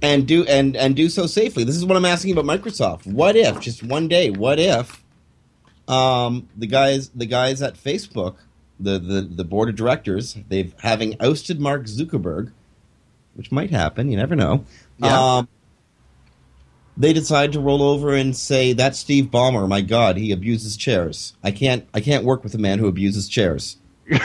and 0.00 0.26
do 0.26 0.44
and 0.44 0.76
and 0.76 0.94
do 0.94 1.08
so 1.08 1.26
safely? 1.26 1.64
This 1.64 1.76
is 1.76 1.84
what 1.84 1.96
I'm 1.96 2.04
asking 2.04 2.36
about 2.36 2.44
Microsoft. 2.44 3.06
What 3.06 3.36
if 3.36 3.58
just 3.60 3.82
one 3.82 4.06
day? 4.06 4.30
What 4.30 4.60
if 4.60 5.02
um, 5.88 6.48
the 6.56 6.66
guys 6.66 7.08
the 7.10 7.26
guys 7.26 7.62
at 7.62 7.74
Facebook, 7.74 8.36
the, 8.78 8.98
the 8.98 9.22
the 9.22 9.44
board 9.44 9.68
of 9.68 9.74
directors, 9.74 10.36
they've 10.48 10.74
having 10.80 11.16
ousted 11.20 11.58
Mark 11.58 11.86
Zuckerberg, 11.86 12.52
which 13.38 13.50
might 13.50 13.70
happen. 13.70 14.10
You 14.10 14.18
never 14.18 14.36
know. 14.36 14.64
Yeah. 14.98 15.36
Um, 15.38 15.48
they 16.98 17.12
decide 17.12 17.52
to 17.52 17.60
roll 17.60 17.80
over 17.80 18.12
and 18.12 18.36
say 18.36 18.72
that's 18.72 18.98
Steve 18.98 19.26
Ballmer. 19.26 19.66
My 19.68 19.80
God, 19.80 20.16
he 20.16 20.32
abuses 20.32 20.76
chairs. 20.76 21.34
I 21.42 21.52
can't 21.52 21.88
I 21.94 22.00
can't 22.00 22.24
work 22.24 22.42
with 22.42 22.54
a 22.54 22.58
man 22.58 22.80
who 22.80 22.88
abuses 22.88 23.28
chairs. 23.28 23.76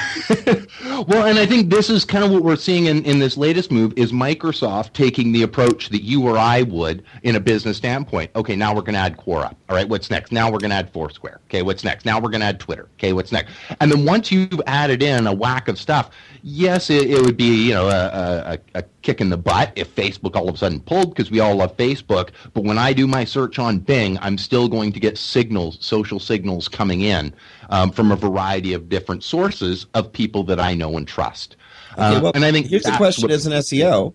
Well, 1.08 1.26
and 1.26 1.38
I 1.38 1.46
think 1.46 1.70
this 1.70 1.90
is 1.90 2.06
kind 2.06 2.24
of 2.24 2.32
what 2.32 2.44
we're 2.44 2.56
seeing 2.56 2.86
in, 2.86 3.04
in 3.04 3.20
this 3.20 3.36
latest 3.36 3.72
move 3.72 3.94
is 3.98 4.12
Microsoft 4.12 4.94
taking 4.94 5.32
the 5.32 5.42
approach 5.42 5.90
that 5.90 6.04
you 6.04 6.26
or 6.26 6.38
I 6.38 6.62
would 6.62 7.04
in 7.24 7.36
a 7.36 7.40
business 7.40 7.78
standpoint. 7.78 8.32
Okay, 8.36 8.56
now 8.56 8.74
we're 8.74 8.82
going 8.82 8.94
to 8.94 9.00
add 9.00 9.18
Quora. 9.18 9.54
All 9.70 9.76
right, 9.76 9.88
what's 9.90 10.10
next? 10.10 10.32
Now 10.32 10.52
we're 10.52 10.60
going 10.60 10.70
to 10.70 10.76
add 10.76 10.94
Foursquare. 10.94 11.42
Okay, 11.50 11.62
what's 11.62 11.84
next? 11.84 12.06
Now 12.06 12.20
we're 12.22 12.30
going 12.30 12.42
to 12.42 12.48
add 12.48 12.60
Twitter. 12.60 12.88
Okay, 12.98 13.12
what's 13.12 13.32
next? 13.32 13.54
And 13.82 13.92
then 13.92 14.06
once 14.06 14.32
you've 14.32 14.62
added 14.68 15.02
in 15.04 15.28
a 15.28 15.34
whack 15.34 15.68
of 15.68 15.80
stuff, 15.80 16.12
yes, 16.44 16.90
it, 16.90 17.10
it 17.10 17.22
would 17.26 17.38
be 17.38 17.68
you 17.68 17.74
know 17.74 17.88
a, 17.88 18.54
a, 18.54 18.80
a 18.80 18.84
kick 19.02 19.22
in 19.22 19.30
the 19.30 19.38
butt 19.38 19.72
if 19.76 19.96
Facebook 19.96 20.36
all 20.36 20.48
of 20.50 20.56
a 20.56 20.58
sudden 20.58 20.80
pulled 20.80 21.16
because 21.16 21.32
we 21.32 21.40
all 21.40 21.56
love 21.56 21.76
Facebook. 21.78 22.30
But 22.54 22.64
when 22.64 22.78
I 22.78 22.94
do 22.94 23.08
my 23.08 23.24
search 23.24 23.58
on 23.58 23.80
Bing, 23.80 24.20
I'm 24.22 24.38
still 24.38 24.68
going 24.68 24.92
to 24.92 25.00
get 25.00 25.18
signals, 25.18 25.78
social 25.82 26.20
signals 26.20 26.68
coming 26.68 27.02
in 27.02 27.34
um, 27.70 27.92
from 27.92 28.12
a 28.12 28.16
variety 28.16 28.74
of 28.74 28.90
different 28.90 29.24
sources 29.24 29.88
of 29.94 30.12
people 30.12 30.44
that 30.44 30.60
I 30.60 30.76
know 30.76 30.98
and 30.98 31.08
trust. 31.08 31.56
Okay, 31.94 32.04
Uh, 32.04 32.32
and 32.36 32.46
I 32.46 32.52
think 32.52 32.68
here's 32.68 32.84
the 32.84 32.92
question 32.92 33.32
as 33.32 33.46
an 33.46 33.54
SEO: 33.54 34.14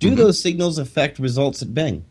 Do 0.00 0.10
Mhm. 0.10 0.16
those 0.16 0.40
signals 0.40 0.78
affect 0.78 1.18
results 1.18 1.62
at 1.62 1.74
Bing? 1.74 2.04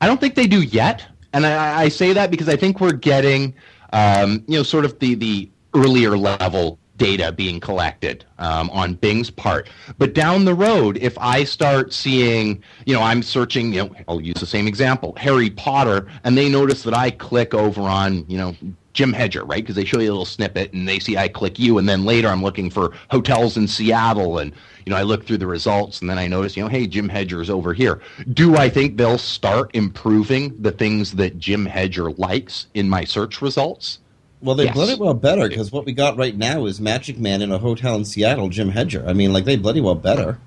I 0.00 0.06
don't 0.06 0.20
think 0.20 0.34
they 0.34 0.46
do 0.46 0.62
yet, 0.62 1.04
and 1.32 1.46
I, 1.46 1.82
I 1.82 1.88
say 1.88 2.12
that 2.12 2.30
because 2.30 2.48
I 2.48 2.56
think 2.56 2.80
we're 2.80 2.92
getting, 2.92 3.54
um, 3.92 4.44
you 4.46 4.56
know, 4.58 4.62
sort 4.62 4.84
of 4.84 4.98
the 4.98 5.14
the 5.14 5.50
earlier 5.74 6.16
level 6.16 6.78
data 6.98 7.32
being 7.32 7.60
collected 7.60 8.24
um, 8.38 8.68
on 8.70 8.94
Bing's 8.94 9.30
part. 9.30 9.70
But 9.96 10.12
down 10.12 10.44
the 10.44 10.54
road, 10.54 10.98
if 10.98 11.16
I 11.18 11.44
start 11.44 11.92
seeing, 11.92 12.62
you 12.84 12.94
know, 12.94 13.02
I'm 13.02 13.22
searching, 13.22 13.72
you 13.72 13.84
know, 13.84 13.94
I'll 14.06 14.20
use 14.20 14.36
the 14.36 14.46
same 14.46 14.66
example, 14.66 15.14
Harry 15.16 15.48
Potter, 15.48 16.08
and 16.24 16.36
they 16.36 16.48
notice 16.48 16.82
that 16.82 16.94
I 16.94 17.10
click 17.10 17.54
over 17.54 17.82
on, 17.82 18.26
you 18.28 18.36
know. 18.36 18.54
Jim 18.94 19.12
Hedger, 19.12 19.44
right? 19.44 19.62
Because 19.62 19.76
they 19.76 19.84
show 19.84 20.00
you 20.00 20.10
a 20.10 20.10
little 20.10 20.24
snippet 20.24 20.72
and 20.72 20.88
they 20.88 20.98
see 20.98 21.16
I 21.16 21.28
click 21.28 21.56
you, 21.56 21.78
and 21.78 21.88
then 21.88 22.04
later 22.04 22.26
I'm 22.26 22.42
looking 22.42 22.68
for 22.68 22.94
hotels 23.12 23.56
in 23.56 23.68
Seattle, 23.68 24.38
and 24.38 24.52
you 24.84 24.90
know 24.90 24.96
I 24.96 25.02
look 25.02 25.24
through 25.24 25.38
the 25.38 25.46
results, 25.46 26.00
and 26.00 26.10
then 26.10 26.18
I 26.18 26.26
notice, 26.26 26.56
you 26.56 26.64
know, 26.64 26.68
hey, 26.68 26.88
Jim 26.88 27.08
Hedger 27.08 27.40
is 27.40 27.48
over 27.48 27.72
here. 27.72 28.00
Do 28.32 28.56
I 28.56 28.68
think 28.68 28.96
they'll 28.96 29.16
start 29.16 29.70
improving 29.72 30.60
the 30.60 30.72
things 30.72 31.12
that 31.12 31.38
Jim 31.38 31.64
Hedger 31.64 32.10
likes 32.10 32.66
in 32.74 32.88
my 32.88 33.04
search 33.04 33.40
results? 33.40 34.00
Well, 34.40 34.54
they 34.54 34.64
Yes. 34.64 34.74
bloody 34.74 34.94
well 34.94 35.14
better 35.14 35.48
because 35.48 35.72
what 35.72 35.84
we 35.84 35.92
got 35.92 36.16
right 36.16 36.36
now 36.36 36.66
is 36.66 36.80
Magic 36.80 37.18
Man 37.18 37.42
in 37.42 37.50
a 37.50 37.58
hotel 37.58 37.96
in 37.96 38.04
Seattle, 38.04 38.48
Jim 38.48 38.68
Hedger. 38.68 39.04
I 39.06 39.12
mean, 39.12 39.32
like 39.32 39.44
they 39.44 39.56
bloody 39.56 39.80
well 39.80 39.94
better. 39.96 40.38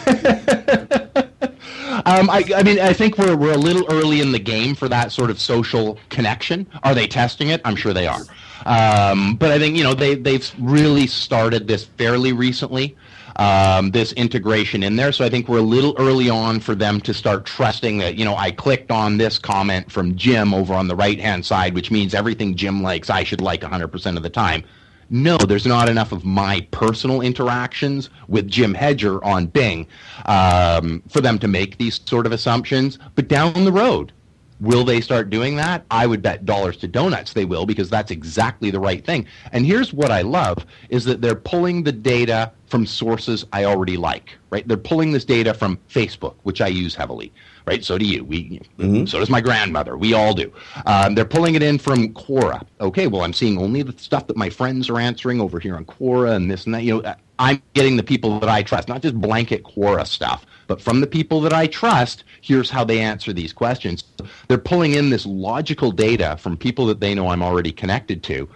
Um, 2.06 2.30
I, 2.30 2.44
I 2.56 2.64
mean, 2.64 2.80
I 2.80 2.94
think 2.94 3.18
we're 3.18 3.36
we're 3.36 3.54
a 3.54 3.58
little 3.58 3.86
early 3.92 4.22
in 4.22 4.32
the 4.32 4.40
game 4.40 4.74
for 4.74 4.88
that 4.88 5.12
sort 5.12 5.30
of 5.30 5.40
social 5.40 6.00
connection. 6.10 6.66
Are 6.84 6.96
they 6.96 7.08
testing 7.08 7.50
it? 7.50 7.62
I'm 7.66 7.76
sure 7.76 7.94
they 7.94 8.08
are. 8.08 8.22
Um, 8.66 9.36
but 9.36 9.52
I 9.52 9.60
think 9.60 9.76
you 9.76 9.84
know 9.84 9.94
they 9.94 10.16
they've 10.16 10.50
really 10.60 11.08
started 11.08 11.68
this 11.68 11.84
fairly 11.84 12.32
recently. 12.32 12.96
Um, 13.40 13.92
this 13.92 14.12
integration 14.14 14.84
in 14.84 14.98
there. 14.98 15.14
So 15.14 15.24
I 15.24 15.30
think 15.30 15.48
we're 15.48 15.60
a 15.60 15.62
little 15.62 15.96
early 15.98 16.30
on 16.30 16.60
for 16.60 16.76
them 16.76 17.00
to 17.00 17.14
start 17.14 17.46
trusting 17.46 17.98
that, 18.00 18.16
you 18.16 18.26
know, 18.26 18.36
I 18.36 18.52
clicked 18.52 18.92
on 18.92 19.18
this 19.18 19.40
comment 19.40 19.90
from 19.90 20.18
Jim 20.18 20.54
over 20.54 20.74
on 20.74 20.90
the 20.90 20.96
right 20.96 21.18
hand 21.18 21.46
side, 21.46 21.74
which 21.74 21.90
means 21.90 22.14
everything 22.14 22.54
Jim 22.56 22.84
likes, 22.84 23.10
I 23.10 23.24
should 23.24 23.40
like 23.40 23.62
100% 23.62 24.18
of 24.18 24.24
the 24.24 24.30
time. 24.30 24.66
No, 25.10 25.38
there's 25.38 25.66
not 25.66 25.88
enough 25.88 26.12
of 26.12 26.26
my 26.26 26.68
personal 26.72 27.22
interactions 27.22 28.10
with 28.28 28.50
Jim 28.50 28.74
Hedger 28.74 29.24
on 29.24 29.46
Bing 29.46 29.88
um, 30.26 31.02
for 31.08 31.22
them 31.22 31.40
to 31.40 31.48
make 31.48 31.78
these 31.78 32.02
sort 32.06 32.26
of 32.26 32.34
assumptions. 32.34 33.00
But 33.16 33.30
down 33.30 33.64
the 33.64 33.72
road, 33.72 34.12
Will 34.60 34.84
they 34.84 35.00
start 35.00 35.30
doing 35.30 35.56
that? 35.56 35.86
I 35.90 36.06
would 36.06 36.22
bet 36.22 36.46
dollars 36.46 36.76
to 36.78 36.88
donuts 36.88 37.32
they 37.32 37.46
will 37.46 37.66
because 37.66 37.90
that's 37.90 38.12
exactly 38.12 38.72
the 38.72 38.80
right 38.80 39.04
thing. 39.06 39.26
And 39.54 39.66
here's 39.66 39.94
what 39.94 40.12
I 40.12 40.22
love 40.22 40.66
is 40.90 41.06
that 41.06 41.22
they're 41.22 41.36
pulling 41.36 41.84
the 41.84 41.94
data 41.94 42.52
from 42.70 42.86
sources 42.86 43.46
I 43.52 43.66
already 43.66 43.98
like, 43.98 44.38
right? 44.52 44.68
They're 44.68 44.78
pulling 44.78 45.12
this 45.12 45.26
data 45.26 45.54
from 45.54 45.80
Facebook, 45.90 46.36
which 46.44 46.62
I 46.62 46.68
use 46.68 46.96
heavily, 46.96 47.34
right? 47.66 47.84
So 47.84 47.98
do 47.98 48.06
you. 48.06 48.24
We, 48.24 48.62
mm-hmm. 48.78 49.06
so 49.06 49.20
does 49.20 49.30
my 49.30 49.42
grandmother. 49.42 49.98
We 49.98 50.14
all 50.14 50.34
do. 50.34 50.54
Um, 50.86 51.16
they're 51.16 51.26
pulling 51.26 51.56
it 51.56 51.64
in 51.64 51.80
from 51.80 52.14
Quora. 52.14 52.66
Okay, 52.80 53.08
well, 53.08 53.24
I'm 53.24 53.34
seeing 53.34 53.58
only 53.58 53.82
the 53.82 53.98
stuff 53.98 54.28
that 54.28 54.38
my 54.38 54.50
friends 54.50 54.90
are 54.90 55.00
answering 55.00 55.42
over 55.42 55.60
here 55.60 55.76
on 55.76 55.86
Quora 55.86 56.36
and 56.36 56.50
this 56.50 56.66
and 56.66 56.76
that. 56.76 56.84
You 56.84 57.02
know, 57.02 57.16
I'm 57.40 57.62
getting 57.74 57.98
the 57.98 58.04
people 58.04 58.40
that 58.40 58.50
I 58.50 58.64
trust, 58.64 58.88
not 58.88 59.02
just 59.02 59.16
blanket 59.20 59.64
Quora 59.64 60.06
stuff. 60.06 60.46
But 60.68 60.80
from 60.80 61.02
the 61.02 61.08
people 61.08 61.42
that 61.42 61.54
I 61.54 61.66
trust, 61.66 62.24
here's 62.42 62.70
how 62.70 62.84
they 62.84 63.00
answer 63.00 63.34
these 63.34 63.52
questions. 63.52 64.04
They're 64.48 64.60
pulling 64.60 64.94
in 64.94 65.10
this 65.10 65.26
logical 65.26 65.92
data 65.92 66.38
from 66.40 66.58
people 66.58 66.86
that 66.86 67.00
they 67.00 67.16
know 67.16 67.30
I'm 67.30 67.42
already 67.42 67.72
connected 67.72 68.22
to. 68.24 68.48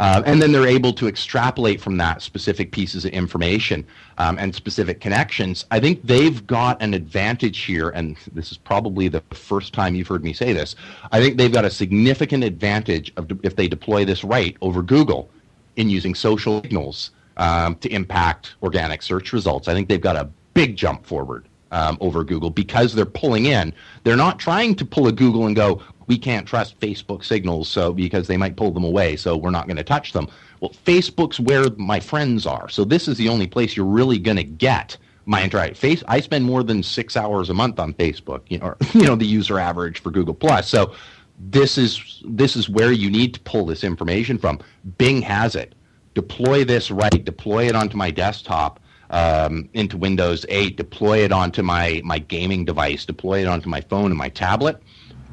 Uh, 0.00 0.22
and 0.24 0.40
then 0.40 0.50
they're 0.50 0.66
able 0.66 0.94
to 0.94 1.06
extrapolate 1.06 1.78
from 1.78 1.98
that 1.98 2.22
specific 2.22 2.72
pieces 2.72 3.04
of 3.04 3.12
information 3.12 3.86
um, 4.16 4.38
and 4.38 4.54
specific 4.54 4.98
connections. 4.98 5.66
I 5.70 5.78
think 5.78 6.02
they've 6.06 6.46
got 6.46 6.80
an 6.80 6.94
advantage 6.94 7.58
here, 7.60 7.90
and 7.90 8.16
this 8.32 8.50
is 8.50 8.56
probably 8.56 9.08
the 9.08 9.20
first 9.34 9.74
time 9.74 9.94
you've 9.94 10.08
heard 10.08 10.24
me 10.24 10.32
say 10.32 10.54
this. 10.54 10.74
I 11.12 11.20
think 11.20 11.36
they've 11.36 11.52
got 11.52 11.66
a 11.66 11.70
significant 11.70 12.44
advantage 12.44 13.12
of 13.18 13.30
if 13.42 13.56
they 13.56 13.68
deploy 13.68 14.06
this 14.06 14.24
right 14.24 14.56
over 14.62 14.80
Google 14.80 15.28
in 15.76 15.90
using 15.90 16.14
social 16.14 16.62
signals 16.62 17.10
um, 17.36 17.74
to 17.76 17.90
impact 17.90 18.54
organic 18.62 19.02
search 19.02 19.34
results. 19.34 19.68
I 19.68 19.74
think 19.74 19.90
they've 19.90 20.00
got 20.00 20.16
a 20.16 20.30
big 20.54 20.76
jump 20.76 21.04
forward 21.04 21.46
um, 21.72 21.98
over 22.00 22.24
Google 22.24 22.48
because 22.48 22.94
they're 22.94 23.04
pulling 23.04 23.46
in. 23.46 23.74
They're 24.04 24.16
not 24.16 24.38
trying 24.38 24.76
to 24.76 24.86
pull 24.86 25.08
a 25.08 25.12
Google 25.12 25.46
and 25.46 25.54
go, 25.54 25.82
we 26.10 26.18
can't 26.18 26.44
trust 26.44 26.80
Facebook 26.80 27.24
signals, 27.24 27.68
so 27.68 27.92
because 27.92 28.26
they 28.26 28.36
might 28.36 28.56
pull 28.56 28.72
them 28.72 28.82
away, 28.82 29.14
so 29.14 29.36
we're 29.36 29.52
not 29.52 29.68
going 29.68 29.76
to 29.76 29.84
touch 29.84 30.12
them. 30.12 30.26
Well, 30.58 30.72
Facebook's 30.84 31.38
where 31.38 31.66
my 31.76 32.00
friends 32.00 32.46
are, 32.46 32.68
so 32.68 32.84
this 32.84 33.06
is 33.06 33.16
the 33.16 33.28
only 33.28 33.46
place 33.46 33.76
you're 33.76 33.86
really 33.86 34.18
going 34.18 34.36
to 34.36 34.42
get 34.42 34.96
my 35.26 35.40
entire 35.42 35.72
face. 35.72 36.02
I 36.08 36.18
spend 36.18 36.44
more 36.44 36.64
than 36.64 36.82
six 36.82 37.16
hours 37.16 37.48
a 37.48 37.54
month 37.54 37.78
on 37.78 37.94
Facebook, 37.94 38.40
you 38.48 38.58
know, 38.58 38.66
or, 38.66 38.76
you 38.92 39.06
know, 39.06 39.14
the 39.14 39.24
user 39.24 39.60
average 39.60 40.00
for 40.00 40.10
Google 40.10 40.34
Plus. 40.34 40.68
So 40.68 40.96
this 41.38 41.78
is 41.78 42.24
this 42.26 42.56
is 42.56 42.68
where 42.68 42.90
you 42.90 43.08
need 43.08 43.34
to 43.34 43.40
pull 43.42 43.64
this 43.64 43.84
information 43.84 44.36
from. 44.36 44.58
Bing 44.98 45.22
has 45.22 45.54
it. 45.54 45.76
Deploy 46.14 46.64
this 46.64 46.90
right. 46.90 47.24
Deploy 47.24 47.68
it 47.68 47.76
onto 47.76 47.96
my 47.96 48.10
desktop 48.10 48.80
um, 49.10 49.68
into 49.74 49.96
Windows 49.96 50.46
8, 50.48 50.76
deploy 50.76 51.18
it 51.18 51.32
onto 51.32 51.62
my, 51.62 52.00
my 52.04 52.18
gaming 52.18 52.64
device, 52.64 53.04
deploy 53.04 53.40
it 53.40 53.46
onto 53.46 53.68
my 53.68 53.80
phone 53.80 54.06
and 54.06 54.16
my 54.16 54.28
tablet, 54.28 54.80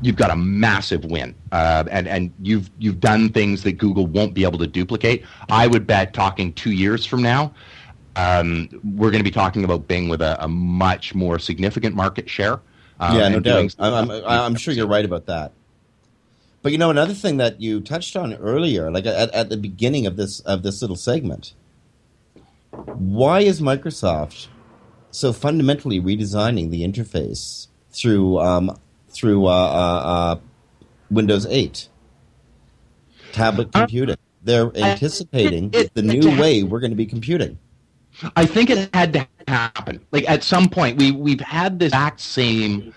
you've 0.02 0.16
got 0.16 0.30
a 0.30 0.36
massive 0.36 1.06
win. 1.06 1.36
Uh, 1.52 1.84
and, 1.90 2.08
and 2.08 2.34
you've, 2.42 2.70
you've 2.78 3.00
done 3.00 3.30
things 3.30 3.64
that 3.64 3.74
Google 3.74 4.08
won't 4.08 4.34
be 4.34 4.44
able 4.44 4.60
to 4.60 4.68
duplicate. 4.68 5.26
I 5.50 5.68
would 5.68 5.88
bet 5.88 6.14
talking 6.14 6.54
two 6.54 6.72
years 6.72 7.06
from 7.06 7.22
now, 7.22 7.54
um, 8.16 8.70
we're 8.96 9.12
going 9.12 9.20
to 9.20 9.30
be 9.30 9.32
talking 9.32 9.64
about 9.64 9.88
Bing 9.88 10.10
with 10.10 10.22
a, 10.22 10.44
a 10.44 10.48
much 10.48 11.14
more 11.14 11.40
significant 11.40 11.96
market 11.96 12.30
share. 12.30 12.62
Um, 13.00 13.18
yeah, 13.18 13.30
no 13.30 13.40
doubt. 13.40 13.76
I'm, 13.80 14.10
I'm, 14.10 14.24
I'm 14.26 14.56
sure 14.56 14.74
you're 14.74 14.88
right 14.88 15.06
about 15.06 15.28
that. 15.28 15.52
But 16.64 16.72
you 16.72 16.78
know, 16.80 16.90
another 16.90 17.14
thing 17.14 17.38
that 17.38 17.62
you 17.62 17.80
touched 17.80 18.16
on 18.16 18.34
earlier, 18.34 18.92
like 18.92 19.06
at, 19.06 19.32
at 19.34 19.50
the 19.50 19.58
beginning 19.58 20.08
of 20.08 20.18
this 20.18 20.40
of 20.42 20.64
this 20.64 20.82
little 20.82 20.96
segment, 20.96 21.54
why 22.72 23.42
is 23.42 23.62
Microsoft 23.62 24.48
so 25.12 25.32
fundamentally 25.32 26.02
redesigning 26.02 26.70
the 26.72 26.84
interface 26.86 27.68
through 27.92 28.40
um, 28.40 28.78
through 29.10 29.46
uh, 29.46 29.50
uh, 29.50 29.54
uh, 29.54 30.40
Windows 31.10 31.46
8 31.46 31.90
tablet 33.32 33.72
computing? 33.72 34.18
They're 34.44 34.72
anticipating 34.78 35.72
it, 35.74 35.94
the 35.94 36.02
new 36.02 36.40
way 36.40 36.64
we're 36.64 36.80
going 36.80 36.92
to 36.92 36.98
be 36.98 37.06
computing. 37.06 37.58
I 38.36 38.46
think 38.46 38.70
it 38.70 38.90
had 38.94 39.14
to 39.14 39.28
happen. 39.48 40.04
Like 40.12 40.30
at 40.30 40.44
some 40.44 40.70
point, 40.70 40.98
we 40.98 41.12
we've 41.12 41.42
had 41.42 41.80
this 41.80 41.90
exact 41.90 42.20
same 42.20 42.94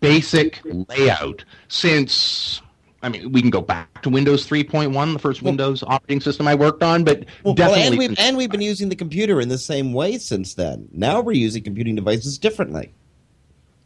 basic 0.00 0.60
layout 0.64 1.44
since 1.68 2.62
I 3.02 3.08
mean, 3.08 3.30
we 3.30 3.40
can 3.40 3.50
go 3.50 3.60
back 3.60 4.02
to 4.02 4.10
Windows 4.10 4.48
3.1, 4.48 5.12
the 5.12 5.18
first 5.18 5.42
well, 5.42 5.52
Windows 5.52 5.84
operating 5.84 6.20
system 6.20 6.48
I 6.48 6.54
worked 6.54 6.82
on, 6.82 7.04
but 7.04 7.24
well, 7.44 7.54
definitely. 7.54 7.82
Well, 7.82 7.88
and, 7.88 7.98
we've, 7.98 8.18
and 8.18 8.36
we've 8.36 8.50
been 8.50 8.62
using 8.62 8.88
the 8.88 8.96
computer 8.96 9.40
in 9.40 9.48
the 9.48 9.58
same 9.58 9.92
way 9.92 10.18
since 10.18 10.54
then. 10.54 10.88
Now 10.92 11.20
we're 11.20 11.32
using 11.32 11.62
computing 11.62 11.94
devices 11.94 12.38
differently. 12.38 12.92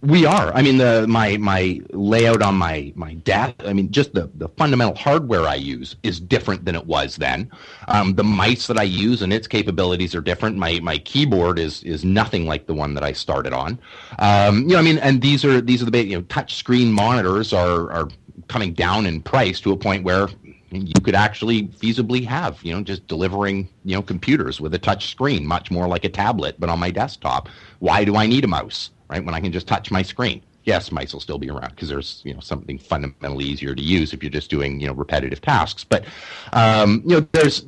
We 0.03 0.25
are. 0.25 0.51
I 0.55 0.63
mean, 0.63 0.79
the 0.79 1.07
my 1.07 1.37
my 1.37 1.79
layout 1.91 2.41
on 2.41 2.55
my 2.55 2.91
my 2.97 3.15
desk. 3.15 3.55
I 3.67 3.75
mean, 3.75 3.91
just 3.91 4.15
the 4.15 4.31
the 4.35 4.49
fundamental 4.49 4.95
hardware 4.95 5.43
I 5.47 5.57
use 5.57 5.97
is 6.03 6.19
different 6.19 6.65
than 6.65 6.75
it 6.75 6.87
was 6.87 7.17
then. 7.17 7.51
Um, 7.89 8.15
the 8.15 8.25
mice 8.25 8.67
that 8.69 8.79
I 8.79 8.85
use 8.85 9.21
and 9.21 9.31
its 9.31 9.47
capabilities 9.47 10.15
are 10.15 10.23
different. 10.23 10.57
My 10.57 10.81
my 10.81 10.97
keyboard 10.99 11.59
is 11.59 11.83
is 11.83 12.03
nothing 12.03 12.47
like 12.47 12.67
the 12.67 12.73
one 12.73 12.95
that 12.95 13.05
I 13.05 13.13
started 13.13 13.53
on. 13.53 13.79
Um, 14.19 14.63
you 14.63 14.69
know, 14.69 14.79
I 14.79 14.83
mean, 14.83 14.97
and 14.99 15.21
these 15.21 15.45
are 15.45 15.61
these 15.61 15.83
are 15.83 15.91
the 15.91 16.03
you 16.03 16.17
know 16.17 16.23
touch 16.23 16.55
screen 16.55 16.91
monitors 16.91 17.53
are 17.53 17.93
are 17.93 18.09
coming 18.49 18.73
down 18.73 19.05
in 19.05 19.21
price 19.21 19.61
to 19.61 19.73
a 19.73 19.77
point 19.77 20.03
where 20.03 20.29
you 20.71 21.01
could 21.03 21.15
actually 21.15 21.65
feasibly 21.69 22.25
have, 22.27 22.63
you 22.63 22.73
know, 22.73 22.83
just 22.83 23.07
delivering, 23.07 23.69
you 23.85 23.95
know, 23.97 24.03
computers 24.03 24.61
with 24.61 24.73
a 24.75 24.79
touch 24.79 25.11
screen, 25.11 25.47
much 25.47 25.71
more 25.71 25.89
like 25.89 26.05
a 26.05 26.09
tablet, 26.09 26.57
but 26.59 26.71
on 26.71 26.79
my 26.79 26.91
desktop. 26.91 27.49
Why 27.81 28.05
do 28.05 28.17
I 28.17 28.27
need 28.27 28.45
a 28.45 28.49
mouse, 28.49 28.91
right? 29.11 29.25
When 29.25 29.35
I 29.35 29.41
can 29.41 29.53
just 29.53 29.67
touch 29.67 29.91
my 29.91 30.03
screen. 30.03 30.43
Yes, 30.65 30.93
mice 30.93 31.13
will 31.13 31.21
still 31.21 31.39
be 31.39 31.51
around 31.51 31.71
because 31.71 31.89
there's, 31.89 32.23
you 32.25 32.33
know, 32.33 32.41
something 32.41 32.79
fundamentally 32.79 33.45
easier 33.45 33.75
to 33.75 33.83
use 33.83 34.13
if 34.13 34.23
you're 34.23 34.31
just 34.31 34.51
doing, 34.51 34.79
you 34.79 34.87
know, 34.87 34.93
repetitive 34.93 35.41
tasks. 35.41 35.85
But, 35.85 36.05
um, 36.53 37.03
you 37.05 37.17
know, 37.17 37.27
there's 37.33 37.65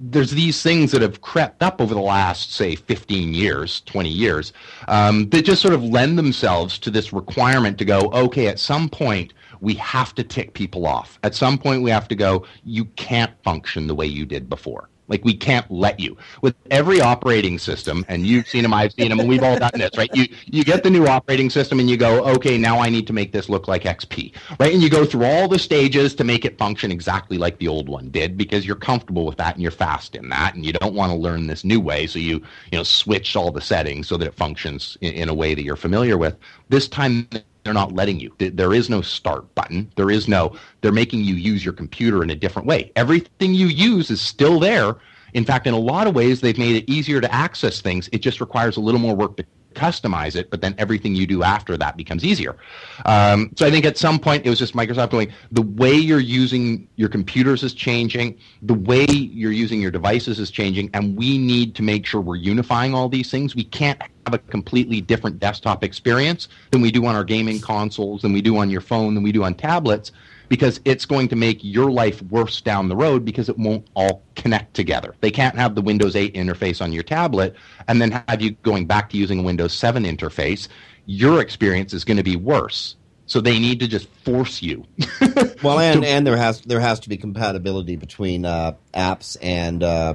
there's 0.00 0.30
these 0.30 0.62
things 0.62 0.92
that 0.92 1.02
have 1.02 1.20
crept 1.20 1.60
up 1.60 1.80
over 1.80 1.92
the 1.92 2.00
last, 2.00 2.52
say, 2.52 2.76
15 2.76 3.34
years, 3.34 3.80
20 3.80 4.08
years, 4.08 4.52
um, 4.86 5.28
that 5.30 5.44
just 5.44 5.60
sort 5.60 5.74
of 5.74 5.82
lend 5.82 6.16
themselves 6.16 6.78
to 6.78 6.90
this 6.90 7.12
requirement 7.12 7.76
to 7.78 7.84
go, 7.84 8.02
okay, 8.12 8.46
at 8.46 8.60
some 8.60 8.88
point, 8.88 9.32
we 9.60 9.74
have 9.74 10.14
to 10.14 10.22
tick 10.22 10.54
people 10.54 10.86
off. 10.86 11.18
At 11.24 11.34
some 11.34 11.58
point, 11.58 11.82
we 11.82 11.90
have 11.90 12.06
to 12.08 12.14
go, 12.14 12.46
you 12.62 12.84
can't 12.84 13.32
function 13.42 13.88
the 13.88 13.94
way 13.94 14.06
you 14.06 14.24
did 14.24 14.48
before. 14.48 14.88
Like 15.08 15.24
we 15.24 15.34
can't 15.34 15.68
let 15.70 15.98
you. 15.98 16.16
With 16.42 16.54
every 16.70 17.00
operating 17.00 17.58
system, 17.58 18.04
and 18.08 18.26
you've 18.26 18.46
seen 18.46 18.62
them, 18.62 18.74
I've 18.74 18.92
seen 18.92 19.08
them, 19.08 19.20
and 19.20 19.28
we've 19.28 19.42
all 19.42 19.58
done 19.58 19.72
this, 19.74 19.90
right? 19.96 20.10
You 20.14 20.26
you 20.46 20.64
get 20.64 20.82
the 20.82 20.90
new 20.90 21.06
operating 21.06 21.50
system 21.50 21.80
and 21.80 21.88
you 21.88 21.96
go, 21.96 22.24
okay, 22.34 22.58
now 22.58 22.78
I 22.78 22.88
need 22.88 23.06
to 23.06 23.12
make 23.12 23.32
this 23.32 23.48
look 23.48 23.68
like 23.68 23.84
XP, 23.84 24.34
right? 24.60 24.72
And 24.72 24.82
you 24.82 24.90
go 24.90 25.04
through 25.04 25.24
all 25.24 25.48
the 25.48 25.58
stages 25.58 26.14
to 26.16 26.24
make 26.24 26.44
it 26.44 26.58
function 26.58 26.92
exactly 26.92 27.38
like 27.38 27.58
the 27.58 27.68
old 27.68 27.88
one 27.88 28.10
did 28.10 28.36
because 28.36 28.66
you're 28.66 28.76
comfortable 28.76 29.24
with 29.24 29.36
that 29.38 29.54
and 29.54 29.62
you're 29.62 29.70
fast 29.70 30.14
in 30.14 30.28
that, 30.28 30.54
and 30.54 30.64
you 30.64 30.72
don't 30.72 30.94
want 30.94 31.10
to 31.12 31.18
learn 31.18 31.46
this 31.46 31.64
new 31.64 31.80
way, 31.80 32.06
so 32.06 32.18
you 32.18 32.36
you 32.70 32.78
know 32.78 32.82
switch 32.82 33.36
all 33.36 33.50
the 33.50 33.60
settings 33.60 34.08
so 34.08 34.16
that 34.16 34.28
it 34.28 34.34
functions 34.34 34.96
in, 35.00 35.12
in 35.14 35.28
a 35.28 35.34
way 35.34 35.54
that 35.54 35.62
you're 35.62 35.76
familiar 35.76 36.18
with. 36.18 36.36
This 36.68 36.88
time 36.88 37.28
they're 37.64 37.74
not 37.74 37.92
letting 37.92 38.18
you. 38.20 38.32
There 38.38 38.72
is 38.72 38.88
no 38.88 39.02
start 39.02 39.54
button. 39.54 39.90
There 39.96 40.10
is 40.10 40.28
no, 40.28 40.56
they're 40.80 40.92
making 40.92 41.24
you 41.24 41.34
use 41.34 41.64
your 41.64 41.74
computer 41.74 42.22
in 42.22 42.30
a 42.30 42.34
different 42.34 42.66
way. 42.66 42.92
Everything 42.96 43.54
you 43.54 43.66
use 43.66 44.10
is 44.10 44.20
still 44.20 44.58
there. 44.58 44.96
In 45.34 45.44
fact, 45.44 45.66
in 45.66 45.74
a 45.74 45.78
lot 45.78 46.06
of 46.06 46.14
ways, 46.14 46.40
they've 46.40 46.56
made 46.56 46.76
it 46.76 46.90
easier 46.90 47.20
to 47.20 47.32
access 47.32 47.80
things. 47.80 48.08
It 48.12 48.18
just 48.18 48.40
requires 48.40 48.76
a 48.76 48.80
little 48.80 49.00
more 49.00 49.14
work 49.14 49.36
to 49.36 49.44
customize 49.74 50.36
it, 50.36 50.50
but 50.50 50.60
then 50.60 50.74
everything 50.78 51.14
you 51.14 51.26
do 51.26 51.42
after 51.42 51.76
that 51.76 51.96
becomes 51.96 52.24
easier. 52.24 52.56
Um, 53.04 53.52
so 53.56 53.66
I 53.66 53.70
think 53.70 53.84
at 53.84 53.96
some 53.96 54.18
point 54.18 54.44
it 54.44 54.50
was 54.50 54.58
just 54.58 54.74
Microsoft 54.74 55.10
going, 55.10 55.32
the 55.52 55.62
way 55.62 55.92
you're 55.92 56.20
using 56.20 56.88
your 56.96 57.08
computers 57.08 57.62
is 57.62 57.74
changing, 57.74 58.38
the 58.62 58.74
way 58.74 59.06
you're 59.08 59.52
using 59.52 59.80
your 59.80 59.90
devices 59.90 60.40
is 60.40 60.50
changing, 60.50 60.90
and 60.94 61.16
we 61.16 61.38
need 61.38 61.74
to 61.76 61.82
make 61.82 62.06
sure 62.06 62.20
we're 62.20 62.36
unifying 62.36 62.94
all 62.94 63.08
these 63.08 63.30
things. 63.30 63.54
We 63.54 63.64
can't 63.64 64.00
have 64.26 64.34
a 64.34 64.38
completely 64.38 65.00
different 65.00 65.38
desktop 65.38 65.84
experience 65.84 66.48
than 66.70 66.80
we 66.80 66.90
do 66.90 67.06
on 67.06 67.14
our 67.14 67.24
gaming 67.24 67.60
consoles, 67.60 68.22
than 68.22 68.32
we 68.32 68.42
do 68.42 68.58
on 68.58 68.70
your 68.70 68.80
phone, 68.80 69.14
than 69.14 69.22
we 69.22 69.32
do 69.32 69.44
on 69.44 69.54
tablets 69.54 70.12
because 70.48 70.80
it's 70.84 71.04
going 71.04 71.28
to 71.28 71.36
make 71.36 71.58
your 71.62 71.90
life 71.90 72.22
worse 72.22 72.60
down 72.60 72.88
the 72.88 72.96
road 72.96 73.24
because 73.24 73.48
it 73.48 73.58
won't 73.58 73.86
all 73.94 74.22
connect 74.36 74.74
together. 74.74 75.14
They 75.20 75.30
can't 75.30 75.56
have 75.56 75.74
the 75.74 75.82
Windows 75.82 76.16
8 76.16 76.34
interface 76.34 76.80
on 76.80 76.92
your 76.92 77.02
tablet 77.02 77.54
and 77.86 78.00
then 78.00 78.22
have 78.28 78.40
you 78.40 78.52
going 78.62 78.86
back 78.86 79.10
to 79.10 79.16
using 79.16 79.40
a 79.40 79.42
Windows 79.42 79.74
7 79.74 80.04
interface. 80.04 80.68
Your 81.06 81.40
experience 81.40 81.92
is 81.92 82.04
going 82.04 82.18
to 82.18 82.22
be 82.22 82.36
worse 82.36 82.96
So 83.28 83.42
they 83.42 83.58
need 83.58 83.80
to 83.80 83.86
just 83.86 84.08
force 84.24 84.62
you. 84.62 84.86
well, 85.62 85.78
and 85.78 86.02
and 86.02 86.26
there 86.26 86.36
has 86.36 86.62
there 86.62 86.80
has 86.80 86.98
to 87.00 87.10
be 87.10 87.18
compatibility 87.18 87.94
between 87.94 88.46
uh, 88.46 88.72
apps 88.94 89.36
and 89.42 89.82
uh, 89.82 90.14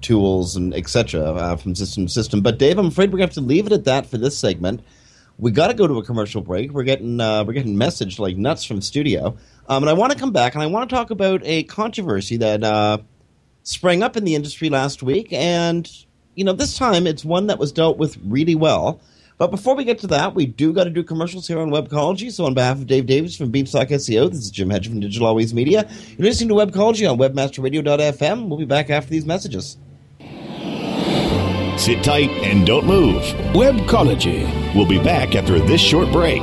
tools 0.00 0.56
and 0.56 0.74
etc. 0.74 1.22
Uh, 1.22 1.56
from 1.56 1.76
system 1.76 2.06
to 2.06 2.12
system. 2.12 2.40
But 2.40 2.58
Dave, 2.58 2.76
I'm 2.76 2.86
afraid 2.86 3.12
we're 3.12 3.18
going 3.18 3.30
to 3.30 3.34
have 3.36 3.44
to 3.44 3.48
leave 3.48 3.66
it 3.66 3.72
at 3.72 3.84
that 3.84 4.06
for 4.06 4.18
this 4.18 4.36
segment. 4.36 4.82
We 5.38 5.52
got 5.52 5.68
to 5.68 5.74
go 5.74 5.86
to 5.86 5.98
a 5.98 6.04
commercial 6.04 6.42
break. 6.42 6.72
We're 6.72 6.82
getting 6.82 7.20
uh, 7.20 7.44
we're 7.44 7.52
getting 7.52 7.76
messaged 7.76 8.18
like 8.18 8.36
nuts 8.36 8.64
from 8.64 8.80
studio, 8.80 9.36
um, 9.70 9.84
and 9.84 9.88
I 9.88 9.92
want 9.92 10.12
to 10.12 10.18
come 10.18 10.32
back 10.32 10.54
and 10.54 10.62
I 10.62 10.66
want 10.66 10.90
to 10.90 10.96
talk 10.96 11.10
about 11.10 11.42
a 11.44 11.62
controversy 11.62 12.36
that 12.38 12.64
uh, 12.64 12.98
sprang 13.62 14.02
up 14.02 14.16
in 14.16 14.24
the 14.24 14.34
industry 14.34 14.68
last 14.68 15.00
week, 15.00 15.32
and 15.32 15.88
you 16.34 16.44
know 16.44 16.52
this 16.52 16.76
time 16.76 17.06
it's 17.06 17.24
one 17.24 17.46
that 17.46 17.58
was 17.58 17.70
dealt 17.70 17.96
with 17.96 18.18
really 18.24 18.56
well. 18.56 19.00
But 19.38 19.52
before 19.52 19.76
we 19.76 19.84
get 19.84 20.00
to 20.00 20.08
that, 20.08 20.34
we 20.34 20.44
do 20.44 20.72
got 20.72 20.84
to 20.84 20.90
do 20.90 21.04
commercials 21.04 21.46
here 21.46 21.60
on 21.60 21.70
Webcology. 21.70 22.30
So 22.32 22.44
on 22.44 22.52
behalf 22.52 22.78
of 22.78 22.88
Dave 22.88 23.06
Davies 23.06 23.36
from 23.36 23.50
Beanstalk 23.50 23.88
SEO, 23.88 24.28
this 24.28 24.40
is 24.40 24.50
Jim 24.50 24.68
Hedger 24.68 24.90
from 24.90 25.00
Digital 25.00 25.28
Always 25.28 25.54
Media. 25.54 25.88
You're 26.18 26.26
listening 26.26 26.48
to 26.48 26.56
Webcology 26.56 27.10
on 27.10 27.16
WebmasterRadio.fm. 27.16 28.48
We'll 28.48 28.58
be 28.58 28.66
back 28.66 28.90
after 28.90 29.08
these 29.08 29.24
messages. 29.24 29.78
Sit 31.78 32.04
tight 32.04 32.28
and 32.42 32.66
don't 32.66 32.86
move. 32.86 33.22
Webcology. 33.54 34.74
We'll 34.74 34.84
be 34.84 35.02
back 35.02 35.36
after 35.36 35.58
this 35.60 35.80
short 35.80 36.12
break. 36.12 36.42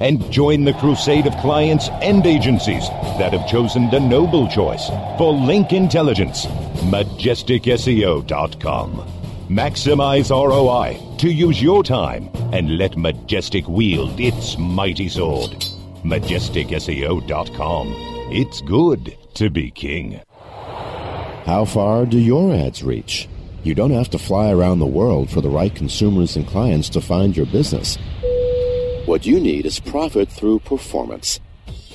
and 0.00 0.30
join 0.30 0.64
the 0.64 0.74
crusade 0.74 1.26
of 1.26 1.34
clients 1.38 1.88
and 2.02 2.26
agencies 2.26 2.86
that 3.18 3.32
have 3.32 3.48
chosen 3.48 3.88
the 3.90 4.00
noble 4.00 4.46
choice 4.48 4.88
for 5.18 5.32
link 5.32 5.72
intelligence. 5.72 6.46
MajesticSEO.com. 6.86 8.90
Maximize 9.48 10.30
ROI 10.30 10.98
to 11.18 11.30
use 11.30 11.62
your 11.62 11.84
time 11.84 12.28
and 12.52 12.78
let 12.78 12.96
Majestic 12.96 13.68
wield 13.68 14.18
its 14.18 14.58
mighty 14.58 15.08
sword. 15.08 15.50
MajesticSEO.com. 16.02 17.94
It's 18.30 18.62
good 18.62 19.16
to 19.34 19.50
be 19.50 19.70
king. 19.70 20.20
How 21.44 21.66
far 21.66 22.06
do 22.06 22.18
your 22.18 22.54
ads 22.54 22.82
reach? 22.82 23.28
You 23.64 23.74
don't 23.74 23.90
have 23.90 24.08
to 24.10 24.18
fly 24.18 24.50
around 24.50 24.78
the 24.78 24.86
world 24.86 25.30
for 25.30 25.40
the 25.40 25.50
right 25.50 25.74
consumers 25.74 26.36
and 26.36 26.46
clients 26.46 26.88
to 26.90 27.00
find 27.00 27.36
your 27.36 27.46
business. 27.46 27.98
What 29.06 29.26
you 29.26 29.38
need 29.38 29.66
is 29.66 29.78
profit 29.78 30.30
through 30.30 30.60
performance. 30.60 31.38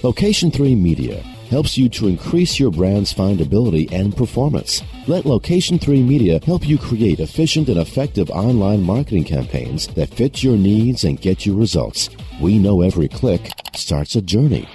Location 0.03 0.51
3 0.51 0.75
Media 0.75 1.23
helps 1.49 1.75
you 1.75 1.89
to 1.89 2.07
increase 2.07 2.59
your 2.59 2.69
brand's 2.69 3.11
findability 3.11 3.91
and 3.91 4.15
performance. 4.15 4.83
Let 5.07 5.25
Location 5.25 5.79
3 5.79 6.03
Media 6.03 6.39
help 6.45 6.67
you 6.67 6.77
create 6.77 7.19
efficient 7.19 7.67
and 7.67 7.79
effective 7.79 8.29
online 8.29 8.83
marketing 8.83 9.23
campaigns 9.23 9.87
that 9.95 10.13
fit 10.13 10.43
your 10.43 10.55
needs 10.55 11.03
and 11.03 11.19
get 11.19 11.47
you 11.47 11.57
results. 11.57 12.11
We 12.39 12.59
know 12.59 12.81
every 12.81 13.07
click 13.07 13.49
starts 13.75 14.15
a 14.15 14.21
journey. 14.21 14.69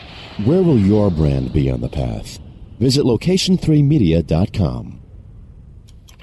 Where 0.45 0.64
will 0.64 0.78
your 0.78 1.12
brand 1.12 1.53
be 1.53 1.70
on 1.70 1.82
the 1.82 1.89
path? 1.89 2.41
Visit 2.80 3.05
location3media.com. 3.05 5.03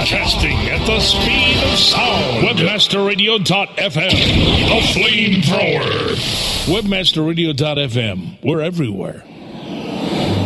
Podcasting 0.00 0.56
at 0.70 0.80
the 0.86 0.98
speed 0.98 1.58
of 1.70 1.78
sound. 1.78 2.46
Webmasterradio.fm. 2.46 4.16
The 4.70 4.80
flamethrower. 4.98 6.16
Webmasterradio.fm. 6.64 8.38
We're 8.42 8.62
everywhere. 8.62 9.22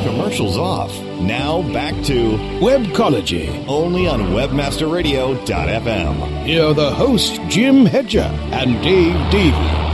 Commercials 0.04 0.58
off. 0.58 0.90
Now 1.20 1.62
back 1.72 1.94
to 2.06 2.32
Webcology, 2.58 3.64
only 3.68 4.08
on 4.08 4.22
WebmasterRadio.fm. 4.32 6.44
Here 6.44 6.64
are 6.64 6.74
the 6.74 6.90
hosts, 6.90 7.38
Jim 7.46 7.86
Hedger 7.86 8.28
and 8.50 8.82
Dave 8.82 9.14
Davies. 9.30 9.84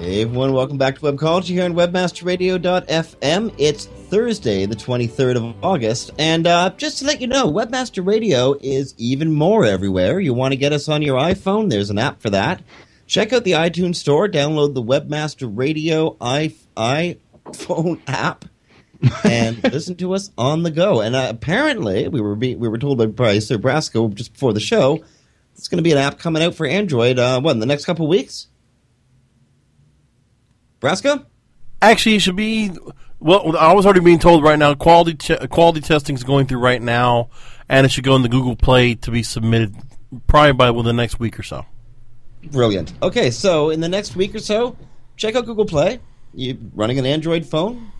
Hey 0.00 0.22
everyone, 0.22 0.52
welcome 0.54 0.76
back 0.76 0.96
to 0.96 1.02
Webcology 1.02 1.50
here 1.50 1.66
on 1.66 1.74
WebmasterRadio.fm. 1.74 3.54
It's 3.58 3.86
Thursday, 4.10 4.66
the 4.66 4.74
23rd 4.74 5.36
of 5.36 5.64
August, 5.64 6.10
and 6.18 6.44
uh, 6.46 6.70
just 6.76 6.98
to 6.98 7.04
let 7.06 7.20
you 7.20 7.28
know, 7.28 7.46
Webmaster 7.50 8.04
Radio 8.04 8.56
is 8.60 8.92
even 8.98 9.32
more 9.32 9.64
everywhere. 9.64 10.18
You 10.18 10.34
want 10.34 10.50
to 10.52 10.56
get 10.56 10.72
us 10.72 10.88
on 10.88 11.00
your 11.00 11.16
iPhone? 11.18 11.70
There's 11.70 11.90
an 11.90 11.98
app 11.98 12.20
for 12.20 12.28
that. 12.30 12.60
Check 13.06 13.32
out 13.32 13.44
the 13.44 13.52
iTunes 13.52 13.96
Store, 13.96 14.28
download 14.28 14.74
the 14.74 14.82
Webmaster 14.82 15.48
Radio 15.56 16.16
i- 16.20 16.52
iPhone 16.76 18.00
app, 18.08 18.46
and 19.24 19.62
listen 19.72 19.94
to 19.96 20.12
us 20.14 20.30
on 20.36 20.64
the 20.64 20.70
go. 20.72 21.00
And 21.00 21.14
uh, 21.14 21.28
apparently, 21.30 22.08
we 22.08 22.20
were 22.20 22.34
be- 22.34 22.56
we 22.56 22.68
were 22.68 22.78
told 22.78 22.98
by 22.98 23.06
Bryce 23.06 23.48
or 23.50 23.58
Brasco 23.58 24.12
just 24.12 24.32
before 24.32 24.52
the 24.52 24.60
show, 24.60 25.04
it's 25.54 25.68
going 25.68 25.78
to 25.78 25.82
be 25.84 25.92
an 25.92 25.98
app 25.98 26.18
coming 26.18 26.42
out 26.42 26.56
for 26.56 26.66
Android. 26.66 27.18
Uh, 27.20 27.40
what 27.40 27.52
in 27.52 27.60
the 27.60 27.66
next 27.66 27.84
couple 27.84 28.08
weeks? 28.08 28.48
Brasco? 30.80 31.26
Actually, 31.82 32.16
it 32.16 32.20
should 32.22 32.36
be. 32.36 32.72
Well, 33.20 33.56
I 33.56 33.74
was 33.74 33.84
already 33.84 34.00
being 34.00 34.18
told 34.18 34.42
right 34.42 34.58
now. 34.58 34.74
Quality 34.74 35.14
che- 35.14 35.46
quality 35.48 35.80
testing 35.80 36.16
is 36.16 36.24
going 36.24 36.46
through 36.46 36.60
right 36.60 36.80
now, 36.80 37.28
and 37.68 37.84
it 37.84 37.90
should 37.90 38.04
go 38.04 38.16
in 38.16 38.22
the 38.22 38.28
Google 38.30 38.56
Play 38.56 38.94
to 38.96 39.10
be 39.10 39.22
submitted 39.22 39.76
probably 40.26 40.52
by 40.52 40.70
within 40.70 40.96
the 40.96 41.02
next 41.02 41.20
week 41.20 41.38
or 41.38 41.42
so. 41.42 41.66
Brilliant. 42.44 42.94
Okay, 43.02 43.30
so 43.30 43.68
in 43.68 43.80
the 43.80 43.88
next 43.88 44.16
week 44.16 44.34
or 44.34 44.38
so, 44.38 44.76
check 45.16 45.36
out 45.36 45.44
Google 45.44 45.66
Play. 45.66 46.00
You 46.32 46.58
running 46.74 46.98
an 46.98 47.04
Android 47.04 47.44
phone? 47.44 47.92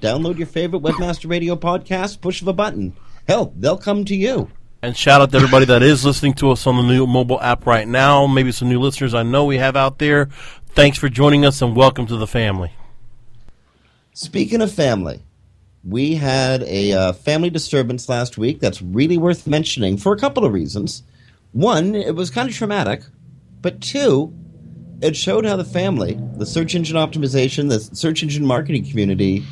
Download 0.00 0.38
your 0.38 0.46
favorite 0.46 0.82
Webmaster 0.82 1.28
Radio 1.28 1.54
podcast. 1.54 2.22
Push 2.22 2.40
of 2.40 2.48
a 2.48 2.52
button. 2.54 2.96
Hell, 3.28 3.52
they'll 3.56 3.76
come 3.76 4.06
to 4.06 4.16
you. 4.16 4.50
And 4.82 4.96
shout 4.96 5.20
out 5.20 5.30
to 5.30 5.36
everybody 5.36 5.66
that 5.66 5.82
is 5.82 6.04
listening 6.04 6.32
to 6.34 6.50
us 6.50 6.66
on 6.66 6.76
the 6.76 6.82
new 6.82 7.06
mobile 7.06 7.40
app 7.40 7.66
right 7.66 7.86
now. 7.86 8.26
Maybe 8.26 8.50
some 8.50 8.68
new 8.68 8.80
listeners 8.80 9.14
I 9.14 9.22
know 9.22 9.44
we 9.44 9.58
have 9.58 9.76
out 9.76 9.98
there. 9.98 10.26
Thanks 10.68 10.96
for 10.98 11.08
joining 11.08 11.44
us 11.44 11.60
and 11.60 11.76
welcome 11.76 12.06
to 12.06 12.16
the 12.16 12.26
family. 12.26 12.72
Speaking 14.14 14.60
of 14.60 14.70
family, 14.70 15.22
we 15.82 16.16
had 16.16 16.62
a 16.64 16.92
uh, 16.92 17.12
family 17.14 17.48
disturbance 17.48 18.10
last 18.10 18.36
week 18.36 18.60
that's 18.60 18.82
really 18.82 19.16
worth 19.16 19.46
mentioning 19.46 19.96
for 19.96 20.12
a 20.12 20.18
couple 20.18 20.44
of 20.44 20.52
reasons. 20.52 21.02
One, 21.52 21.94
it 21.94 22.14
was 22.14 22.28
kind 22.28 22.46
of 22.46 22.54
traumatic, 22.54 23.02
but 23.62 23.80
two, 23.80 24.34
it 25.00 25.16
showed 25.16 25.46
how 25.46 25.56
the 25.56 25.64
family, 25.64 26.20
the 26.36 26.44
search 26.44 26.74
engine 26.74 26.96
optimization, 26.96 27.70
the 27.70 27.80
search 27.80 28.22
engine 28.22 28.44
marketing 28.44 28.84
community, 28.84 29.44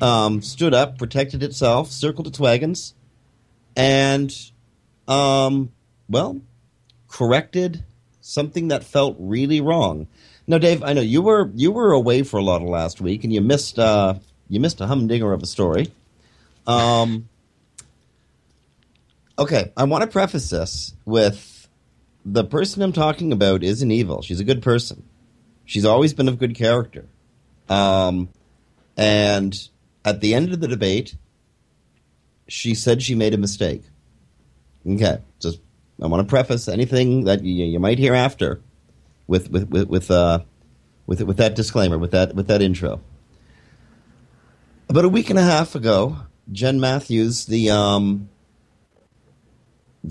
um, 0.00 0.40
stood 0.40 0.72
up, 0.72 0.96
protected 0.96 1.42
itself, 1.42 1.90
circled 1.90 2.28
its 2.28 2.38
wagons, 2.38 2.94
and, 3.76 4.32
um, 5.08 5.72
well, 6.08 6.40
corrected 7.08 7.84
something 8.20 8.68
that 8.68 8.84
felt 8.84 9.16
really 9.18 9.60
wrong. 9.60 10.06
Now, 10.46 10.58
Dave, 10.58 10.82
I 10.82 10.92
know 10.92 11.00
you 11.00 11.22
were 11.22 11.50
you 11.54 11.72
were 11.72 11.92
away 11.92 12.22
for 12.22 12.36
a 12.36 12.42
lot 12.42 12.60
of 12.60 12.68
last 12.68 13.00
week, 13.00 13.24
and 13.24 13.32
you 13.32 13.40
missed 13.40 13.78
uh, 13.78 14.14
you 14.48 14.60
missed 14.60 14.80
a 14.80 14.86
humdinger 14.86 15.32
of 15.32 15.42
a 15.42 15.46
story. 15.46 15.90
Um, 16.66 17.28
okay, 19.38 19.72
I 19.76 19.84
want 19.84 20.02
to 20.02 20.10
preface 20.10 20.50
this 20.50 20.94
with 21.06 21.68
the 22.24 22.44
person 22.44 22.82
I'm 22.82 22.92
talking 22.92 23.32
about 23.32 23.62
isn't 23.62 23.90
evil. 23.90 24.22
She's 24.22 24.40
a 24.40 24.44
good 24.44 24.62
person. 24.62 25.04
She's 25.64 25.84
always 25.84 26.12
been 26.12 26.28
of 26.28 26.38
good 26.38 26.54
character. 26.54 27.06
Um, 27.68 28.28
and 28.96 29.68
at 30.04 30.20
the 30.20 30.34
end 30.34 30.52
of 30.52 30.60
the 30.60 30.68
debate, 30.68 31.16
she 32.48 32.74
said 32.74 33.02
she 33.02 33.14
made 33.14 33.32
a 33.32 33.38
mistake. 33.38 33.82
Okay, 34.86 35.18
just 35.40 35.60
I 36.02 36.06
want 36.06 36.26
to 36.26 36.30
preface 36.30 36.68
anything 36.68 37.24
that 37.24 37.42
you, 37.42 37.64
you 37.64 37.80
might 37.80 37.98
hear 37.98 38.14
after 38.14 38.60
with 39.26 39.50
with 39.50 39.68
with 39.70 39.88
with, 39.88 40.10
uh, 40.10 40.40
with 41.06 41.22
with 41.22 41.36
that 41.36 41.54
disclaimer, 41.54 41.98
with 41.98 42.10
that 42.12 42.34
with 42.34 42.46
that 42.48 42.62
intro. 42.62 43.00
About 44.88 45.04
a 45.04 45.08
week 45.08 45.30
and 45.30 45.38
a 45.38 45.42
half 45.42 45.74
ago, 45.74 46.18
Jen 46.52 46.78
Matthews, 46.78 47.46
the 47.46 47.70
um, 47.70 48.28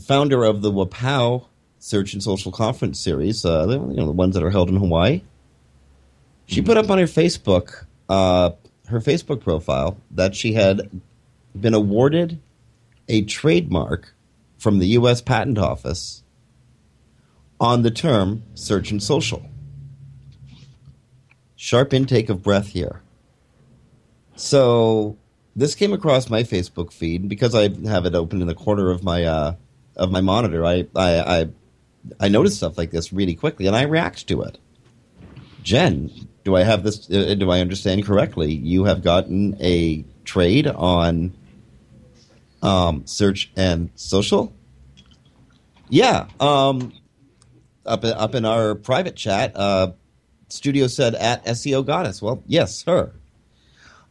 founder 0.01 0.43
of 0.43 0.61
the 0.61 0.71
Wapow 0.71 1.45
Search 1.79 2.13
and 2.13 2.23
Social 2.23 2.51
Conference 2.51 2.99
series, 2.99 3.45
uh, 3.45 3.67
you 3.67 3.95
know 3.95 4.05
the 4.07 4.11
ones 4.11 4.33
that 4.35 4.43
are 4.43 4.49
held 4.49 4.69
in 4.69 4.75
Hawaii, 4.75 5.21
she 6.45 6.61
put 6.61 6.77
up 6.77 6.89
on 6.89 6.97
her 6.97 7.05
Facebook, 7.05 7.85
uh, 8.09 8.51
her 8.87 8.99
Facebook 8.99 9.41
profile, 9.41 9.97
that 10.11 10.35
she 10.35 10.53
had 10.53 11.01
been 11.59 11.73
awarded 11.73 12.39
a 13.07 13.23
trademark 13.23 14.13
from 14.57 14.79
the 14.79 14.87
U.S. 14.87 15.21
Patent 15.21 15.57
Office 15.57 16.22
on 17.59 17.81
the 17.81 17.91
term 17.91 18.43
search 18.55 18.91
and 18.91 19.01
social. 19.01 19.49
Sharp 21.55 21.93
intake 21.93 22.29
of 22.29 22.43
breath 22.43 22.69
here. 22.69 23.01
So 24.35 25.17
this 25.55 25.75
came 25.75 25.93
across 25.93 26.29
my 26.29 26.43
Facebook 26.43 26.91
feed 26.91 27.29
because 27.29 27.55
I 27.55 27.69
have 27.87 28.05
it 28.05 28.15
open 28.15 28.41
in 28.41 28.47
the 28.47 28.55
corner 28.55 28.89
of 28.89 29.03
my 29.03 29.23
uh, 29.23 29.55
of 29.95 30.11
my 30.11 30.21
monitor. 30.21 30.65
I, 30.65 30.87
I 30.95 31.41
I 31.41 31.49
I 32.19 32.27
notice 32.27 32.57
stuff 32.57 32.77
like 32.77 32.91
this 32.91 33.13
really 33.13 33.35
quickly 33.35 33.67
and 33.67 33.75
I 33.75 33.83
react 33.83 34.27
to 34.27 34.41
it. 34.41 34.57
Jen, 35.61 36.11
do 36.43 36.55
I 36.55 36.63
have 36.63 36.83
this? 36.83 37.09
Uh, 37.09 37.35
do 37.35 37.49
I 37.49 37.61
understand 37.61 38.05
correctly? 38.05 38.53
You 38.53 38.83
have 38.85 39.01
gotten 39.01 39.55
a 39.61 40.03
trade 40.25 40.67
on 40.67 41.33
um, 42.61 43.05
search 43.05 43.51
and 43.55 43.89
social. 43.95 44.53
Yeah, 45.89 46.27
um, 46.39 46.91
up 47.85 48.03
up 48.03 48.35
in 48.35 48.45
our 48.45 48.75
private 48.75 49.15
chat, 49.15 49.51
uh, 49.55 49.91
studio 50.49 50.87
said 50.87 51.15
at 51.15 51.45
SEO 51.45 51.85
Goddess. 51.85 52.21
Well, 52.21 52.43
yes, 52.47 52.83
her. 52.83 53.13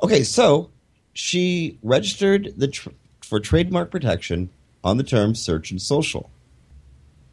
Okay, 0.03 0.25
so 0.25 0.71
she 1.13 1.79
registered 1.83 2.55
the 2.57 2.69
tr- 2.69 2.91
for 3.23 3.41
trademark 3.41 3.91
protection 3.91 4.51
on 4.83 4.97
the 4.97 5.05
term 5.05 5.35
search 5.35 5.71
and 5.71 5.81
social. 5.81 6.31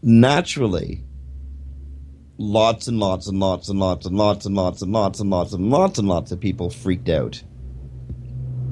Naturally, 0.02 1.04
lots 2.38 2.88
and 2.88 3.00
lots 3.00 3.28
and 3.28 3.40
lots 3.40 3.70
and 3.70 3.80
lots 3.80 4.06
and 4.06 4.16
lots 4.16 4.46
and 4.46 4.56
lots 4.56 4.82
and 4.82 4.92
lots 4.94 5.20
and 5.20 5.30
lots 5.30 5.54
and 5.54 5.70
lots 5.70 6.00
and 6.00 6.08
lots 6.08 6.32
of 6.32 6.40
people 6.40 6.70
freaked 6.70 7.10
out. 7.10 7.42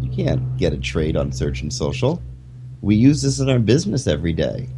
You 0.01 0.09
can't 0.09 0.57
get 0.57 0.73
a 0.73 0.77
trade 0.77 1.17
on 1.17 1.31
search 1.31 1.61
and 1.61 1.73
social. 1.73 2.21
We 2.81 2.95
use 2.95 3.21
this 3.21 3.39
in 3.39 3.49
our 3.49 3.59
business 3.59 4.07
every 4.07 4.33
day. 4.33 4.69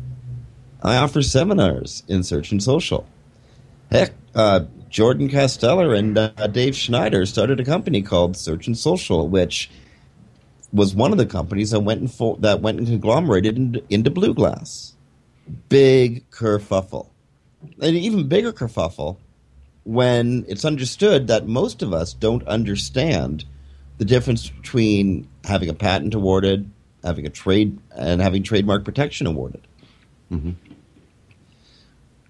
I 0.82 0.98
offer 0.98 1.22
seminars 1.22 2.04
in 2.08 2.24
search 2.24 2.52
and 2.52 2.64
social. 2.64 3.06
Heck, 3.92 4.14
uh, 4.34 4.62
Jordan 4.90 5.30
Kasteler 5.30 5.98
and 5.98 6.18
uh, 6.18 6.48
Dave 6.48 6.76
Snyder 6.76 7.26
started 7.26 7.60
a 7.60 7.66
company 7.66 8.02
called 8.02 8.38
Search 8.38 8.68
and 8.68 8.78
Social, 8.78 9.28
which 9.28 9.70
was 10.72 10.96
one 10.96 11.12
of 11.12 11.18
the 11.18 11.26
companies 11.26 11.72
that 11.72 11.82
went 11.82 12.00
and 12.00 12.12
fo- 12.12 12.36
that 12.38 12.62
went 12.62 12.78
and 12.78 12.88
conglomerated 12.88 13.58
into, 13.58 13.84
into 13.90 14.10
Blue 14.10 14.34
Glass. 14.34 14.94
Big 15.68 16.30
kerfuffle, 16.30 17.08
an 17.82 17.96
even 17.96 18.28
bigger 18.28 18.54
kerfuffle 18.54 19.18
when 19.84 20.46
it's 20.48 20.66
understood 20.66 21.28
that 21.28 21.48
most 21.48 21.82
of 21.82 21.94
us 21.94 22.14
don't 22.14 22.48
understand 22.48 23.46
the 23.98 24.06
difference 24.06 24.50
between 24.50 25.28
having 25.44 25.70
a 25.70 25.74
patent 25.74 26.14
awarded, 26.14 26.70
having 27.04 27.26
a 27.26 27.30
trade, 27.30 27.80
and 27.96 28.22
having 28.22 28.44
trademark 28.44 28.86
protection 28.86 29.26
awarded. 29.26 29.62
Mm-hmm. 30.32 30.52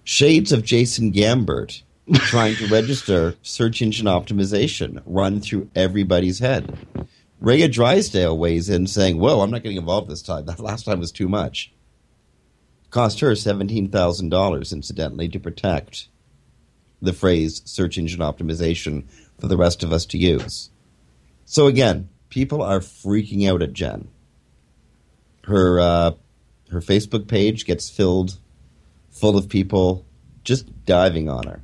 Shades 0.09 0.51
of 0.51 0.63
Jason 0.63 1.11
Gambert 1.11 1.83
trying 2.15 2.55
to 2.55 2.65
register 2.65 3.35
search 3.43 3.79
engine 3.79 4.07
optimization 4.07 5.03
run 5.05 5.39
through 5.39 5.69
everybody's 5.75 6.39
head. 6.39 6.75
Rhea 7.39 7.67
Drysdale 7.67 8.35
weighs 8.35 8.69
in 8.69 8.87
saying, 8.87 9.19
Whoa, 9.19 9.41
I'm 9.41 9.51
not 9.51 9.61
getting 9.61 9.77
involved 9.77 10.09
this 10.09 10.23
time. 10.23 10.47
That 10.47 10.59
last 10.59 10.85
time 10.85 10.99
was 10.99 11.11
too 11.11 11.29
much. 11.29 11.71
Cost 12.89 13.19
her 13.19 13.33
$17,000, 13.33 14.73
incidentally, 14.73 15.29
to 15.29 15.39
protect 15.39 16.07
the 16.99 17.13
phrase 17.13 17.61
search 17.65 17.99
engine 17.99 18.21
optimization 18.21 19.03
for 19.39 19.45
the 19.45 19.57
rest 19.57 19.83
of 19.83 19.93
us 19.93 20.07
to 20.07 20.17
use. 20.17 20.71
So 21.45 21.67
again, 21.67 22.09
people 22.29 22.63
are 22.63 22.79
freaking 22.79 23.47
out 23.47 23.61
at 23.61 23.73
Jen. 23.73 24.07
Her 25.43 25.79
uh, 25.79 26.11
her 26.71 26.81
Facebook 26.81 27.27
page 27.27 27.67
gets 27.67 27.91
filled 27.91 28.39
full 29.19 29.37
of 29.37 29.49
people 29.49 30.05
just 30.43 30.85
diving 30.85 31.29
on 31.29 31.45
her. 31.45 31.61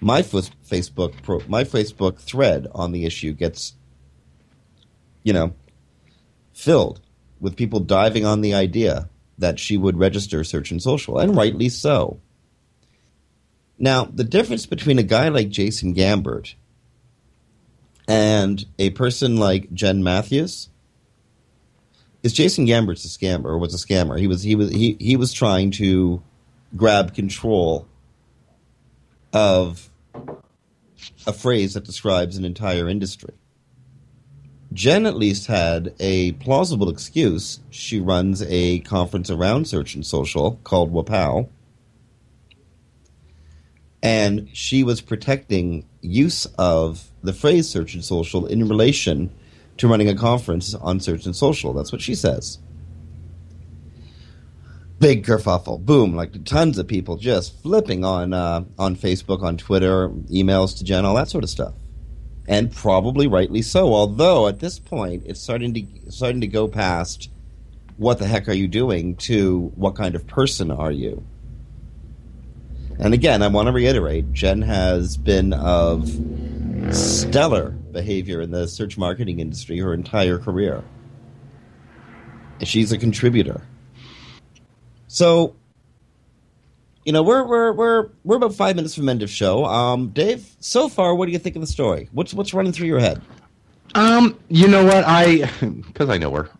My 0.00 0.22
Facebook 0.22 1.22
pro, 1.22 1.40
my 1.48 1.64
Facebook 1.64 2.18
thread 2.18 2.66
on 2.74 2.92
the 2.92 3.06
issue 3.06 3.32
gets 3.32 3.74
you 5.22 5.32
know 5.32 5.54
filled 6.52 7.00
with 7.40 7.56
people 7.56 7.80
diving 7.80 8.24
on 8.24 8.40
the 8.40 8.54
idea 8.54 9.08
that 9.38 9.58
she 9.58 9.76
would 9.76 9.98
register 9.98 10.44
search 10.44 10.70
and 10.70 10.82
social 10.82 11.18
and 11.18 11.36
rightly 11.36 11.68
so. 11.68 12.20
Now, 13.78 14.04
the 14.04 14.24
difference 14.24 14.64
between 14.64 14.98
a 14.98 15.02
guy 15.02 15.28
like 15.28 15.50
Jason 15.50 15.92
Gambert 15.92 16.54
and 18.08 18.64
a 18.78 18.90
person 18.90 19.36
like 19.36 19.72
Jen 19.72 20.02
Matthews 20.02 20.70
is 22.22 22.32
Jason 22.32 22.64
Gambert's 22.64 23.04
a 23.04 23.08
scammer 23.08 23.46
or 23.46 23.58
was 23.58 23.74
a 23.74 23.86
scammer. 23.86 24.18
He 24.18 24.26
was 24.26 24.42
he 24.42 24.54
was 24.54 24.70
he, 24.70 24.96
he 24.98 25.16
was 25.16 25.32
trying 25.32 25.70
to 25.72 26.22
grab 26.74 27.14
control 27.14 27.86
of 29.32 29.90
a 31.26 31.32
phrase 31.32 31.74
that 31.74 31.84
describes 31.84 32.36
an 32.36 32.44
entire 32.44 32.88
industry. 32.88 33.34
Jen 34.72 35.06
at 35.06 35.16
least 35.16 35.46
had 35.46 35.94
a 36.00 36.32
plausible 36.32 36.88
excuse. 36.88 37.60
She 37.70 38.00
runs 38.00 38.42
a 38.42 38.80
conference 38.80 39.30
around 39.30 39.68
search 39.68 39.94
and 39.94 40.04
social 40.04 40.58
called 40.64 40.92
WAPOW. 40.92 41.48
And 44.02 44.48
she 44.52 44.84
was 44.84 45.00
protecting 45.00 45.86
use 46.00 46.46
of 46.58 47.10
the 47.22 47.32
phrase 47.32 47.68
search 47.68 47.94
and 47.94 48.04
social 48.04 48.46
in 48.46 48.68
relation 48.68 49.30
to 49.78 49.88
running 49.88 50.08
a 50.08 50.14
conference 50.14 50.74
on 50.74 51.00
search 51.00 51.26
and 51.26 51.34
social. 51.34 51.72
That's 51.72 51.92
what 51.92 52.00
she 52.00 52.14
says. 52.14 52.58
Big 54.98 55.26
kerfuffle, 55.26 55.84
boom! 55.84 56.14
Like 56.14 56.44
tons 56.44 56.78
of 56.78 56.88
people 56.88 57.16
just 57.16 57.60
flipping 57.62 58.04
on 58.04 58.32
uh, 58.32 58.64
on 58.78 58.96
Facebook, 58.96 59.42
on 59.42 59.58
Twitter, 59.58 60.08
emails 60.30 60.78
to 60.78 60.84
Jen, 60.84 61.04
all 61.04 61.14
that 61.16 61.28
sort 61.28 61.44
of 61.44 61.50
stuff, 61.50 61.74
and 62.48 62.72
probably 62.72 63.26
rightly 63.26 63.60
so. 63.60 63.92
Although 63.92 64.48
at 64.48 64.60
this 64.60 64.78
point, 64.78 65.24
it's 65.26 65.40
starting 65.40 65.74
to 65.74 66.10
starting 66.10 66.40
to 66.40 66.46
go 66.46 66.66
past 66.66 67.28
what 67.98 68.18
the 68.18 68.26
heck 68.26 68.48
are 68.48 68.54
you 68.54 68.68
doing 68.68 69.16
to 69.16 69.70
what 69.74 69.96
kind 69.96 70.14
of 70.14 70.26
person 70.26 70.70
are 70.70 70.92
you. 70.92 71.22
And 72.98 73.12
again, 73.12 73.42
I 73.42 73.48
want 73.48 73.66
to 73.66 73.72
reiterate, 73.72 74.32
Jen 74.32 74.62
has 74.62 75.18
been 75.18 75.52
of 75.52 76.08
stellar 76.90 77.70
behavior 77.70 78.40
in 78.40 78.50
the 78.50 78.66
search 78.66 78.96
marketing 78.96 79.40
industry 79.40 79.78
her 79.78 79.92
entire 79.92 80.38
career. 80.38 80.82
She's 82.62 82.92
a 82.92 82.98
contributor. 82.98 83.60
So, 85.08 85.54
you 87.04 87.12
know, 87.12 87.22
we're 87.22 87.44
we're 87.44 87.72
we're 87.72 88.08
we're 88.24 88.36
about 88.36 88.54
five 88.54 88.76
minutes 88.76 88.94
from 88.94 89.08
end 89.08 89.22
of 89.22 89.30
show. 89.30 89.64
Um, 89.64 90.08
Dave, 90.08 90.48
so 90.60 90.88
far, 90.88 91.14
what 91.14 91.26
do 91.26 91.32
you 91.32 91.38
think 91.38 91.56
of 91.56 91.60
the 91.60 91.66
story? 91.66 92.08
What's 92.12 92.34
what's 92.34 92.52
running 92.52 92.72
through 92.72 92.88
your 92.88 92.98
head? 92.98 93.22
Um, 93.94 94.38
you 94.48 94.68
know 94.68 94.84
what? 94.84 95.04
I 95.06 95.50
because 95.86 96.10
I 96.10 96.18
know 96.18 96.32
her. 96.32 96.50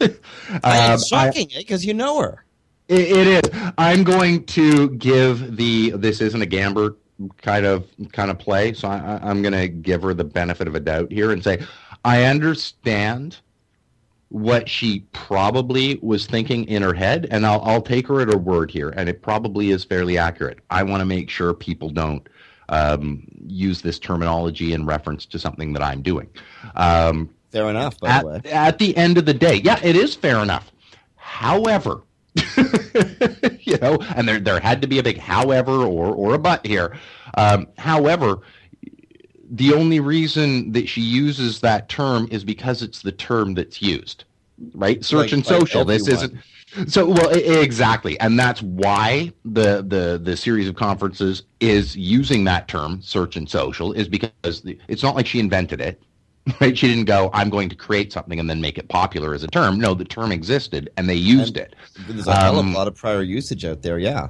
It's 0.00 1.08
shocking 1.08 1.50
because 1.56 1.84
you 1.84 1.94
know 1.94 2.20
her. 2.20 2.44
It, 2.88 3.00
it 3.00 3.26
is. 3.26 3.72
I'm 3.78 4.04
going 4.04 4.44
to 4.46 4.90
give 4.90 5.56
the 5.56 5.90
this 5.90 6.20
isn't 6.20 6.40
a 6.40 6.46
Gambert 6.46 6.96
kind 7.38 7.66
of 7.66 7.88
kind 8.12 8.30
of 8.30 8.38
play, 8.38 8.72
so 8.72 8.88
I, 8.88 9.18
I'm 9.22 9.42
going 9.42 9.54
to 9.54 9.68
give 9.68 10.02
her 10.02 10.14
the 10.14 10.24
benefit 10.24 10.68
of 10.68 10.74
a 10.74 10.80
doubt 10.80 11.10
here 11.10 11.32
and 11.32 11.42
say 11.42 11.64
I 12.04 12.24
understand 12.24 13.38
what 14.36 14.68
she 14.68 15.00
probably 15.12 15.98
was 16.02 16.26
thinking 16.26 16.64
in 16.64 16.82
her 16.82 16.92
head, 16.92 17.26
and 17.30 17.46
I'll, 17.46 17.62
I'll 17.62 17.80
take 17.80 18.06
her 18.08 18.20
at 18.20 18.28
her 18.28 18.36
word 18.36 18.70
here, 18.70 18.90
and 18.90 19.08
it 19.08 19.22
probably 19.22 19.70
is 19.70 19.82
fairly 19.82 20.18
accurate. 20.18 20.58
I 20.68 20.82
want 20.82 21.00
to 21.00 21.06
make 21.06 21.30
sure 21.30 21.54
people 21.54 21.88
don't 21.88 22.28
um, 22.68 23.26
use 23.46 23.80
this 23.80 23.98
terminology 23.98 24.74
in 24.74 24.84
reference 24.84 25.24
to 25.24 25.38
something 25.38 25.72
that 25.72 25.82
I'm 25.82 26.02
doing. 26.02 26.28
Um, 26.74 27.30
fair 27.50 27.70
enough, 27.70 27.98
by 27.98 28.08
at, 28.10 28.20
the 28.20 28.26
way. 28.28 28.40
At 28.52 28.78
the 28.78 28.94
end 28.94 29.16
of 29.16 29.24
the 29.24 29.32
day, 29.32 29.62
yeah, 29.64 29.80
it 29.82 29.96
is 29.96 30.14
fair 30.14 30.40
enough. 30.40 30.70
However, 31.14 32.02
you 33.60 33.78
know, 33.78 33.96
and 34.14 34.28
there 34.28 34.38
there 34.38 34.60
had 34.60 34.82
to 34.82 34.86
be 34.86 34.98
a 34.98 35.02
big 35.02 35.16
however 35.16 35.72
or 35.72 36.14
or 36.14 36.34
a 36.34 36.38
but 36.38 36.66
here. 36.66 36.94
Um, 37.38 37.68
however, 37.78 38.40
the 39.50 39.72
only 39.72 40.00
reason 40.00 40.72
that 40.72 40.88
she 40.88 41.00
uses 41.00 41.60
that 41.60 41.88
term 41.88 42.28
is 42.30 42.44
because 42.44 42.82
it's 42.82 43.02
the 43.02 43.12
term 43.12 43.54
that's 43.54 43.80
used. 43.82 44.24
right? 44.74 45.04
Search 45.04 45.18
Like- 45.26 45.32
and 45.32 45.46
like 45.46 45.60
social. 45.60 45.84
This 45.84 46.08
isn't 46.08 46.34
so 46.88 47.06
well 47.06 47.28
exactly, 47.30 48.18
and 48.20 48.38
that's 48.38 48.60
why 48.62 49.32
the 49.44 49.82
the 49.86 50.20
the 50.22 50.36
series 50.36 50.68
of 50.68 50.74
conferences 50.74 51.42
is 51.60 51.96
using 51.96 52.44
that 52.44 52.66
term, 52.68 53.00
search 53.02 53.36
and 53.36 53.48
social, 53.48 53.92
is 53.92 54.08
because 54.08 54.60
the, 54.62 54.78
it's 54.88 55.02
not 55.02 55.14
like 55.14 55.26
she 55.26 55.38
invented 55.40 55.80
it. 55.80 56.02
Right? 56.60 56.78
She 56.78 56.86
didn't 56.86 57.06
go, 57.06 57.28
I'm 57.32 57.50
going 57.50 57.68
to 57.70 57.74
create 57.74 58.12
something 58.12 58.38
and 58.38 58.48
then 58.48 58.60
make 58.60 58.78
it 58.78 58.88
popular 58.88 59.34
as 59.34 59.42
a 59.42 59.48
term. 59.48 59.80
No, 59.80 59.94
the 59.94 60.04
term 60.04 60.30
existed 60.30 60.88
and 60.96 61.08
they 61.08 61.16
used 61.16 61.56
it. 61.56 61.74
There's 62.06 62.28
a 62.28 62.30
Um, 62.46 62.68
a 62.68 62.78
lot 62.78 62.86
of 62.86 62.94
prior 62.94 63.22
usage 63.22 63.64
out 63.64 63.82
there. 63.82 63.98
Yeah. 63.98 64.28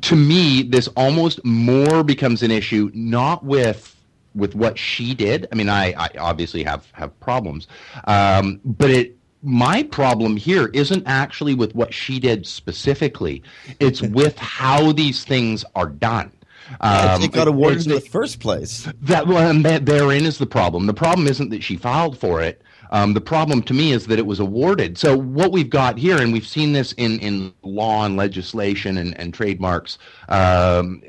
to 0.00 0.16
me, 0.16 0.62
this 0.62 0.88
almost 0.96 1.44
more 1.44 2.02
becomes 2.02 2.42
an 2.42 2.50
issue 2.50 2.90
not 2.94 3.44
with 3.44 3.91
with 4.34 4.54
what 4.54 4.78
she 4.78 5.14
did. 5.14 5.46
I 5.52 5.54
mean, 5.54 5.68
I, 5.68 5.92
I 5.96 6.08
obviously 6.18 6.62
have 6.64 6.86
have 6.92 7.18
problems, 7.20 7.68
um, 8.04 8.60
but 8.64 8.90
it 8.90 9.16
my 9.42 9.82
problem 9.82 10.36
here 10.36 10.68
isn't 10.68 11.02
actually 11.06 11.54
with 11.54 11.74
what 11.74 11.92
she 11.92 12.20
did 12.20 12.46
specifically. 12.46 13.42
It's 13.80 14.00
with 14.00 14.38
how 14.38 14.92
these 14.92 15.24
things 15.24 15.64
are 15.74 15.88
done. 15.88 16.32
Um, 16.80 17.22
it 17.22 17.32
got 17.32 17.48
awarded 17.48 17.86
in 17.86 17.92
the 17.92 18.00
first 18.00 18.40
place. 18.40 18.88
that 19.02 19.26
well, 19.26 19.50
and 19.50 19.64
that 19.64 19.84
therein 19.84 20.24
is 20.24 20.38
the 20.38 20.46
problem. 20.46 20.86
The 20.86 20.94
problem 20.94 21.26
isn't 21.26 21.50
that 21.50 21.62
she 21.62 21.76
filed 21.76 22.16
for 22.16 22.40
it. 22.40 22.62
Um, 22.90 23.14
the 23.14 23.20
problem 23.20 23.62
to 23.62 23.74
me 23.74 23.92
is 23.92 24.06
that 24.08 24.18
it 24.18 24.26
was 24.26 24.38
awarded. 24.38 24.98
So 24.98 25.16
what 25.16 25.50
we've 25.50 25.70
got 25.70 25.98
here, 25.98 26.18
and 26.18 26.32
we've 26.32 26.46
seen 26.46 26.72
this 26.72 26.92
in 26.92 27.18
in 27.20 27.52
law 27.62 28.04
and 28.04 28.16
legislation 28.16 28.98
and, 28.98 29.18
and 29.18 29.34
trademarks. 29.34 29.98
Um, 30.28 31.02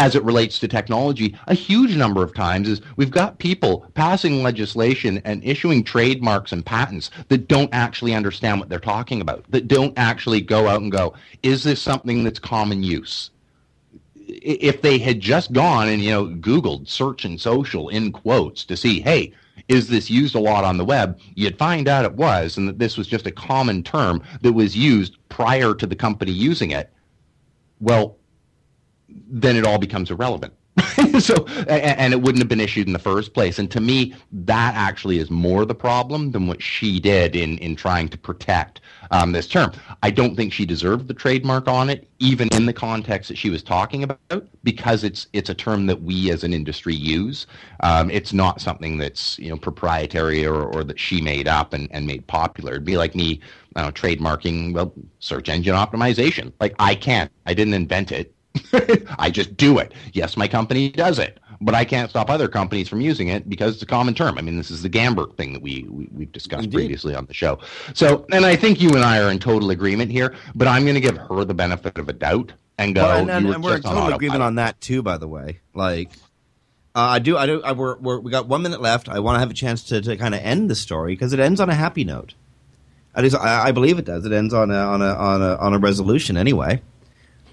as 0.00 0.14
it 0.14 0.24
relates 0.24 0.58
to 0.58 0.66
technology, 0.66 1.36
a 1.46 1.52
huge 1.52 1.94
number 1.94 2.22
of 2.22 2.34
times 2.34 2.70
is 2.70 2.80
we've 2.96 3.10
got 3.10 3.38
people 3.38 3.86
passing 3.92 4.42
legislation 4.42 5.20
and 5.26 5.44
issuing 5.44 5.84
trademarks 5.84 6.52
and 6.52 6.64
patents 6.64 7.10
that 7.28 7.48
don't 7.48 7.68
actually 7.74 8.14
understand 8.14 8.58
what 8.58 8.70
they're 8.70 8.80
talking 8.80 9.20
about, 9.20 9.44
that 9.50 9.68
don't 9.68 9.92
actually 9.98 10.40
go 10.40 10.66
out 10.68 10.80
and 10.80 10.90
go, 10.90 11.12
is 11.42 11.62
this 11.62 11.82
something 11.82 12.24
that's 12.24 12.38
common 12.38 12.82
use? 12.82 13.30
If 14.26 14.80
they 14.80 14.96
had 14.96 15.20
just 15.20 15.52
gone 15.52 15.88
and 15.88 16.00
you 16.00 16.10
know 16.10 16.26
googled 16.28 16.88
search 16.88 17.26
and 17.26 17.38
social 17.38 17.90
in 17.90 18.12
quotes 18.12 18.64
to 18.66 18.76
see 18.76 19.00
hey 19.00 19.32
is 19.68 19.88
this 19.88 20.08
used 20.08 20.36
a 20.36 20.40
lot 20.40 20.62
on 20.62 20.76
the 20.76 20.84
web 20.84 21.18
you'd 21.34 21.58
find 21.58 21.88
out 21.88 22.04
it 22.04 22.14
was 22.14 22.56
and 22.56 22.68
that 22.68 22.78
this 22.78 22.96
was 22.96 23.08
just 23.08 23.26
a 23.26 23.32
common 23.32 23.82
term 23.82 24.22
that 24.42 24.52
was 24.52 24.76
used 24.76 25.16
prior 25.30 25.74
to 25.74 25.84
the 25.84 25.96
company 25.96 26.30
using 26.30 26.70
it 26.70 26.92
well 27.80 28.16
then 29.28 29.56
it 29.56 29.64
all 29.64 29.78
becomes 29.78 30.10
irrelevant. 30.10 30.52
So 31.20 31.46
and 31.68 32.14
it 32.14 32.22
wouldn't 32.22 32.38
have 32.38 32.48
been 32.48 32.60
issued 32.60 32.86
in 32.86 32.92
the 32.92 32.98
first 32.98 33.34
place. 33.34 33.58
And 33.58 33.70
to 33.72 33.80
me 33.80 34.14
that 34.32 34.74
actually 34.74 35.18
is 35.18 35.30
more 35.30 35.64
the 35.64 35.74
problem 35.74 36.30
than 36.30 36.46
what 36.46 36.62
she 36.62 37.00
did 37.00 37.36
in 37.36 37.58
in 37.58 37.76
trying 37.76 38.08
to 38.08 38.18
protect 38.18 38.80
um, 39.10 39.32
this 39.32 39.46
term. 39.46 39.72
I 40.02 40.10
don't 40.10 40.36
think 40.36 40.52
she 40.52 40.64
deserved 40.64 41.08
the 41.08 41.14
trademark 41.14 41.68
on 41.68 41.90
it 41.90 42.08
even 42.18 42.48
in 42.52 42.66
the 42.66 42.72
context 42.72 43.28
that 43.28 43.36
she 43.36 43.50
was 43.50 43.62
talking 43.62 44.04
about 44.04 44.46
because 44.62 45.04
it's 45.04 45.26
it's 45.32 45.50
a 45.50 45.54
term 45.54 45.86
that 45.86 46.02
we 46.02 46.30
as 46.30 46.44
an 46.44 46.54
industry 46.54 46.94
use. 46.94 47.46
Um, 47.80 48.10
it's 48.10 48.32
not 48.32 48.60
something 48.60 48.96
that's 48.96 49.38
you 49.38 49.50
know 49.50 49.56
proprietary 49.56 50.46
or, 50.46 50.62
or 50.62 50.84
that 50.84 50.98
she 50.98 51.20
made 51.20 51.48
up 51.48 51.72
and, 51.72 51.88
and 51.90 52.06
made 52.06 52.26
popular. 52.26 52.72
It'd 52.72 52.84
be 52.84 52.96
like 52.96 53.14
me 53.14 53.40
trademarking 53.76 54.74
well 54.74 54.92
search 55.18 55.48
engine 55.48 55.74
optimization. 55.74 56.52
Like 56.60 56.74
i 56.78 56.94
can't. 56.94 57.30
I 57.46 57.54
didn't 57.54 57.74
invent 57.74 58.12
it 58.12 58.34
I 59.18 59.30
just 59.30 59.56
do 59.56 59.78
it. 59.78 59.92
Yes, 60.12 60.36
my 60.36 60.48
company 60.48 60.90
does 60.90 61.18
it, 61.18 61.38
but 61.60 61.74
I 61.74 61.84
can't 61.84 62.10
stop 62.10 62.30
other 62.30 62.48
companies 62.48 62.88
from 62.88 63.00
using 63.00 63.28
it 63.28 63.48
because 63.48 63.74
it's 63.74 63.82
a 63.82 63.86
common 63.86 64.14
term. 64.14 64.38
I 64.38 64.42
mean, 64.42 64.56
this 64.56 64.70
is 64.70 64.82
the 64.82 64.88
Gambert 64.88 65.36
thing 65.36 65.52
that 65.52 65.62
we, 65.62 65.84
we 65.88 66.08
we've 66.12 66.32
discussed 66.32 66.64
Indeed. 66.64 66.76
previously 66.76 67.14
on 67.14 67.26
the 67.26 67.34
show. 67.34 67.58
So, 67.94 68.26
and 68.32 68.44
I 68.44 68.56
think 68.56 68.80
you 68.80 68.90
and 68.90 69.04
I 69.04 69.20
are 69.20 69.30
in 69.30 69.38
total 69.38 69.70
agreement 69.70 70.10
here. 70.10 70.34
But 70.54 70.68
I'm 70.68 70.82
going 70.82 70.94
to 70.94 71.00
give 71.00 71.16
her 71.16 71.44
the 71.44 71.54
benefit 71.54 71.98
of 71.98 72.08
a 72.08 72.12
doubt 72.12 72.52
and 72.78 72.94
go. 72.94 73.02
Well, 73.02 73.18
and, 73.20 73.30
and, 73.30 73.46
"You 73.46 73.52
and 73.52 73.62
we're 73.62 73.76
in 73.76 73.82
total 73.82 73.98
autopilot." 73.98 74.16
agreement 74.16 74.42
on 74.42 74.54
that 74.56 74.80
too. 74.80 75.02
By 75.02 75.18
the 75.18 75.28
way, 75.28 75.60
like 75.74 76.10
uh, 76.94 77.00
I 77.00 77.18
do, 77.20 77.36
I 77.36 77.46
do. 77.46 77.62
I, 77.62 77.72
we're, 77.72 77.96
we're, 77.98 78.18
we 78.18 78.32
got 78.32 78.48
one 78.48 78.62
minute 78.62 78.80
left. 78.80 79.08
I 79.08 79.20
want 79.20 79.36
to 79.36 79.40
have 79.40 79.50
a 79.50 79.54
chance 79.54 79.84
to, 79.84 80.00
to 80.00 80.16
kind 80.16 80.34
of 80.34 80.40
end 80.40 80.68
the 80.68 80.74
story 80.74 81.12
because 81.12 81.32
it 81.32 81.38
ends 81.38 81.60
on 81.60 81.70
a 81.70 81.74
happy 81.74 82.02
note. 82.04 82.34
At 83.14 83.22
least 83.22 83.36
I, 83.36 83.68
I 83.68 83.72
believe 83.72 83.98
it 83.98 84.04
does. 84.04 84.24
It 84.24 84.32
ends 84.32 84.52
on 84.52 84.70
a 84.70 84.78
on 84.78 85.02
a 85.02 85.14
on 85.14 85.42
a 85.42 85.56
on 85.56 85.74
a 85.74 85.78
resolution 85.78 86.36
anyway. 86.36 86.82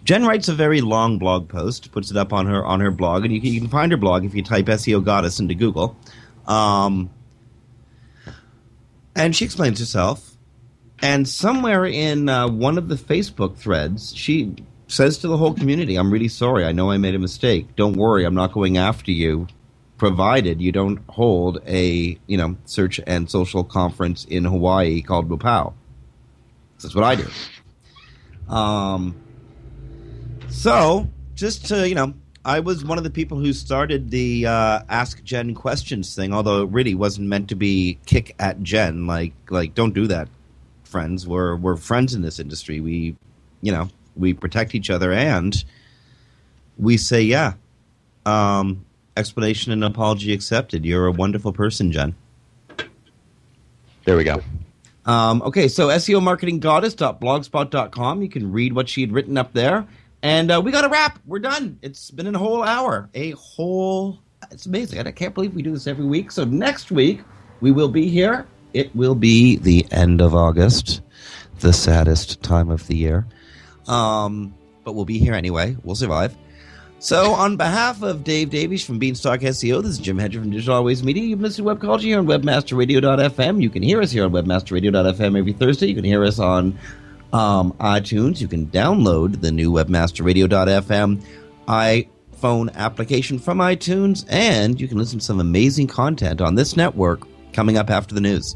Jen 0.08 0.26
writes 0.26 0.48
a 0.48 0.54
very 0.54 0.80
long 0.80 1.18
blog 1.18 1.50
post, 1.50 1.92
puts 1.92 2.12
it 2.12 2.16
up 2.16 2.32
on 2.32 2.46
her 2.46 2.66
on 2.66 2.80
her 2.80 2.92
blog, 2.92 3.26
and 3.26 3.34
you 3.34 3.42
can, 3.42 3.52
you 3.52 3.60
can 3.60 3.70
find 3.70 3.92
her 3.92 3.98
blog 3.98 4.24
if 4.24 4.34
you 4.34 4.42
type 4.42 4.68
SEO 4.68 5.04
Goddess 5.04 5.42
into 5.42 5.54
Google. 5.54 5.98
Um, 6.48 7.10
and 9.18 9.36
she 9.36 9.44
explains 9.44 9.80
herself. 9.80 10.38
And 11.00 11.28
somewhere 11.28 11.86
in 11.86 12.30
uh, 12.30 12.48
one 12.48 12.78
of 12.78 12.88
the 12.88 12.96
Facebook 12.96 13.58
threads, 13.58 14.16
she 14.16 14.56
says 14.88 15.18
to 15.18 15.28
the 15.28 15.36
whole 15.36 15.54
community, 15.54 15.98
I'm 15.98 16.10
really 16.10 16.30
sorry. 16.30 16.64
I 16.64 16.72
know 16.72 16.90
I 16.90 16.96
made 16.96 17.14
a 17.14 17.20
mistake. 17.20 17.76
Don't 17.76 17.98
worry. 17.98 18.24
I'm 18.24 18.34
not 18.34 18.54
going 18.54 18.78
after 18.78 19.12
you, 19.12 19.48
provided 19.98 20.62
you 20.62 20.72
don't 20.72 21.02
hold 21.10 21.60
a, 21.68 22.18
you 22.28 22.38
know, 22.38 22.56
search 22.64 23.02
and 23.06 23.30
social 23.30 23.66
conference 23.66 24.24
in 24.24 24.46
Hawaii 24.46 25.02
called 25.02 25.28
Bupau. 25.28 25.74
That's 26.82 26.96
what 26.96 27.04
I 27.04 27.16
do. 27.16 27.28
Um, 28.48 29.27
so, 30.50 31.08
just 31.36 31.68
to, 31.68 31.88
you 31.88 31.96
know, 31.96 32.14
I 32.48 32.62
was 32.62 32.86
one 32.86 32.98
of 32.98 33.04
the 33.04 33.10
people 33.10 33.38
who 33.38 33.52
started 33.52 34.10
the 34.10 34.46
uh, 34.46 34.80
Ask 34.90 35.22
Jen 35.24 35.54
questions 35.54 36.16
thing, 36.16 36.34
although 36.34 36.64
it 36.64 36.70
really 36.70 36.96
wasn't 36.96 37.28
meant 37.28 37.50
to 37.50 37.56
be 37.56 38.00
kick 38.06 38.36
at 38.40 38.64
Jen. 38.64 39.06
Like, 39.06 39.34
like 39.50 39.76
don't 39.76 39.94
do 39.94 40.08
that, 40.08 40.30
friends. 40.86 41.28
We're 41.28 41.58
we're 41.58 41.76
friends 41.76 42.14
in 42.14 42.22
this 42.22 42.40
industry. 42.40 42.80
We, 42.80 43.18
you 43.62 43.72
know, 43.74 43.90
we 44.16 44.34
protect 44.34 44.76
each 44.76 44.90
other, 44.90 45.12
and 45.12 45.62
we 46.78 46.96
say, 46.96 47.22
yeah, 47.22 47.54
um, 48.26 48.86
explanation 49.18 49.74
and 49.74 49.84
apology 49.84 50.32
accepted. 50.32 50.86
You're 50.86 51.08
a 51.08 51.12
wonderful 51.12 51.52
person, 51.52 51.92
Jen. 51.92 52.16
There 54.06 54.16
we 54.16 54.24
go. 54.24 54.42
Um, 55.06 55.42
okay, 55.42 55.68
so 55.68 55.88
SEO 55.88 56.22
marketing 56.22 56.60
goddess.blogspot.com. 56.60 58.22
You 58.22 58.30
can 58.30 58.52
read 58.52 58.74
what 58.74 58.88
she 58.88 59.02
had 59.02 59.12
written 59.12 59.38
up 59.38 59.54
there. 59.54 59.86
And 60.24 60.52
uh, 60.52 60.62
we 60.64 60.72
got 60.72 60.84
a 60.84 60.90
wrap. 60.90 61.20
We're 61.26 61.40
done. 61.40 61.80
It's 61.82 62.12
been 62.12 62.34
a 62.34 62.40
whole 62.40 62.64
hour. 62.64 63.10
A 63.14 63.32
whole. 63.32 64.20
It's 64.52 64.66
amazing. 64.66 65.00
I 65.06 65.12
can't 65.12 65.34
believe 65.34 65.54
we 65.54 65.62
do 65.62 65.72
this 65.72 65.88
every 65.88 66.06
week. 66.06 66.32
So 66.32 66.44
next 66.44 66.92
week, 66.92 67.22
we 67.62 67.72
will 67.72 67.90
be 67.90 68.10
here. 68.10 68.48
It 68.74 68.96
will 68.96 69.16
be 69.16 69.58
the 69.58 69.86
end 69.92 70.22
of 70.22 70.36
August, 70.36 71.02
the 71.60 71.74
saddest 71.74 72.42
time 72.44 72.70
of 72.70 72.86
the 72.88 72.96
year. 72.96 73.26
Um, 73.88 74.54
but 74.84 74.94
we'll 74.94 75.06
be 75.06 75.20
here 75.20 75.34
anyway. 75.34 75.78
We'll 75.84 75.96
survive. 75.96 76.36
So, 77.00 77.34
on 77.34 77.58
behalf 77.58 78.02
of 78.02 78.24
Dave 78.24 78.50
Davies 78.50 78.84
from 78.84 78.98
Beanstalk 78.98 79.42
SEO, 79.42 79.84
this 79.84 79.92
is 79.92 80.00
Jim 80.00 80.18
Hedger 80.18 80.40
from 80.40 80.50
Digital 80.50 80.78
Always 80.78 81.04
Media. 81.04 81.24
You've 81.24 81.42
listened 81.42 81.68
to 81.68 81.76
Webcology 81.76 82.04
here 82.04 82.18
on 82.18 82.26
WebmasterRadio.fm. 82.26 83.62
You 83.62 83.70
can 83.70 83.84
hear 83.84 84.02
us 84.02 84.10
here 84.10 84.26
on 84.26 84.32
WebmasterRadio.fm 84.32 85.38
every 85.38 85.54
Thursday. 85.54 85.88
You 85.88 85.94
can 85.96 86.04
hear 86.04 86.24
us 86.24 86.40
on 86.40 86.78
um, 87.34 87.74
iTunes. 87.74 88.42
You 88.42 88.48
can 88.48 88.68
download 88.68 89.42
the 89.42 89.52
new 89.52 89.72
WebmasterRadio.fm 89.72 91.24
iPhone 91.68 92.74
application 92.76 93.40
from 93.40 93.58
iTunes, 93.58 94.26
and 94.30 94.80
you 94.80 94.88
can 94.88 94.98
listen 94.98 95.20
to 95.20 95.26
some 95.26 95.40
amazing 95.40 95.88
content 95.88 96.42
on 96.42 96.56
this 96.56 96.78
network 96.78 97.28
coming 97.54 97.78
up 97.78 97.90
after 97.90 98.16
the 98.16 98.22
news. 98.22 98.56